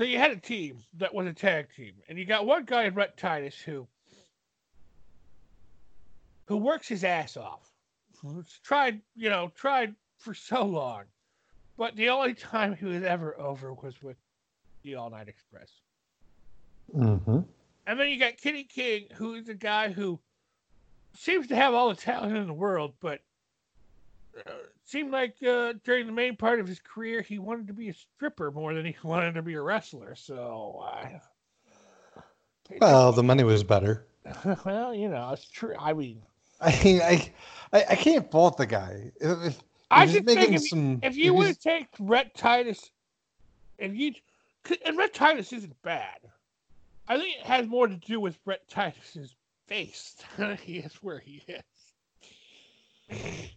[0.00, 2.84] So you had a team that was a tag team, and you got one guy
[2.84, 3.86] in Rhett Titus who
[6.46, 7.70] who works his ass off.
[8.64, 11.02] Tried, you know, tried for so long.
[11.76, 14.16] But the only time he was ever over was with
[14.84, 15.70] the All Night Express.
[16.96, 17.40] Mm-hmm.
[17.86, 20.18] And then you got Kenny King, who is a guy who
[21.14, 23.20] seems to have all the talent in the world, but
[24.46, 24.50] uh,
[24.90, 27.94] seemed like uh, during the main part of his career, he wanted to be a
[27.94, 30.14] stripper more than he wanted to be a wrestler.
[30.14, 31.18] So, uh,
[32.80, 34.06] well, the money was better.
[34.64, 35.74] well, you know, it's true.
[35.78, 36.22] I mean,
[36.60, 37.32] I mean, I,
[37.72, 39.12] I, I can't fault the guy.
[39.20, 42.90] If, I just think if, some, if you would have taken Rhett Titus,
[43.78, 44.12] if you
[44.84, 46.18] and Rhett Titus isn't bad.
[47.08, 49.34] I think it has more to do with Rhett Titus's
[49.66, 51.42] face than he is where he
[53.08, 53.50] is.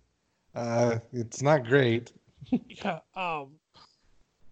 [0.55, 2.11] Uh, it's not great.
[2.51, 2.99] yeah.
[3.15, 3.51] Um.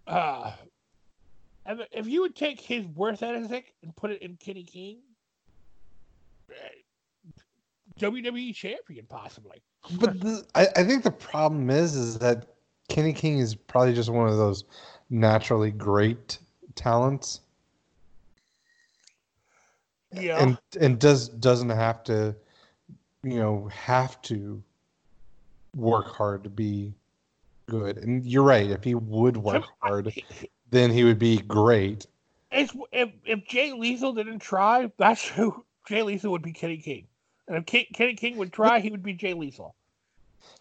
[0.06, 0.52] Uh.
[1.92, 4.98] If you would take his worth ethic and put it in Kenny King,
[7.98, 9.62] WWE champion possibly.
[10.00, 12.46] But the, I, I think the problem is is that
[12.88, 14.64] Kenny King is probably just one of those
[15.10, 16.38] naturally great
[16.74, 17.40] talents.
[20.12, 20.42] Yeah.
[20.42, 22.34] And and does doesn't have to
[23.22, 24.62] you know have to
[25.74, 26.92] work hard to be
[27.66, 27.98] good.
[27.98, 30.12] And you're right, if he would work hard,
[30.70, 32.06] then he would be great.
[32.50, 37.06] If if, if Jay Lethal didn't try, that's who Jay Lethal would be Kenny King.
[37.48, 39.74] And if Kenny King would try, he would be Jay Lethal.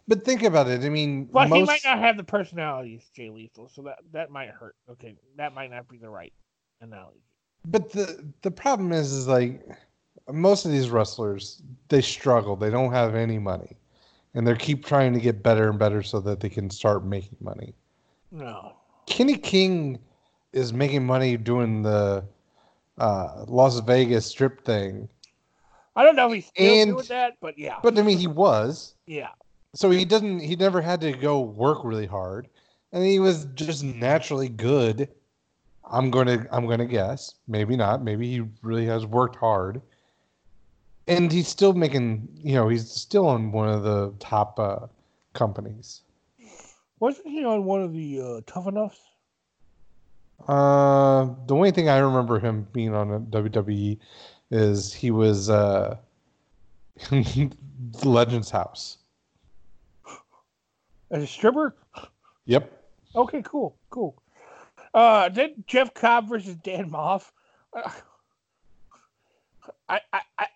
[0.08, 0.84] But think about it.
[0.84, 4.30] I mean, But he might not have the personality as Jay Lethal, so that that
[4.30, 4.76] might hurt.
[4.90, 6.34] Okay, that might not be the right
[6.82, 7.20] analogy.
[7.66, 9.62] But the the problem is, is like
[10.32, 12.56] most of these wrestlers, they struggle.
[12.56, 13.78] They don't have any money,
[14.34, 17.38] and they keep trying to get better and better so that they can start making
[17.42, 17.74] money.
[18.32, 18.74] No.
[19.08, 20.00] Kenny King
[20.54, 22.24] is making money doing the
[22.98, 25.08] uh, Las Vegas strip thing,
[25.96, 27.78] I don't know if he's still And- doing that, but yeah.
[27.84, 28.96] but I mean he was.
[29.06, 29.30] yeah.
[29.74, 30.40] So he doesn't.
[30.42, 32.50] He never had to go work really hard,
[32.92, 35.08] and he was just naturally good.
[35.90, 36.46] I'm gonna.
[36.52, 37.36] I'm gonna guess.
[37.48, 38.04] Maybe not.
[38.04, 39.82] Maybe he really has worked hard,
[41.08, 42.28] and he's still making.
[42.36, 44.88] You know, he's still on one of the top uh,
[45.34, 46.02] companies.
[47.00, 49.00] Wasn't he on one of the uh, Tough Enoughs?
[50.48, 53.98] Uh, the only thing I remember him being on a WWE
[54.50, 55.98] is he was uh,
[58.04, 58.98] Legends House.
[61.10, 61.76] As a stripper?
[62.46, 62.72] Yep.
[63.16, 64.22] Okay, cool, cool.
[64.94, 67.32] Uh, then Jeff Cobb versus Dan Maff.
[67.76, 67.90] Uh,
[69.90, 70.48] I, I,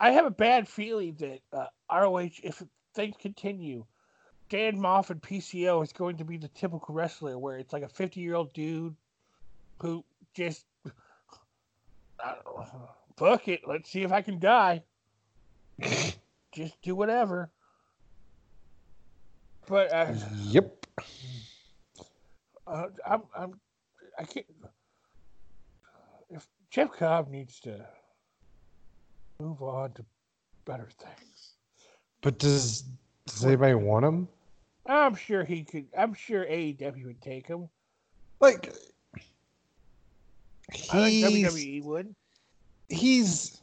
[0.00, 2.62] I, have a bad feeling that uh, ROH, if
[2.94, 3.84] things continue,
[4.48, 7.88] Dan Maff and PCO is going to be the typical wrestler where it's like a
[7.88, 8.94] 50 year old dude
[9.80, 10.04] who
[10.34, 10.64] just,
[12.22, 12.66] I know,
[13.16, 14.82] fuck it, let's see if I can die.
[16.52, 17.50] just do whatever.
[19.66, 20.14] But uh,
[20.44, 20.86] Yep.
[22.66, 23.60] uh, I'm, I'm,
[24.18, 24.46] I can't.
[26.30, 27.86] If Jeff Cobb needs to
[29.42, 30.04] move on to
[30.64, 31.54] better things,
[32.20, 32.84] But does
[33.26, 34.28] does anybody want him?
[34.86, 35.86] I'm sure he could.
[35.96, 37.68] I'm sure AEW would take him.
[38.40, 38.72] Like
[40.92, 42.14] I think WWE would.
[42.88, 43.60] he's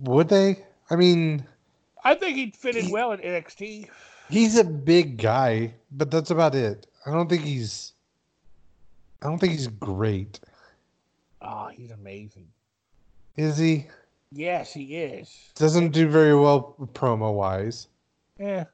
[0.00, 0.64] would they?
[0.90, 1.44] I mean,
[2.04, 3.88] I think he'd fit in He- well in NXT.
[4.28, 6.86] he's a big guy, but that's about it.
[7.06, 7.92] I don't think he's
[9.22, 10.40] I don't think he's great.
[11.40, 12.48] Oh, he's amazing.
[13.36, 13.86] Is he?
[14.34, 15.32] Yes, he is.
[15.54, 17.86] Doesn't do very well promo wise.
[18.38, 18.64] Yeah,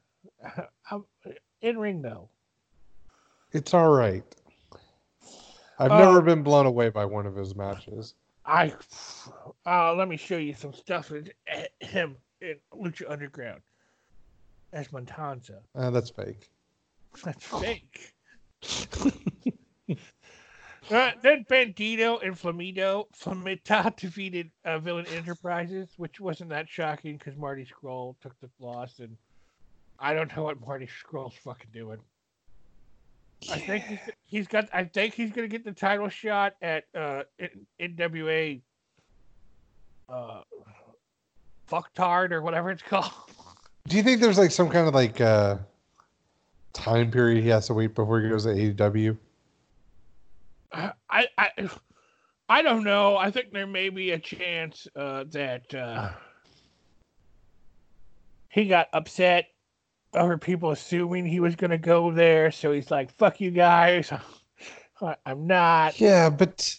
[0.89, 1.05] I'm
[1.61, 2.29] in ring though.
[3.51, 4.23] It's all right.
[5.77, 8.15] I've Uh, never been blown away by one of his matches.
[8.43, 8.73] I
[9.67, 11.29] uh, let me show you some stuff with
[11.79, 13.61] him in Lucha Underground
[14.73, 15.59] as Matanza.
[15.75, 16.49] Uh, that's fake.
[17.23, 18.15] That's fake.
[20.89, 27.37] Uh, then Bandito and Flamito Flamita defeated uh, Villain Enterprises, which wasn't that shocking because
[27.37, 29.15] Marty Scurll took the loss, and
[29.99, 31.99] I don't know what Marty Scurll's fucking doing.
[33.51, 34.69] I think he's, he's got.
[34.73, 37.23] I think he's gonna get the title shot at uh,
[37.79, 38.61] NWA.
[40.09, 40.41] Uh,
[41.71, 43.11] fucktard or whatever it's called.
[43.87, 45.57] Do you think there's like some kind of like uh
[46.73, 49.17] time period he has to wait before he goes to AEW?
[50.73, 50.93] I,
[51.37, 51.69] I,
[52.49, 53.17] I don't know.
[53.17, 56.09] I think there may be a chance uh, that uh,
[58.49, 59.47] he got upset
[60.13, 64.11] over people assuming he was going to go there, so he's like, "Fuck you guys,
[65.25, 66.75] I'm not." Yeah, but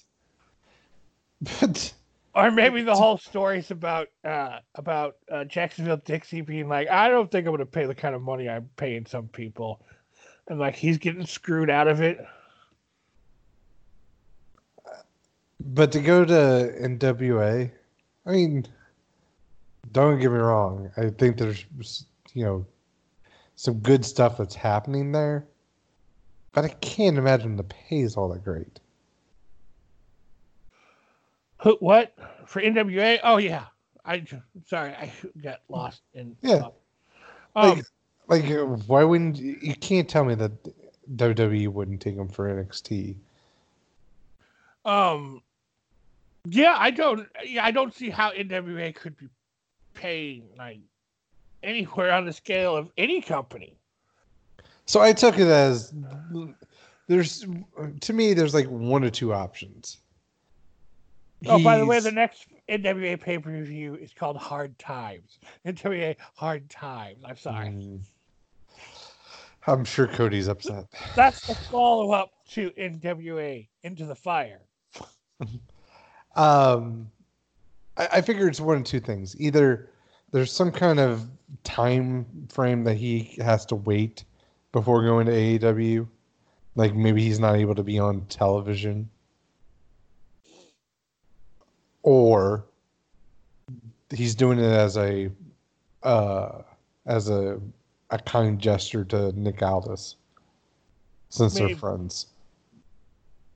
[1.61, 1.93] but
[2.35, 7.31] Or maybe the whole story's about uh, about uh, Jacksonville Dixie being like, "I don't
[7.31, 9.83] think I'm going to pay the kind of money I'm paying some people,"
[10.49, 12.25] and like he's getting screwed out of it.
[15.65, 16.33] But to go to
[16.81, 17.71] NWA,
[18.27, 18.67] I mean,
[19.93, 20.91] don't get me wrong.
[20.97, 21.65] I think there's
[22.35, 22.67] you know
[23.57, 25.47] some good stuff that's happening there,
[26.53, 28.81] but I can't imagine the pay is all that great.
[31.59, 31.77] Who?
[31.81, 32.15] What
[32.47, 33.21] for NWA?
[33.23, 33.67] Oh yeah,
[34.05, 34.25] I
[34.67, 35.13] sorry, I
[35.43, 36.37] got lost in.
[36.43, 36.69] Yeah.
[37.55, 37.83] Um,
[38.29, 40.53] Like, like, why wouldn't you you can't tell me that
[41.17, 43.17] WWE wouldn't take him for NXT?
[44.85, 45.43] um,
[46.49, 47.29] yeah, I don't.
[47.45, 49.29] Yeah, I don't see how NWA could be
[49.95, 50.81] paying like
[51.63, 53.77] anywhere on the scale of any company.
[54.87, 55.95] So I took it as
[57.07, 57.47] there's
[58.01, 59.99] to me there's like one or two options.
[61.47, 65.39] Oh, by the way, the next NWA pay per view is called Hard Times.
[65.67, 67.19] NWA Hard Times.
[67.25, 67.69] I'm sorry.
[67.69, 68.01] Mm.
[69.67, 70.87] I'm sure Cody's upset.
[71.15, 74.61] That's the follow up to NWA Into the Fire.
[76.37, 77.11] Um,
[77.97, 79.39] I, I figure it's one of two things.
[79.41, 79.89] Either
[80.33, 81.29] there's some kind of
[81.65, 84.25] time frame that he has to wait
[84.73, 86.09] before going to AEW,
[86.75, 89.09] like maybe he's not able to be on television,
[92.03, 92.65] or
[94.11, 95.31] he's doing it as a
[96.03, 96.63] uh,
[97.07, 97.61] as a
[98.11, 100.17] a kind gesture to Nick Aldis,
[101.29, 101.69] since Maybe.
[101.69, 102.27] they're friends.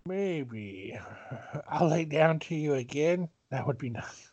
[0.07, 0.99] Maybe
[1.69, 3.29] I'll lay down to you again.
[3.51, 4.31] That would be nice.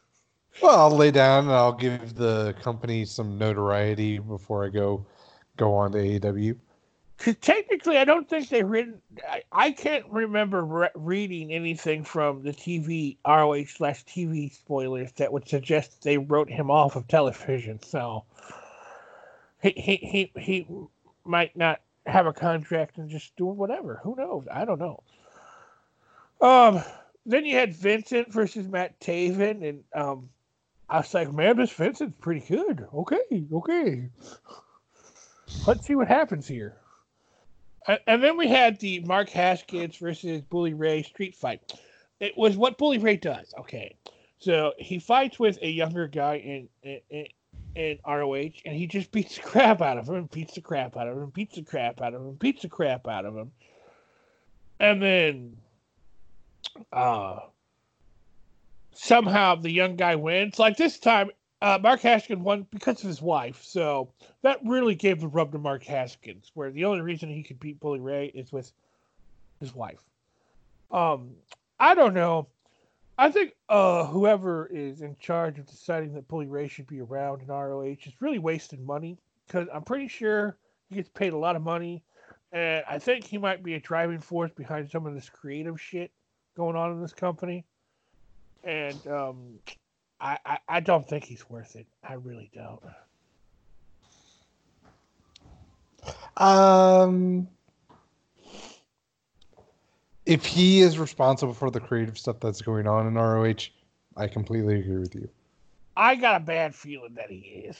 [0.62, 5.06] Well, I'll lay down and I'll give the company some notoriety before I go
[5.58, 6.58] go on to AEW.
[7.18, 9.02] Because technically, I don't think they written.
[9.28, 15.32] I, I can't remember re- reading anything from the TV ROH slash TV spoilers that
[15.32, 17.82] would suggest they wrote him off of television.
[17.82, 18.26] So
[19.62, 20.68] he he he he
[21.24, 24.02] might not have a contract and just doing whatever.
[24.04, 24.46] Who knows?
[24.52, 25.02] I don't know.
[26.44, 26.84] Um.
[27.26, 30.30] Then you had Vincent versus Matt Taven, and um,
[30.90, 32.86] I was like, man, this Vincent's pretty good.
[32.94, 34.10] Okay, okay.
[35.66, 36.76] Let's see what happens here.
[38.08, 41.74] And, then we had the Mark Haskins versus Bully Ray street fight.
[42.20, 43.54] It was what Bully Ray does.
[43.60, 43.96] Okay,
[44.40, 47.28] so he fights with a younger guy in in, in,
[47.76, 50.98] in ROH, and he just beats the crap out of him, and beats the crap
[50.98, 53.52] out of him, beats the crap out of him, beats the crap out of him,
[54.80, 55.58] and then
[56.92, 57.40] uh
[58.94, 60.60] somehow the young guy wins.
[60.60, 61.32] Like this time,
[61.62, 63.64] uh, Mark Haskins won because of his wife.
[63.64, 64.10] So
[64.42, 67.80] that really gave the rub to Mark Haskins, where the only reason he could beat
[67.80, 68.72] Bully Ray is with
[69.60, 70.02] his wife.
[70.92, 71.32] Um,
[71.80, 72.48] I don't know.
[73.18, 77.42] I think uh, whoever is in charge of deciding that Bully Ray should be around
[77.42, 79.18] in ROH is really wasting money
[79.48, 80.58] because I'm pretty sure
[80.90, 82.04] he gets paid a lot of money,
[82.52, 86.12] and I think he might be a driving force behind some of this creative shit
[86.56, 87.66] going on in this company.
[88.64, 89.60] And um,
[90.20, 91.86] I, I, I don't think he's worth it.
[92.08, 92.82] I really don't.
[96.38, 97.48] Um,
[100.26, 103.70] if he is responsible for the creative stuff that's going on in ROH,
[104.16, 105.30] I completely agree with you.
[105.96, 107.78] I got a bad feeling that he is.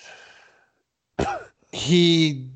[1.72, 2.50] He,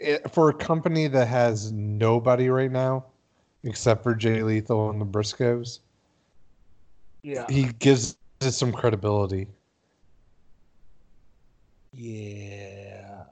[0.00, 3.04] eh, for a company that has nobody right now,
[3.66, 5.80] except for Jay Lethal and the Briscoes,
[7.22, 7.46] Yeah.
[7.50, 9.48] he gives it some credibility.
[11.92, 13.24] Yeah.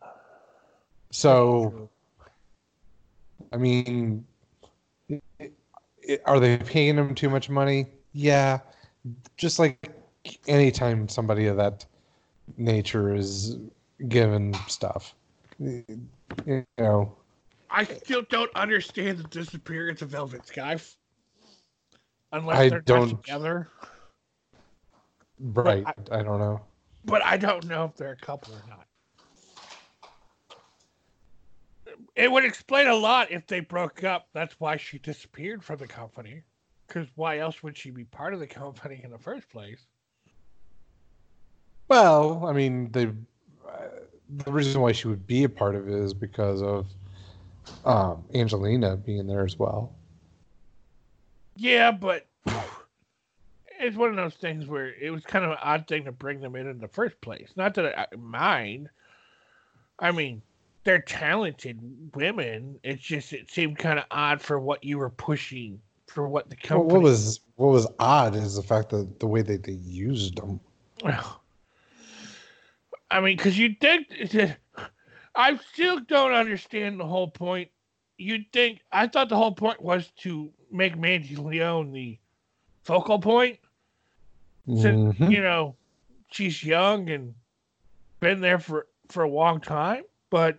[1.12, 1.89] So,
[3.52, 4.27] I mean,
[5.11, 5.20] i-
[6.09, 7.86] i- are they paying him too much money?
[8.12, 8.61] Yeah.
[9.36, 9.78] Just like
[10.48, 11.86] anytime somebody of that
[12.56, 13.56] nature is
[14.09, 15.15] given stuff,
[15.59, 17.16] you know.
[17.74, 20.78] I still don't understand the disappearance of Velvet Sky.
[22.30, 23.68] Unless I they're don't- together.
[25.40, 25.84] Right.
[26.12, 26.60] I, don't know.
[27.05, 28.86] But I don't know if they're a couple or not.
[32.14, 34.28] It would explain a lot if they broke up.
[34.32, 36.42] That's why she disappeared from the company.
[36.86, 39.80] Because why else would she be part of the company in the first place?
[41.88, 43.88] Well, I mean, they, uh,
[44.28, 46.86] the reason why she would be a part of it is because of
[47.85, 49.93] um, Angelina being there as well.
[51.57, 52.27] Yeah, but
[53.81, 56.41] it's one of those things where it was kind of an odd thing to bring
[56.41, 57.51] them in in the first place.
[57.57, 58.89] Not that I mind.
[59.99, 60.43] I mean,
[60.85, 61.81] they're talented
[62.15, 62.78] women.
[62.82, 66.57] It's just it seemed kind of odd for what you were pushing for what the
[66.70, 66.95] Well, company.
[66.95, 70.61] what was what was odd is the fact that the way that they used them.
[73.11, 74.09] I mean, because you think
[75.36, 77.70] I still don't understand the whole point.
[78.19, 82.19] You'd think I thought the whole point was to make Mandy Leone the
[82.85, 83.59] focal point.
[84.66, 85.31] Since Mhm.
[85.31, 85.77] you know
[86.31, 87.35] she's young and
[88.20, 90.59] been there for for a long time, but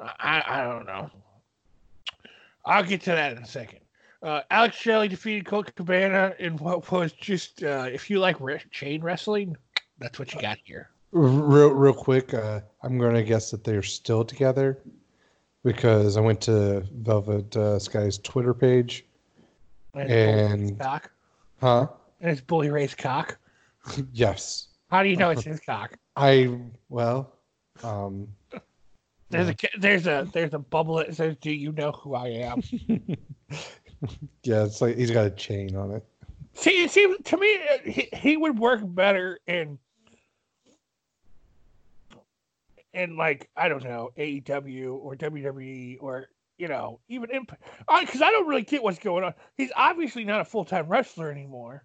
[0.00, 1.10] I I don't know.
[2.64, 3.80] I'll get to that in a second.
[4.22, 8.60] Uh, Alex Shelley defeated Colt Cabana in what was just uh, if you like re-
[8.72, 9.56] chain wrestling,
[9.98, 10.90] that's what you got here.
[11.16, 14.82] Real, real quick, uh, I'm going to guess that they're still together
[15.64, 19.06] because I went to Velvet uh, Sky's Twitter page.
[19.94, 21.10] And, it's Bully Ray's And- cock,
[21.58, 21.86] Huh?
[22.20, 23.38] and it's Bully Ray's cock.
[24.12, 24.68] Yes.
[24.90, 25.96] How do you know it's his cock?
[26.16, 26.58] I
[26.90, 27.32] well,
[27.82, 28.28] um,
[29.30, 32.62] There's a there's a there's a bubble that says, "Do you know who I am?"
[34.42, 36.04] yeah, it's like he's got a chain on it.
[36.54, 39.78] See, it seems to me uh, he, he would work better in
[42.96, 46.26] in like I don't know AEW or WWE or
[46.58, 47.62] you know even Impact
[48.00, 49.34] because I don't really get what's going on.
[49.56, 51.84] He's obviously not a full time wrestler anymore.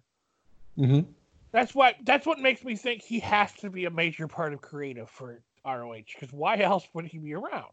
[0.78, 1.10] Mm-hmm.
[1.52, 4.62] That's why that's what makes me think he has to be a major part of
[4.62, 6.02] creative for ROH.
[6.14, 7.72] Because why else would he be around?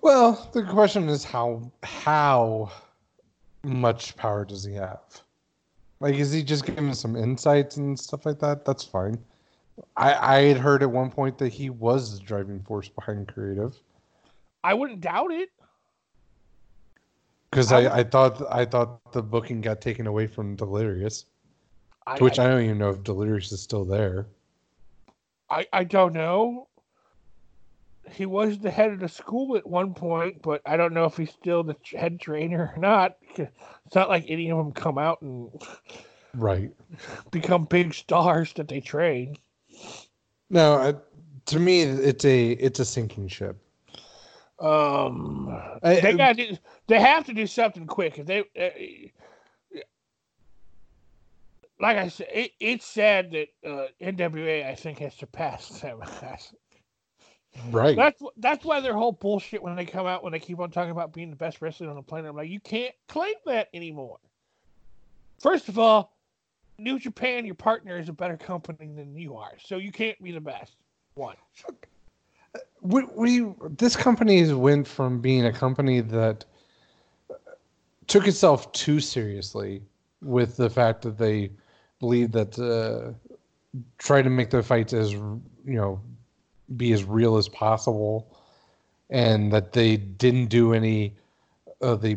[0.00, 2.70] Well, the question is how how
[3.64, 5.00] much power does he have?
[5.98, 8.64] Like, is he just giving some insights and stuff like that?
[8.64, 9.18] That's fine.
[9.96, 13.74] I, I had heard at one point that he was the driving force behind creative
[14.62, 15.50] I wouldn't doubt it.
[17.50, 21.26] because I I, I thought I thought the booking got taken away from Delirious,
[22.06, 24.26] I, to which I, I don't even know if Delirious is still there.
[25.48, 26.68] I, I don't know.
[28.12, 31.16] He was the head of the school at one point, but I don't know if
[31.16, 33.16] he's still the head trainer or not.
[33.36, 35.50] It's not like any of them come out and
[36.34, 36.70] Right.
[37.30, 39.36] become big stars that they train.
[40.50, 40.94] No, I,
[41.46, 43.56] to me, it's a it's a sinking ship.
[44.58, 45.48] Um,
[45.82, 46.58] I- they got to
[46.88, 48.18] they have to do something quick.
[48.18, 49.78] If they, uh,
[51.80, 56.00] like I said, it, it's sad that uh, NWA I think has surpassed them.
[57.72, 57.96] Right.
[57.96, 60.92] That's that's why their whole bullshit when they come out when they keep on talking
[60.92, 62.30] about being the best wrestler on the planet.
[62.30, 64.18] I'm like, you can't claim that anymore.
[65.40, 66.12] First of all,
[66.80, 70.32] New Japan, your partner is a better company than you are, so you can't be
[70.32, 70.76] the best.
[71.14, 71.36] One.
[72.80, 76.44] we, we this company has went from being a company that
[78.06, 79.82] took itself too seriously
[80.22, 81.50] with the fact that they
[81.98, 83.12] believe that uh,
[83.98, 86.00] try to make their fights as you know
[86.76, 88.36] be as real as possible
[89.10, 91.14] and that they didn't do any
[91.80, 92.16] of the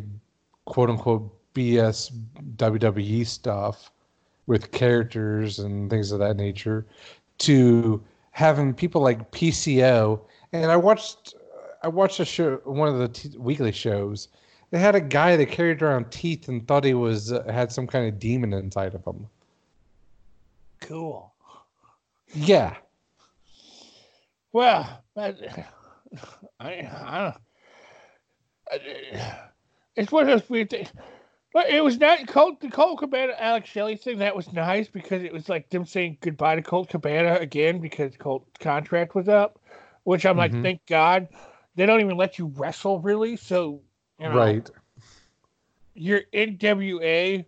[0.66, 2.12] quote unquote BS
[2.56, 3.92] WWE stuff
[4.48, 6.86] with characters and things of that nature
[7.40, 10.20] to having people like PCO
[10.52, 11.36] and I watched
[11.84, 14.28] I watched a show one of the t- weekly shows
[14.72, 17.86] they had a guy that carried around teeth and thought he was uh, had some
[17.88, 19.28] kind of demon inside of him
[20.82, 21.32] Cool.
[22.34, 22.76] yeah
[24.52, 25.34] Well, I,
[26.60, 26.72] I
[27.20, 27.36] don't.
[28.72, 29.40] I-
[29.96, 30.90] It's one of those weird things.
[31.54, 34.18] But it was not Colt, the Colt Cabana Alex Shelley thing.
[34.18, 38.18] That was nice because it was like them saying goodbye to Colt Cabana again because
[38.18, 39.60] Colt's contract was up.
[40.04, 40.64] Which I'm like, Mhm.
[40.64, 41.30] thank God.
[41.76, 43.38] They don't even let you wrestle really.
[43.38, 43.82] So,
[44.20, 44.70] you know, right
[45.96, 47.46] you're NWA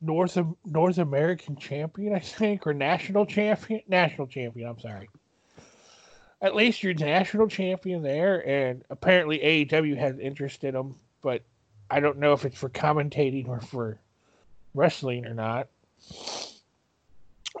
[0.00, 3.82] North North American champion, I think, or national champion.
[3.88, 4.68] National champion.
[4.68, 5.08] I'm sorry.
[6.42, 11.42] At least you're national champion there, and apparently AEW has interest in him, but
[11.90, 13.98] I don't know if it's for commentating or for
[14.74, 15.68] wrestling or not.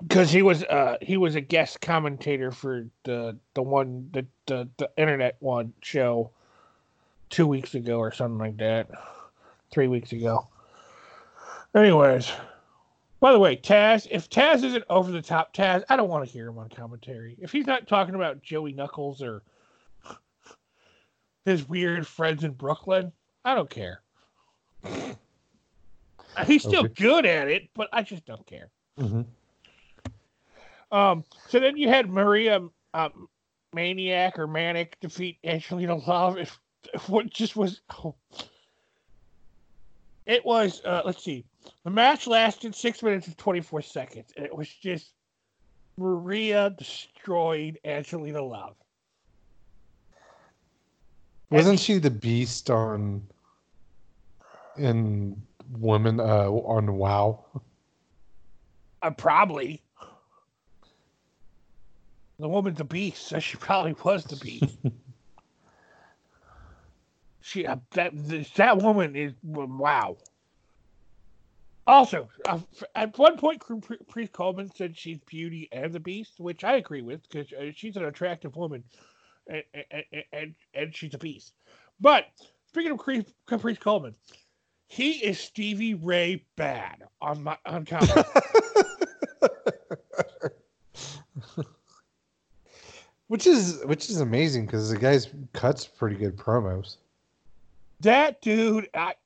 [0.00, 4.68] Because he was uh he was a guest commentator for the the one the, the
[4.76, 6.30] the internet one show
[7.30, 8.88] two weeks ago or something like that
[9.70, 10.48] three weeks ago.
[11.74, 12.30] Anyways,
[13.20, 16.30] by the way, Taz, if Taz isn't over the top Taz, I don't want to
[16.30, 17.36] hear him on commentary.
[17.40, 19.42] If he's not talking about Joey Knuckles or
[21.44, 23.12] his weird friends in Brooklyn,
[23.44, 24.00] I don't care.
[26.46, 26.94] He's still Okay.
[26.96, 28.70] good at it, but I just don't care.
[28.98, 29.22] hmm
[30.90, 32.60] Um, so then you had Maria
[32.92, 33.28] um,
[33.72, 36.38] Maniac or Manic defeat Angelina Love.
[36.38, 36.58] If,
[36.92, 38.14] if what just was, oh.
[40.26, 40.80] it was.
[40.84, 41.44] Uh, let's see,
[41.84, 45.12] the match lasted six minutes and twenty four seconds, and it was just
[45.96, 48.76] Maria destroyed Angelina Love.
[51.50, 53.22] wasn't she the beast on
[54.78, 55.40] in
[55.70, 57.44] women uh on wow
[59.02, 59.82] Uh, probably.
[62.38, 64.76] The woman's a beast, so she probably was the beast.
[67.40, 68.12] she uh, that
[68.56, 70.16] that woman is wow.
[71.86, 72.58] Also, uh,
[72.94, 77.28] at one point, Caprice Coleman said she's Beauty and the Beast, which I agree with
[77.28, 78.82] because uh, she's an attractive woman,
[79.46, 81.52] and, and, and and she's a beast.
[82.00, 82.24] But
[82.68, 83.00] speaking of
[83.46, 84.14] Caprice Coleman,
[84.94, 88.12] he is Stevie Ray bad on my on comedy.
[93.26, 96.98] which is which is amazing because the guy's cuts pretty good promos
[98.02, 99.16] That dude, I,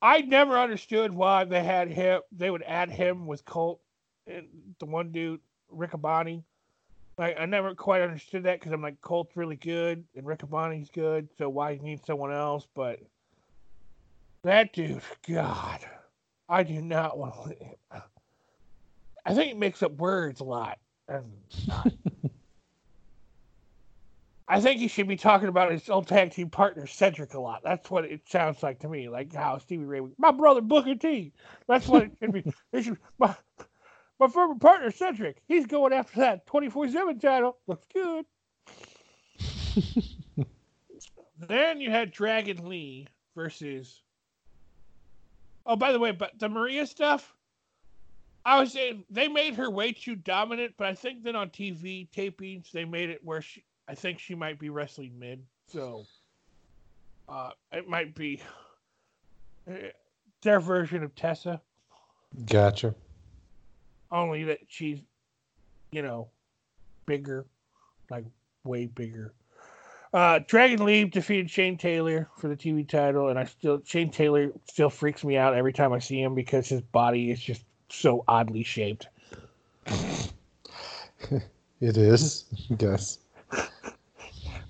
[0.00, 2.22] I never understood why they had him.
[2.32, 3.80] They would add him with Colt
[4.26, 4.46] and
[4.78, 6.42] the one dude, Riccaboni.
[7.18, 11.28] Like I never quite understood that because I'm like Colt's really good and Riccaboni's good,
[11.36, 12.66] so why you need someone else?
[12.74, 13.00] But
[14.44, 15.80] that dude, God,
[16.48, 18.02] I do not want to.
[19.26, 21.24] I think he makes up words a lot, and
[24.48, 27.60] I think he should be talking about his old tag team partner Cedric a lot.
[27.62, 29.10] That's what it sounds like to me.
[29.10, 31.34] Like how Stevie Ray, my brother Booker T.
[31.66, 32.52] That's what it should be.
[32.72, 33.36] It should, my,
[34.18, 35.42] my former partner Cedric.
[35.46, 37.58] He's going after that twenty four seven title.
[37.66, 38.24] Looks good.
[41.48, 44.02] then you had Dragon Lee versus.
[45.68, 47.34] Oh, by the way, but the Maria stuff.
[48.46, 52.08] I was saying they made her way too dominant, but I think then on TV
[52.10, 53.62] tapings they made it where she.
[53.86, 56.04] I think she might be wrestling mid, so
[57.28, 58.40] uh, it might be
[59.70, 59.74] uh,
[60.42, 61.60] their version of Tessa,
[62.46, 62.94] Gotcha.
[64.10, 65.00] only that she's,
[65.90, 66.28] you know,
[67.06, 67.46] bigger,
[68.10, 68.24] like
[68.64, 69.34] way bigger.
[70.12, 74.50] Uh, Dragon Lee defeated Shane Taylor for the TV title, and I still Shane Taylor
[74.66, 78.24] still freaks me out every time I see him because his body is just so
[78.26, 79.08] oddly shaped.
[81.80, 82.44] It is.
[82.76, 83.18] Guess.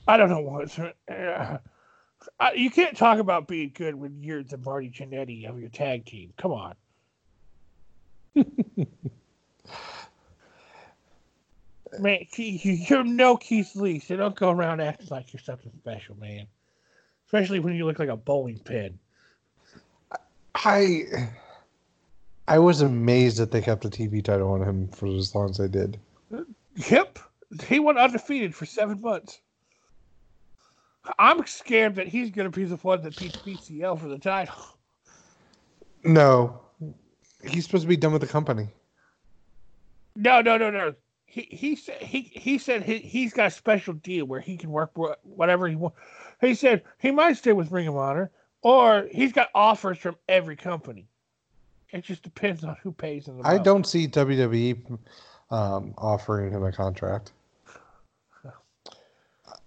[0.07, 0.79] I don't know what.
[0.79, 1.59] Uh,
[2.39, 6.05] I, you can't talk about being good when you're the Marty Jannetty of your tag
[6.05, 6.33] team.
[6.37, 6.75] Come on.
[11.99, 16.17] man, you- you're no Keith Lee, so don't go around acting like you're something special,
[16.17, 16.47] man.
[17.27, 18.99] Especially when you look like a bowling pin.
[20.55, 21.05] I
[22.49, 25.59] I was amazed that they kept the TV title on him for as long as
[25.59, 25.99] they did.
[26.91, 27.19] Yep,
[27.65, 29.41] he went undefeated for seven months.
[31.19, 34.55] I'm scared that he's going to be the one that beats PCO for the title.
[36.05, 36.61] No,
[37.43, 38.69] he's supposed to be done with the company.
[40.17, 40.95] No, no, no, no.
[41.31, 44.71] He he said he he said he he's got a special deal where he can
[44.71, 44.93] work
[45.23, 45.99] whatever he wants.
[46.41, 48.31] He said he might stay with Ring of Honor,
[48.63, 51.07] or he's got offers from every company.
[51.91, 53.39] It just depends on who pays him.
[53.39, 54.99] The I don't see WWE
[55.51, 57.33] um, offering him a contract.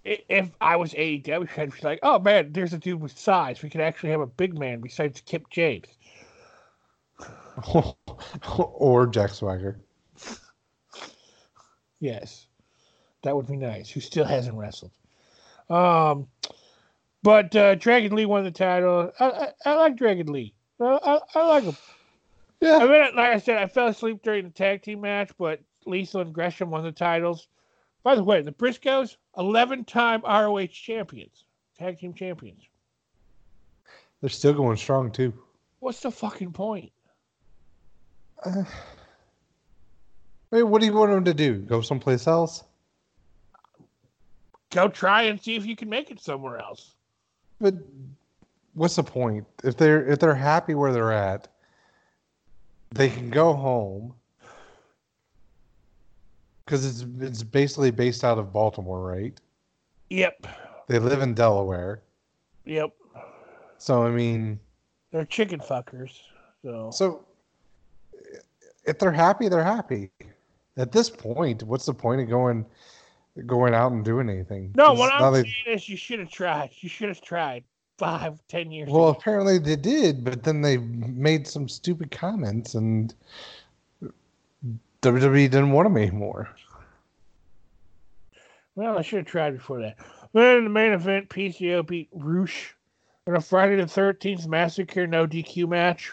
[0.04, 3.62] If I was AEW, I'd be like, "Oh man, there's a dude with size.
[3.62, 5.86] We could actually have a big man besides Kip James."
[8.56, 9.80] or Jack Swagger.
[12.02, 12.48] Yes,
[13.24, 13.90] that would be nice.
[13.90, 14.92] Who still hasn't wrestled?
[15.70, 16.28] Um,
[17.24, 19.14] but uh, Dragon Lee won the title.
[19.20, 20.54] I, I, I like Dragon Lee.
[20.82, 21.78] I, I, I like him.
[22.60, 22.78] Yeah.
[22.78, 26.22] I mean, like I said, I fell asleep during the tag team match, but Lethal
[26.22, 27.48] and Gresham won the titles.
[28.04, 31.46] By the way, the Briscoes, eleven-time ROH champions,
[31.78, 32.62] tag team champions.
[34.20, 35.34] They're still going strong too.
[35.80, 36.92] What's the fucking point?
[38.44, 38.64] Uh,
[40.52, 41.60] wait, what do you want them to do?
[41.60, 42.64] Go someplace else?
[44.72, 46.94] Go try and see if you can make it somewhere else.
[47.60, 47.76] But
[48.74, 49.46] what's the point?
[49.64, 51.48] If they're if they're happy where they're at,
[52.92, 54.14] they can go home.
[56.66, 59.40] Because it's it's basically based out of Baltimore, right?
[60.10, 60.48] Yep,
[60.88, 62.02] They live in Delaware.
[62.66, 62.92] yep.
[63.78, 64.60] So I mean,
[65.12, 66.12] They're chicken fuckers.
[66.64, 67.26] So so
[68.86, 70.12] if they're happy, they're happy.
[70.78, 72.66] At this point, what's the point of going
[73.46, 74.72] going out and doing anything?
[74.76, 76.70] No, what I'm they- saying is you should have tried.
[76.80, 77.64] You should have tried
[77.98, 79.18] five, ten years Well, ago.
[79.20, 83.14] apparently they did, but then they made some stupid comments, and
[85.02, 86.50] WWE didn't want them anymore.
[88.76, 89.98] Well, I should have tried before that.
[90.34, 92.76] Then in the main event, PCO beat Rush
[93.28, 96.12] in a Friday the 13th Massacre no DQ match,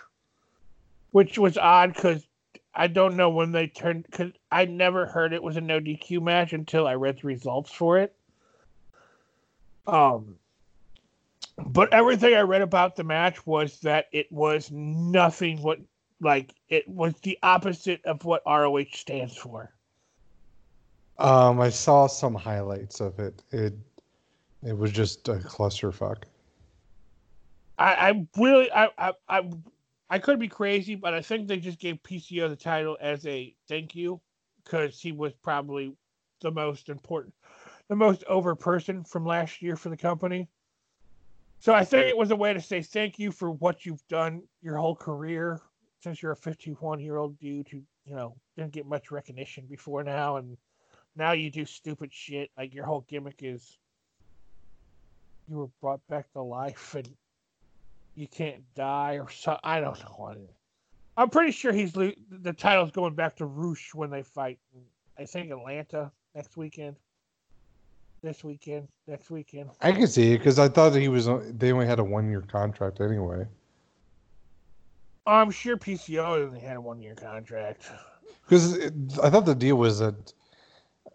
[1.12, 2.26] which was odd because
[2.74, 6.22] I don't know when they turned, because I never heard it was a no DQ
[6.22, 8.14] match until I read the results for it.
[9.86, 10.36] Um,
[11.66, 15.80] but everything I read about the match was that it was nothing what,
[16.20, 19.72] like, it was the opposite of what ROH stands for.
[21.18, 23.42] Um, I saw some highlights of it.
[23.50, 23.74] It
[24.62, 26.24] it was just a clusterfuck.
[27.78, 29.50] I, I really, I, I, I,
[30.10, 33.54] I could be crazy, but I think they just gave PCO the title as a
[33.68, 34.20] thank you
[34.64, 35.94] because he was probably
[36.40, 37.34] the most important,
[37.88, 40.48] the most over person from last year for the company.
[41.60, 44.42] So I think it was a way to say thank you for what you've done
[44.62, 45.60] your whole career
[46.00, 50.04] since you're a 51 year old dude who, you know, didn't get much recognition before
[50.04, 50.36] now.
[50.36, 50.56] And
[51.16, 52.50] now you do stupid shit.
[52.56, 53.76] Like your whole gimmick is
[55.48, 57.08] you were brought back to life and
[58.18, 59.56] you can't die or so.
[59.62, 60.56] I don't know what it is.
[61.16, 64.58] I'm pretty sure he's lo- the title's going back to Rush when they fight.
[65.18, 66.96] I think Atlanta next weekend.
[68.20, 69.70] This weekend, next weekend.
[69.80, 71.28] I can see it because I thought he was.
[71.28, 73.46] Uh, they only had a one year contract anyway.
[75.24, 77.88] I'm sure PCO only had a one year contract.
[78.48, 78.76] Because
[79.22, 80.32] I thought the deal was that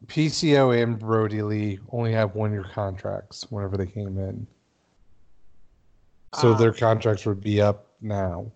[0.05, 4.47] PCO and Brodie Lee only have one year contracts whenever they came in.
[6.39, 8.51] So their contracts would be up now.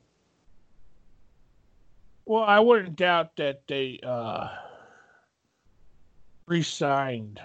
[2.26, 4.50] Well, I wouldn't doubt that they uh
[6.46, 7.40] re-signed.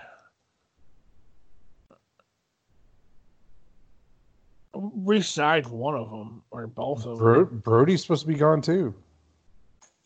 [4.75, 7.63] Re-signed one of them or both of them.
[7.63, 8.95] Brodie's supposed to be gone too.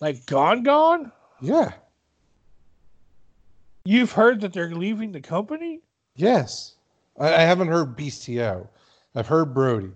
[0.00, 1.12] Like gone, gone.
[1.40, 1.72] Yeah.
[3.84, 5.80] You've heard that they're leaving the company.
[6.16, 6.74] Yes.
[7.18, 8.66] I, I haven't heard PCO.
[9.14, 9.92] I've heard Brodie.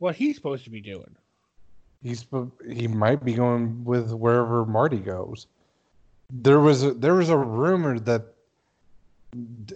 [0.00, 1.14] What he's supposed to be doing?
[2.02, 2.26] He's
[2.66, 5.46] he might be going with wherever Marty goes.
[6.32, 8.22] There was a, there was a rumor that,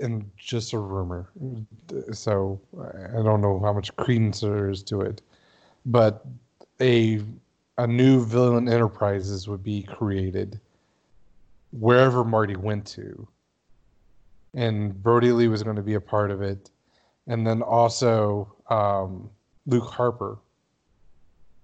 [0.01, 1.29] and just a rumor,
[2.13, 5.21] so I don't know how much credence there is to it,
[5.85, 6.25] but
[6.81, 7.21] a
[7.77, 10.59] a new villain enterprises would be created
[11.73, 13.29] wherever Marty went to,
[14.55, 16.71] and Brodie Lee was going to be a part of it,
[17.27, 19.29] and then also um,
[19.66, 20.39] Luke Harper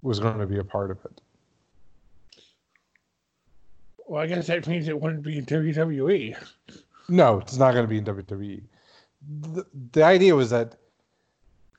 [0.03, 1.21] was going to be a part of it.
[4.07, 6.37] Well, I guess that means it wouldn't be in WWE.
[7.09, 8.63] No, it's not going to be in WWE.
[9.43, 10.77] The, the idea was that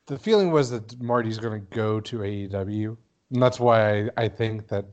[0.05, 2.97] the feeling was that Marty's going to go to AEW,
[3.31, 4.85] and that's why I, I think that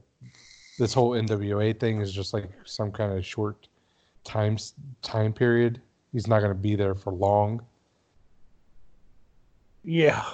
[0.79, 3.69] this whole NWA thing is just like some kind of short
[4.25, 4.57] time
[5.03, 5.81] time period.
[6.13, 7.61] He's not going to be there for long.
[9.85, 10.25] Yeah,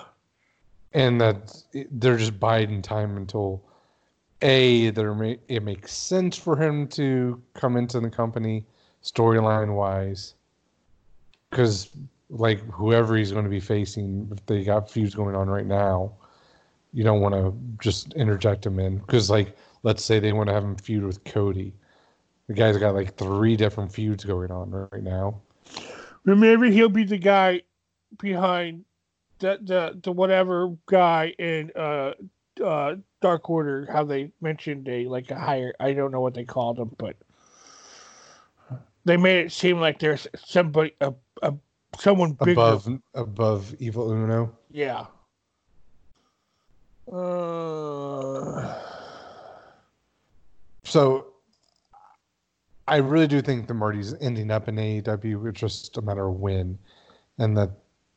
[0.94, 1.62] and that
[1.92, 3.62] they're just biding time until
[4.42, 8.64] a may, it makes sense for him to come into the company
[9.02, 10.34] storyline wise
[11.50, 11.90] because
[12.30, 16.12] like whoever he's going to be facing if they got feuds going on right now
[16.94, 17.52] you don't want to
[17.82, 18.98] just interject him in.
[18.98, 21.74] Because like let's say they want to have him feud with cody.
[22.46, 25.40] The guy's got like three different feuds going on right now.
[26.24, 27.62] Remember he'll be the guy
[28.18, 28.84] behind
[29.39, 32.12] the the the whatever guy in uh
[32.65, 36.44] uh Dark Order, how they mentioned a like a higher I don't know what they
[36.44, 37.16] called him, but
[39.05, 41.12] they made it seem like there's somebody a,
[41.43, 41.55] a
[41.98, 42.52] someone bigger.
[42.52, 44.56] above above Evil Uno.
[44.70, 45.06] Yeah.
[47.12, 48.81] Uh...
[50.85, 51.27] So
[52.86, 55.48] I really do think the Marty's ending up in AEW.
[55.48, 56.78] It's just a matter of when,
[57.39, 57.70] and that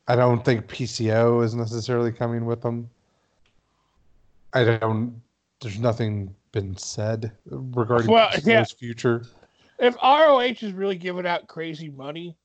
[0.08, 2.88] I don't think PCO is necessarily coming with them.
[4.54, 5.20] I don't.
[5.60, 8.64] There's nothing been said regarding well, PCO's yeah.
[8.64, 9.26] future.
[9.78, 12.36] If ROH is really giving out crazy money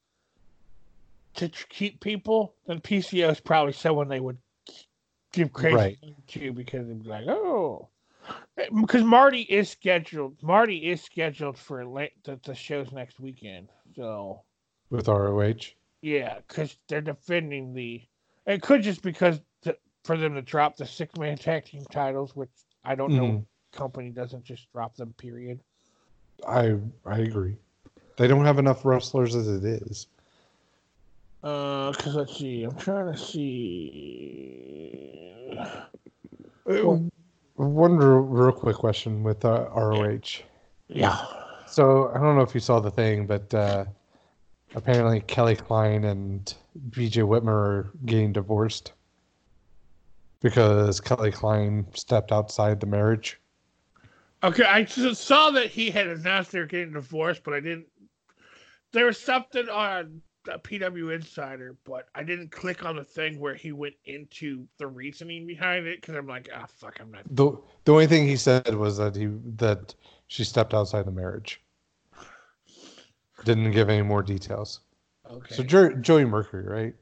[1.36, 4.38] to keep people, then PCO is probably someone they would
[5.32, 5.98] give crazy right.
[6.02, 7.88] money to because they'd be like, oh,
[8.58, 10.36] eh, because Marty is scheduled.
[10.44, 13.70] Marty is scheduled for late, the, the shows next weekend.
[13.96, 14.42] So
[14.90, 15.54] with ROH.
[16.04, 18.02] Yeah, because they're defending the.
[18.46, 22.36] It could just because to, for them to drop the six man tag team titles,
[22.36, 22.50] which
[22.84, 23.46] I don't know, Mhm.
[23.72, 25.14] company doesn't just drop them.
[25.14, 25.62] Period.
[26.46, 27.56] I I agree.
[28.18, 30.08] They don't have enough wrestlers as it is.
[31.42, 35.58] Uh, because let's see, I'm trying to see.
[36.70, 36.98] Uh,
[37.56, 40.42] One real, real quick question with uh, ROH.
[40.90, 41.26] Yeah.
[41.66, 43.86] So I don't know if you saw the thing, but uh,
[44.76, 46.54] apparently Kelly Klein and
[46.90, 48.94] BJ Whitmer are getting divorced
[50.42, 53.40] because Kelly Klein stepped outside the marriage.
[54.44, 57.88] Okay, I just saw that he had announced they were getting divorced, but I didn't.
[58.92, 63.72] There was something on PW Insider, but I didn't click on the thing where he
[63.72, 67.24] went into the reasoning behind it because I'm like, ah, fuck, I'm not.
[67.30, 69.28] the The only thing he said was that he
[69.58, 69.96] that
[70.28, 71.63] she stepped outside the marriage.
[73.44, 74.82] Didn't give any more details.
[75.30, 76.96] Okay, So jo- Joey Mercury, right?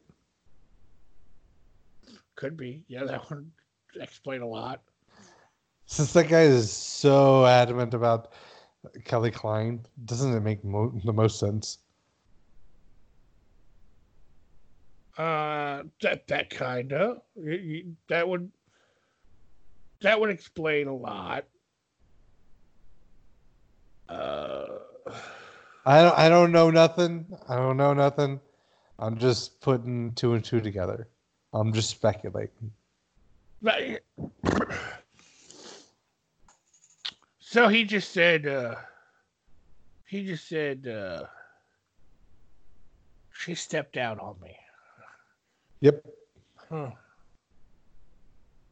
[2.35, 2.83] could be.
[2.87, 3.51] Yeah, that would
[3.99, 4.81] explain a lot.
[5.85, 8.31] Since that guy is so adamant about
[9.05, 11.79] Kelly Klein, doesn't it make mo- the most sense?
[15.17, 17.17] Uh, that that kind of
[18.07, 18.49] that would
[20.01, 21.45] that would explain a lot.
[24.09, 24.79] Uh,
[25.85, 27.25] I don't, I don't know nothing.
[27.49, 28.39] I don't know nothing.
[28.99, 31.07] I'm just putting two and two together.
[31.53, 32.71] I'm just speculating.
[33.61, 34.01] but-
[37.39, 38.47] so he just said.
[38.47, 38.75] uh
[40.07, 40.87] He just said.
[40.87, 41.25] uh
[43.33, 44.55] She stepped out on me.
[45.81, 46.05] Yep.
[46.69, 46.91] Huh.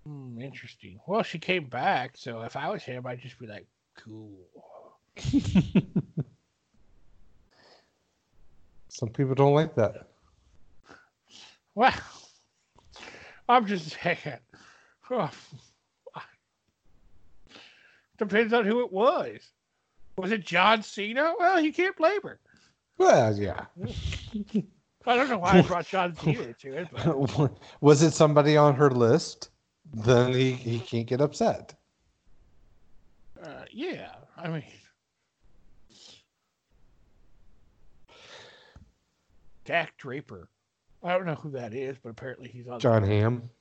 [0.05, 0.99] Hmm, interesting.
[1.07, 3.65] Well, she came back, so if I was him, I'd just be like,
[3.97, 4.47] cool.
[8.99, 10.09] Some people don't like that.
[11.73, 11.93] Well,
[13.47, 14.17] I'm just saying.
[15.09, 15.31] Oh,
[18.17, 19.39] Depends on who it was.
[20.17, 21.31] Was it John Cena?
[21.39, 22.39] Well, you can't blame her.
[22.97, 23.67] Well, yeah.
[25.07, 27.51] I don't know why I brought John Cena into it, but
[27.81, 29.51] Was it somebody on her list?
[29.93, 31.73] Then he, he can't get upset.
[33.41, 34.09] uh, yeah.
[34.35, 34.63] I mean,
[39.69, 40.49] Dak Draper.
[41.03, 42.79] I don't know who that is, but apparently he's on.
[42.79, 43.51] Jon Hamm.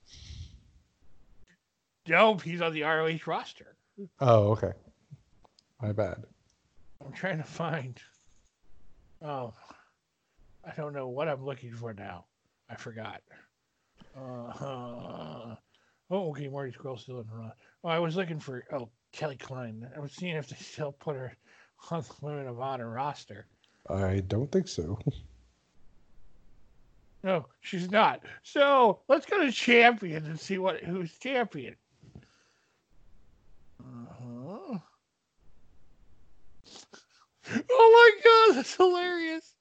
[2.08, 3.76] Nope, he's on the ROH roster.
[4.18, 4.72] Oh, okay.
[5.82, 6.24] My bad.
[7.04, 8.00] I'm trying to find.
[9.20, 9.52] Oh,
[10.64, 12.24] I don't know what I'm looking for now.
[12.70, 13.20] I forgot.
[14.16, 15.56] Uh,
[16.10, 16.48] oh, okay.
[16.48, 17.52] Marty Scurll still in the run.
[17.84, 19.86] Oh, I was looking for oh Kelly Klein.
[19.94, 21.36] I was seeing if they still put her
[21.90, 23.46] on the Women of Honor roster.
[23.90, 24.98] I don't think so.
[27.22, 28.20] No, she's not.
[28.42, 31.74] So let's go to champion and see what who's champion.
[33.80, 34.78] Uh-huh.
[37.70, 39.54] Oh my god, that's hilarious.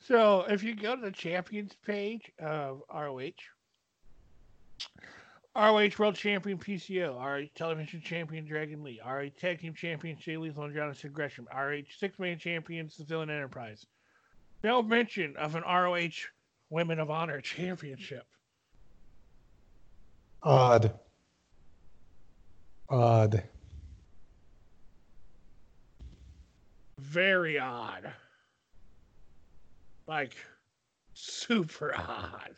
[0.00, 3.30] So if you go to the champions page of ROH,
[5.56, 10.64] ROH World Champion PCO, ROH Television Champion Dragon Lee, ROH Tag Team Champion Jay Lethal
[10.64, 13.86] and Jonathan Gresham, ROH Six Man Champions The Villain Enterprise.
[14.66, 16.26] No mention of an ROH
[16.70, 18.26] Women of Honor Championship.
[20.42, 20.92] Odd.
[22.88, 23.44] Odd.
[26.98, 28.12] Very odd.
[30.08, 30.34] Like,
[31.14, 32.50] super odd.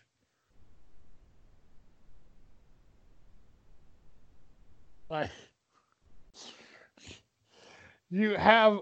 [5.11, 5.31] Like,
[8.09, 8.79] you have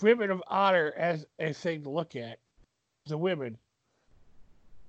[0.00, 2.38] women of honor as a thing to look at.
[3.06, 3.58] The women.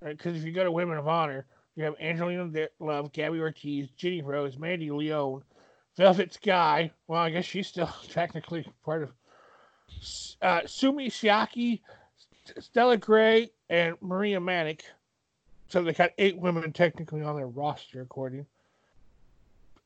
[0.03, 4.21] Because if you go to Women of Honor, you have Angelina Love, Gabby Ortiz, Jenny
[4.21, 5.43] Rose, Mandy Leone,
[5.97, 6.91] Velvet Sky.
[7.07, 9.11] Well, I guess she's still technically part of
[10.41, 11.81] uh, Sumie Sakai,
[12.59, 14.83] Stella Grey, and Maria Manic.
[15.69, 18.45] So they got eight women technically on their roster, according.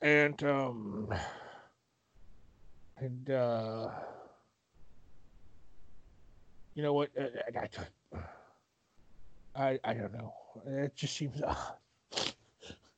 [0.01, 1.13] And um,
[2.97, 3.89] and uh,
[6.77, 7.09] you know what?
[7.19, 7.71] Uh, I, got.
[7.71, 7.87] To,
[9.55, 10.31] I, I don't know.
[10.67, 11.57] It just seems odd.
[12.15, 12.21] Uh,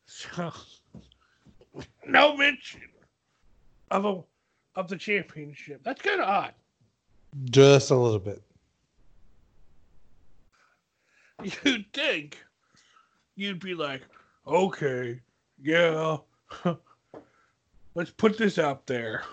[0.06, 0.52] so,
[2.06, 2.82] no mention
[3.90, 4.22] of a
[4.76, 5.80] of the championship.
[5.82, 6.54] That's kind of odd.
[7.46, 8.44] Just a little bit.
[11.64, 12.38] You'd think
[13.38, 14.02] you'd be like,
[14.46, 15.22] okay,
[15.64, 16.18] yeah,
[17.96, 19.24] let's put this out there.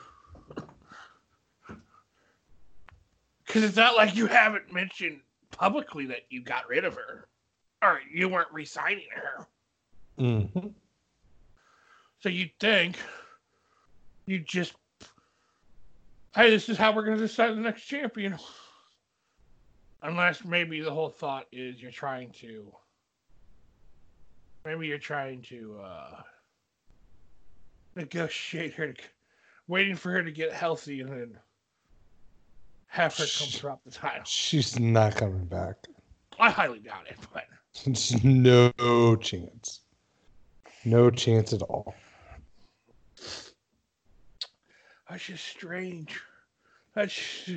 [3.56, 5.18] Because it's not like you haven't mentioned
[5.50, 7.26] publicly that you got rid of her
[7.80, 9.46] or you weren't re signing her.
[10.18, 10.66] Mm-hmm.
[12.20, 12.98] So you'd think
[14.26, 14.74] you just,
[16.34, 18.36] hey, this is how we're going to decide the next champion.
[20.02, 22.70] Unless maybe the whole thought is you're trying to,
[24.66, 26.20] maybe you're trying to uh,
[27.94, 29.02] negotiate her, to,
[29.66, 31.38] waiting for her to get healthy and then
[32.86, 34.24] have her come drop the title.
[34.24, 35.76] She's not coming back.
[36.38, 37.44] I highly doubt it, but
[37.84, 39.80] It's no chance.
[40.84, 41.94] No chance at all.
[45.08, 46.20] that's just strange.
[46.94, 47.50] That's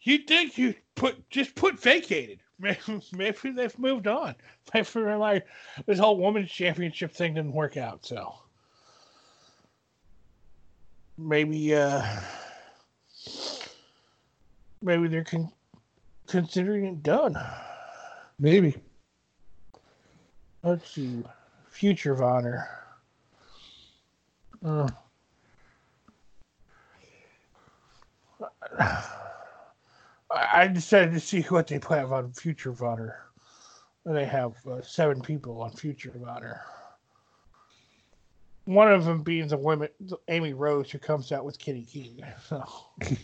[0.00, 2.40] you'd think you put just put vacated.
[2.58, 2.78] Maybe,
[3.12, 4.34] maybe they've moved on.
[4.72, 5.46] Maybe they're like
[5.86, 8.34] this whole women's championship thing didn't work out, so
[11.18, 12.04] maybe uh
[14.82, 15.52] maybe they're con-
[16.26, 17.36] considering it done.
[18.38, 18.76] Maybe.
[20.62, 21.22] Let's see.
[21.70, 22.68] Future of Honor.
[24.64, 24.88] Uh,
[30.30, 33.20] I decided to see what they have on Future of Honor.
[34.04, 36.60] They have uh, seven people on Future of Honor.
[38.64, 39.88] One of them being the woman,
[40.28, 42.24] Amy Rose, who comes out with Kitty King.
[42.48, 42.64] So.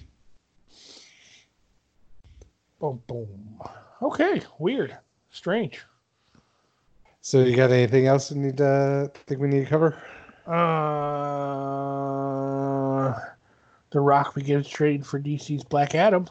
[2.82, 3.28] boom, boom.
[4.02, 4.98] Okay, weird,
[5.30, 5.80] strange.
[7.20, 9.96] So you got anything else you need to think we need to cover?
[10.44, 10.52] Uh,
[13.90, 16.26] the Rock begins trading for DC's Black Adam.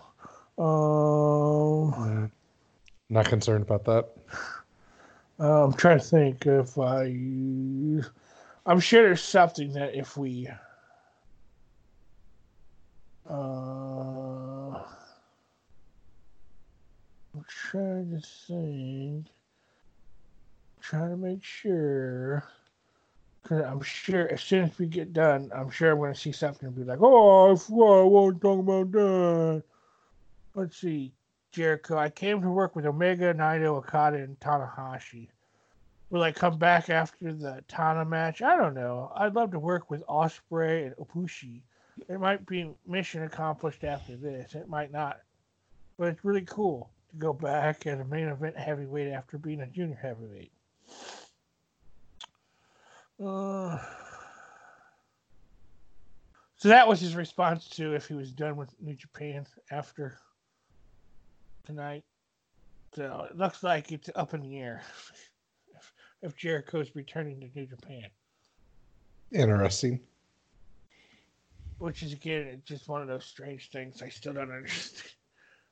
[0.57, 2.27] Um, Uh,
[3.09, 4.09] not concerned about that.
[5.39, 7.05] uh, I'm trying to think if I.
[8.65, 10.49] I'm sure there's something that if we.
[13.29, 14.50] Uh,
[17.47, 19.27] Trying to think.
[20.81, 22.43] Trying to make sure.
[23.43, 26.31] Cause I'm sure as soon as we get done, I'm sure I'm going to see
[26.31, 29.63] something and be like, "Oh, I won't talk about that."
[30.53, 31.13] Let's see,
[31.51, 31.97] Jericho.
[31.97, 35.29] I came to work with Omega, Naito, Okada, and Tanahashi.
[36.11, 38.41] Will I come back after the Tana match?
[38.41, 39.11] I don't know.
[39.15, 41.61] I'd love to work with Ospreay and Ibushi.
[42.09, 44.53] it might be mission accomplished after this.
[44.53, 45.21] It might not,
[45.97, 49.67] but it's really cool to go back as a main event heavyweight after being a
[49.67, 50.51] junior heavyweight.
[53.23, 53.77] Uh,
[56.55, 60.17] so that was his response to if he was done with New Japan after
[61.65, 62.03] tonight.
[62.93, 64.81] So it looks like it's up in the air
[65.75, 65.91] if,
[66.23, 68.05] if Jericho's returning to New Japan,
[69.31, 69.99] Interesting.
[71.77, 75.13] which is again just one of those strange things I still don't understand.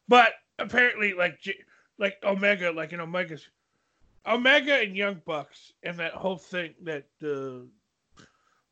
[0.09, 1.39] But apparently, like
[1.99, 3.47] like Omega, like in Omega's
[4.25, 7.67] Omega and Young Bucks, and that whole thing that the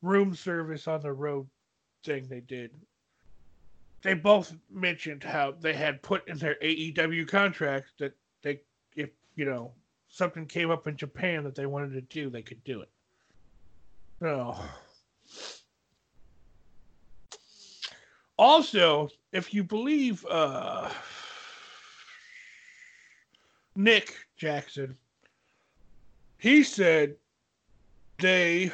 [0.01, 1.47] room service on the road
[2.03, 2.71] thing they did.
[4.01, 8.61] They both mentioned how they had put in their AEW contracts that they,
[8.95, 9.71] if you know,
[10.07, 12.89] something came up in Japan that they wanted to do, they could do it.
[14.19, 14.57] So,
[18.37, 20.89] also, if you believe uh,
[23.77, 24.97] Nick Jackson,
[26.39, 27.15] he said
[28.19, 28.71] they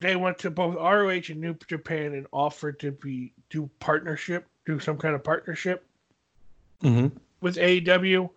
[0.00, 4.78] they went to both ROH and New Japan and offered to be do partnership, do
[4.78, 5.84] some kind of partnership
[6.82, 7.16] Mm-hmm.
[7.40, 8.30] with AEW,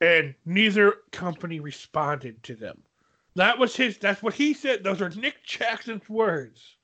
[0.00, 2.80] and neither company responded to them.
[3.34, 3.98] That was his.
[3.98, 4.84] That's what he said.
[4.84, 6.76] Those are Nick Jackson's words.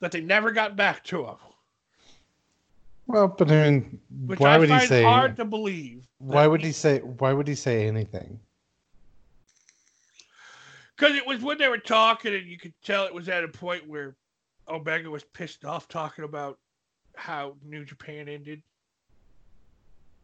[0.00, 1.36] That they never got back to him,
[3.12, 5.02] Well, but I mean, which why I would he say?
[5.02, 6.08] hard to believe.
[6.16, 7.00] Why would he say?
[7.00, 8.40] Why would he say anything?
[10.96, 13.48] Because it was when they were talking, and you could tell it was at a
[13.48, 14.16] point where
[14.66, 16.58] Omega was pissed off talking about
[17.14, 18.62] how New Japan ended.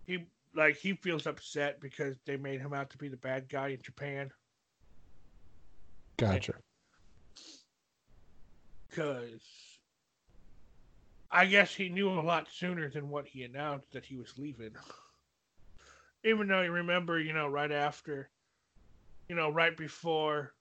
[0.07, 0.25] He
[0.55, 3.83] like he feels upset because they made him out to be the bad guy in
[3.83, 4.31] Japan.
[6.17, 6.55] Gotcha.
[8.89, 9.68] Because
[11.31, 14.73] I guess he knew a lot sooner than what he announced that he was leaving.
[16.25, 18.31] Even though you remember, you know, right after,
[19.29, 20.55] you know, right before,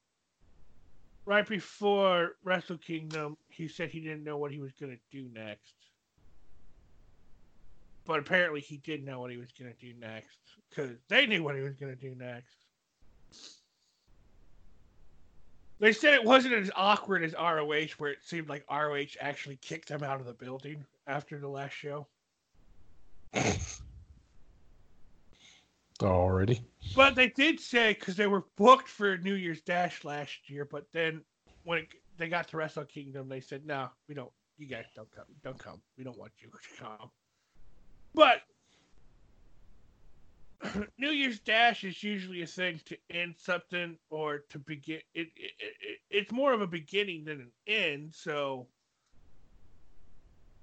[1.26, 5.30] right before Wrestle Kingdom, he said he didn't know what he was going to do
[5.34, 5.74] next.
[8.06, 10.38] But apparently he did know what he was going to do next
[10.70, 12.56] because they knew what he was going to do next.
[15.80, 19.90] They said it wasn't as awkward as ROH, where it seemed like ROH actually kicked
[19.90, 22.08] them out of the building after the last show.
[26.02, 26.62] Already.
[26.96, 30.86] But they did say because they were booked for New Year's Dash last year, but
[30.94, 31.22] then
[31.64, 31.88] when it,
[32.18, 34.32] they got to Wrestle Kingdom, they said, "No, we don't.
[34.58, 35.26] You guys don't come.
[35.44, 35.82] Don't come.
[35.98, 37.10] We don't want you to come."
[38.14, 38.44] But
[40.98, 45.02] New Year's Dash is usually a thing to end something or to begin.
[45.14, 48.14] It, it, it it's more of a beginning than an end.
[48.16, 48.68] So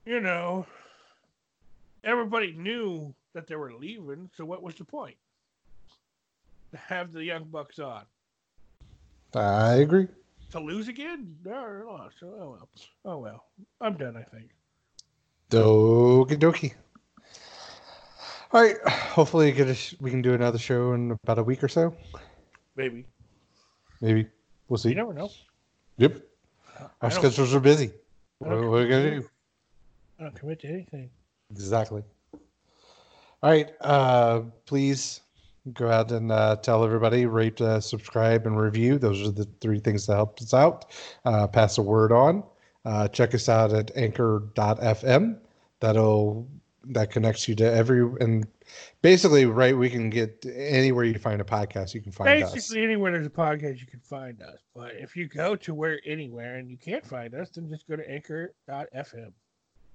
[0.05, 0.67] you know,
[2.03, 4.31] everybody knew that they were leaving.
[4.37, 5.17] So what was the point?
[6.73, 8.03] To have the Young Bucks on
[9.35, 10.09] I agree.
[10.51, 11.37] to lose again?
[11.45, 12.17] No, lost.
[12.23, 12.69] Oh well.
[13.05, 13.45] Oh well.
[13.81, 14.17] I'm done.
[14.17, 14.51] I think.
[15.51, 16.75] Okie dokie.
[18.55, 18.79] All right.
[18.89, 21.93] Hopefully, get a sh- we can do another show in about a week or so.
[22.77, 23.05] Maybe.
[24.01, 24.29] Maybe
[24.69, 24.91] we'll see.
[24.91, 25.29] You never know.
[25.99, 26.23] Yep.
[27.03, 27.91] Our schedules are busy.
[28.39, 29.29] What, what are we gonna do?
[30.21, 31.11] I don't commit to anything.
[31.51, 32.05] Exactly.
[33.43, 33.73] All right.
[33.81, 35.21] Uh, please
[35.73, 38.99] go ahead and uh, tell everybody, rate, uh, subscribe, and review.
[38.99, 40.93] Those are the three things that help us out.
[41.25, 42.45] Uh, pass the word on.
[42.85, 45.39] Uh, check us out at anchor.fm.
[45.81, 46.47] That'll
[46.89, 48.47] that connects you to every and
[49.03, 52.83] basically right we can get anywhere you find a podcast you can find us Basically,
[52.83, 54.59] anywhere there's a podcast, you can find us.
[54.75, 57.97] But if you go to where anywhere and you can't find us, then just go
[57.97, 59.33] to anchor.fm.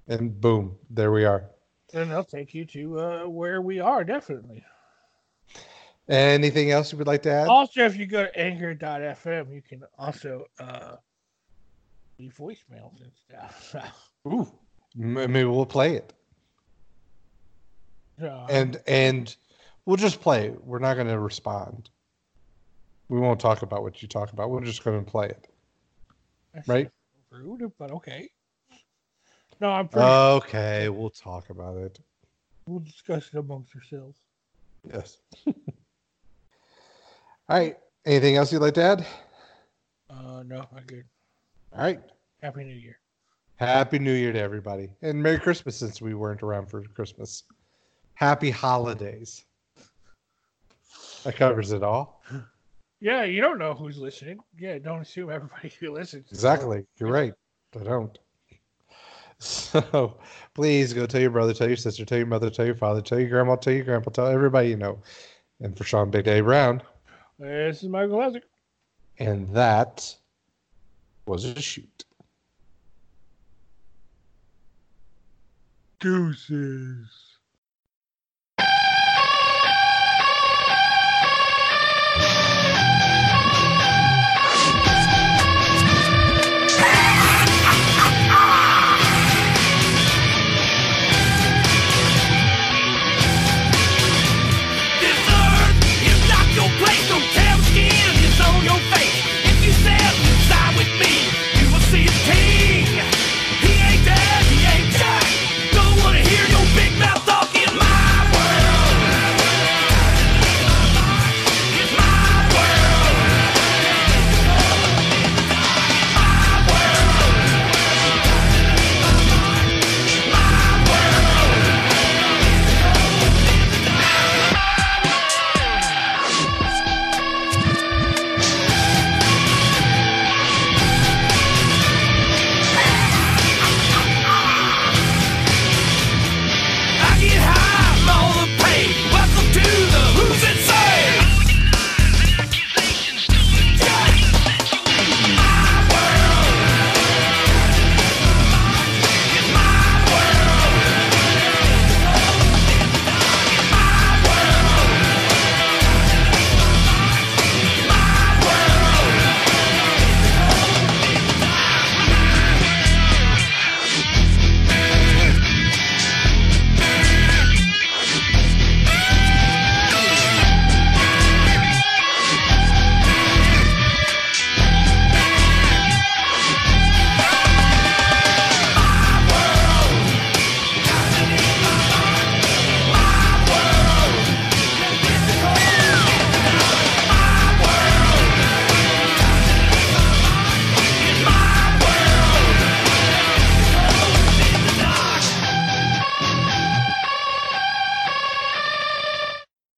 [0.07, 1.49] and boom there we are
[1.93, 4.63] And they'll take you to uh, where we are, definitely.
[6.07, 9.83] anything else you would like to add Also, if you go to anchor.fm, you can
[9.97, 10.95] also uh,
[12.17, 13.75] leave voicemails and stuff.
[14.27, 14.47] Ooh,
[14.95, 16.13] maybe we'll play it
[18.49, 19.35] And and
[19.85, 21.89] we'll just play we're not going to respond
[23.07, 25.47] we won't talk about what you talk about we're just going to play it
[26.53, 26.89] that's right
[27.31, 28.29] Rude, but okay.
[29.61, 30.05] No, I'm pretty.
[30.07, 31.99] okay we'll talk about it
[32.67, 34.17] we'll discuss it amongst ourselves.
[34.93, 35.17] yes
[35.47, 35.53] all
[37.49, 39.05] right anything else you'd like to add
[40.09, 41.05] Uh, no, I'm good.
[41.73, 41.99] all right
[42.41, 42.97] Happy New Year.
[43.57, 44.89] Happy New Year to everybody.
[45.01, 47.43] And Merry Christmas since we weren't around for Christmas.
[48.19, 49.45] Happy holidays.
[51.23, 52.21] That covers it all.
[52.99, 54.39] Yeah, you don't know who's listening.
[54.57, 56.29] Yeah, don't assume everybody who listens.
[56.29, 56.85] Exactly.
[56.97, 57.33] You're right.
[57.79, 58.17] I don't.
[59.41, 60.17] So
[60.53, 63.21] please go tell your brother, tell your sister, tell your mother, tell your father, tell
[63.21, 64.99] your grandma, tell your grandpa, tell everybody you know.
[65.61, 66.81] And for Sean Big Day Brown,
[67.39, 68.43] This is Michael Classic.
[69.17, 70.13] and that
[71.25, 72.03] was a shoot.
[76.01, 77.28] Deuces.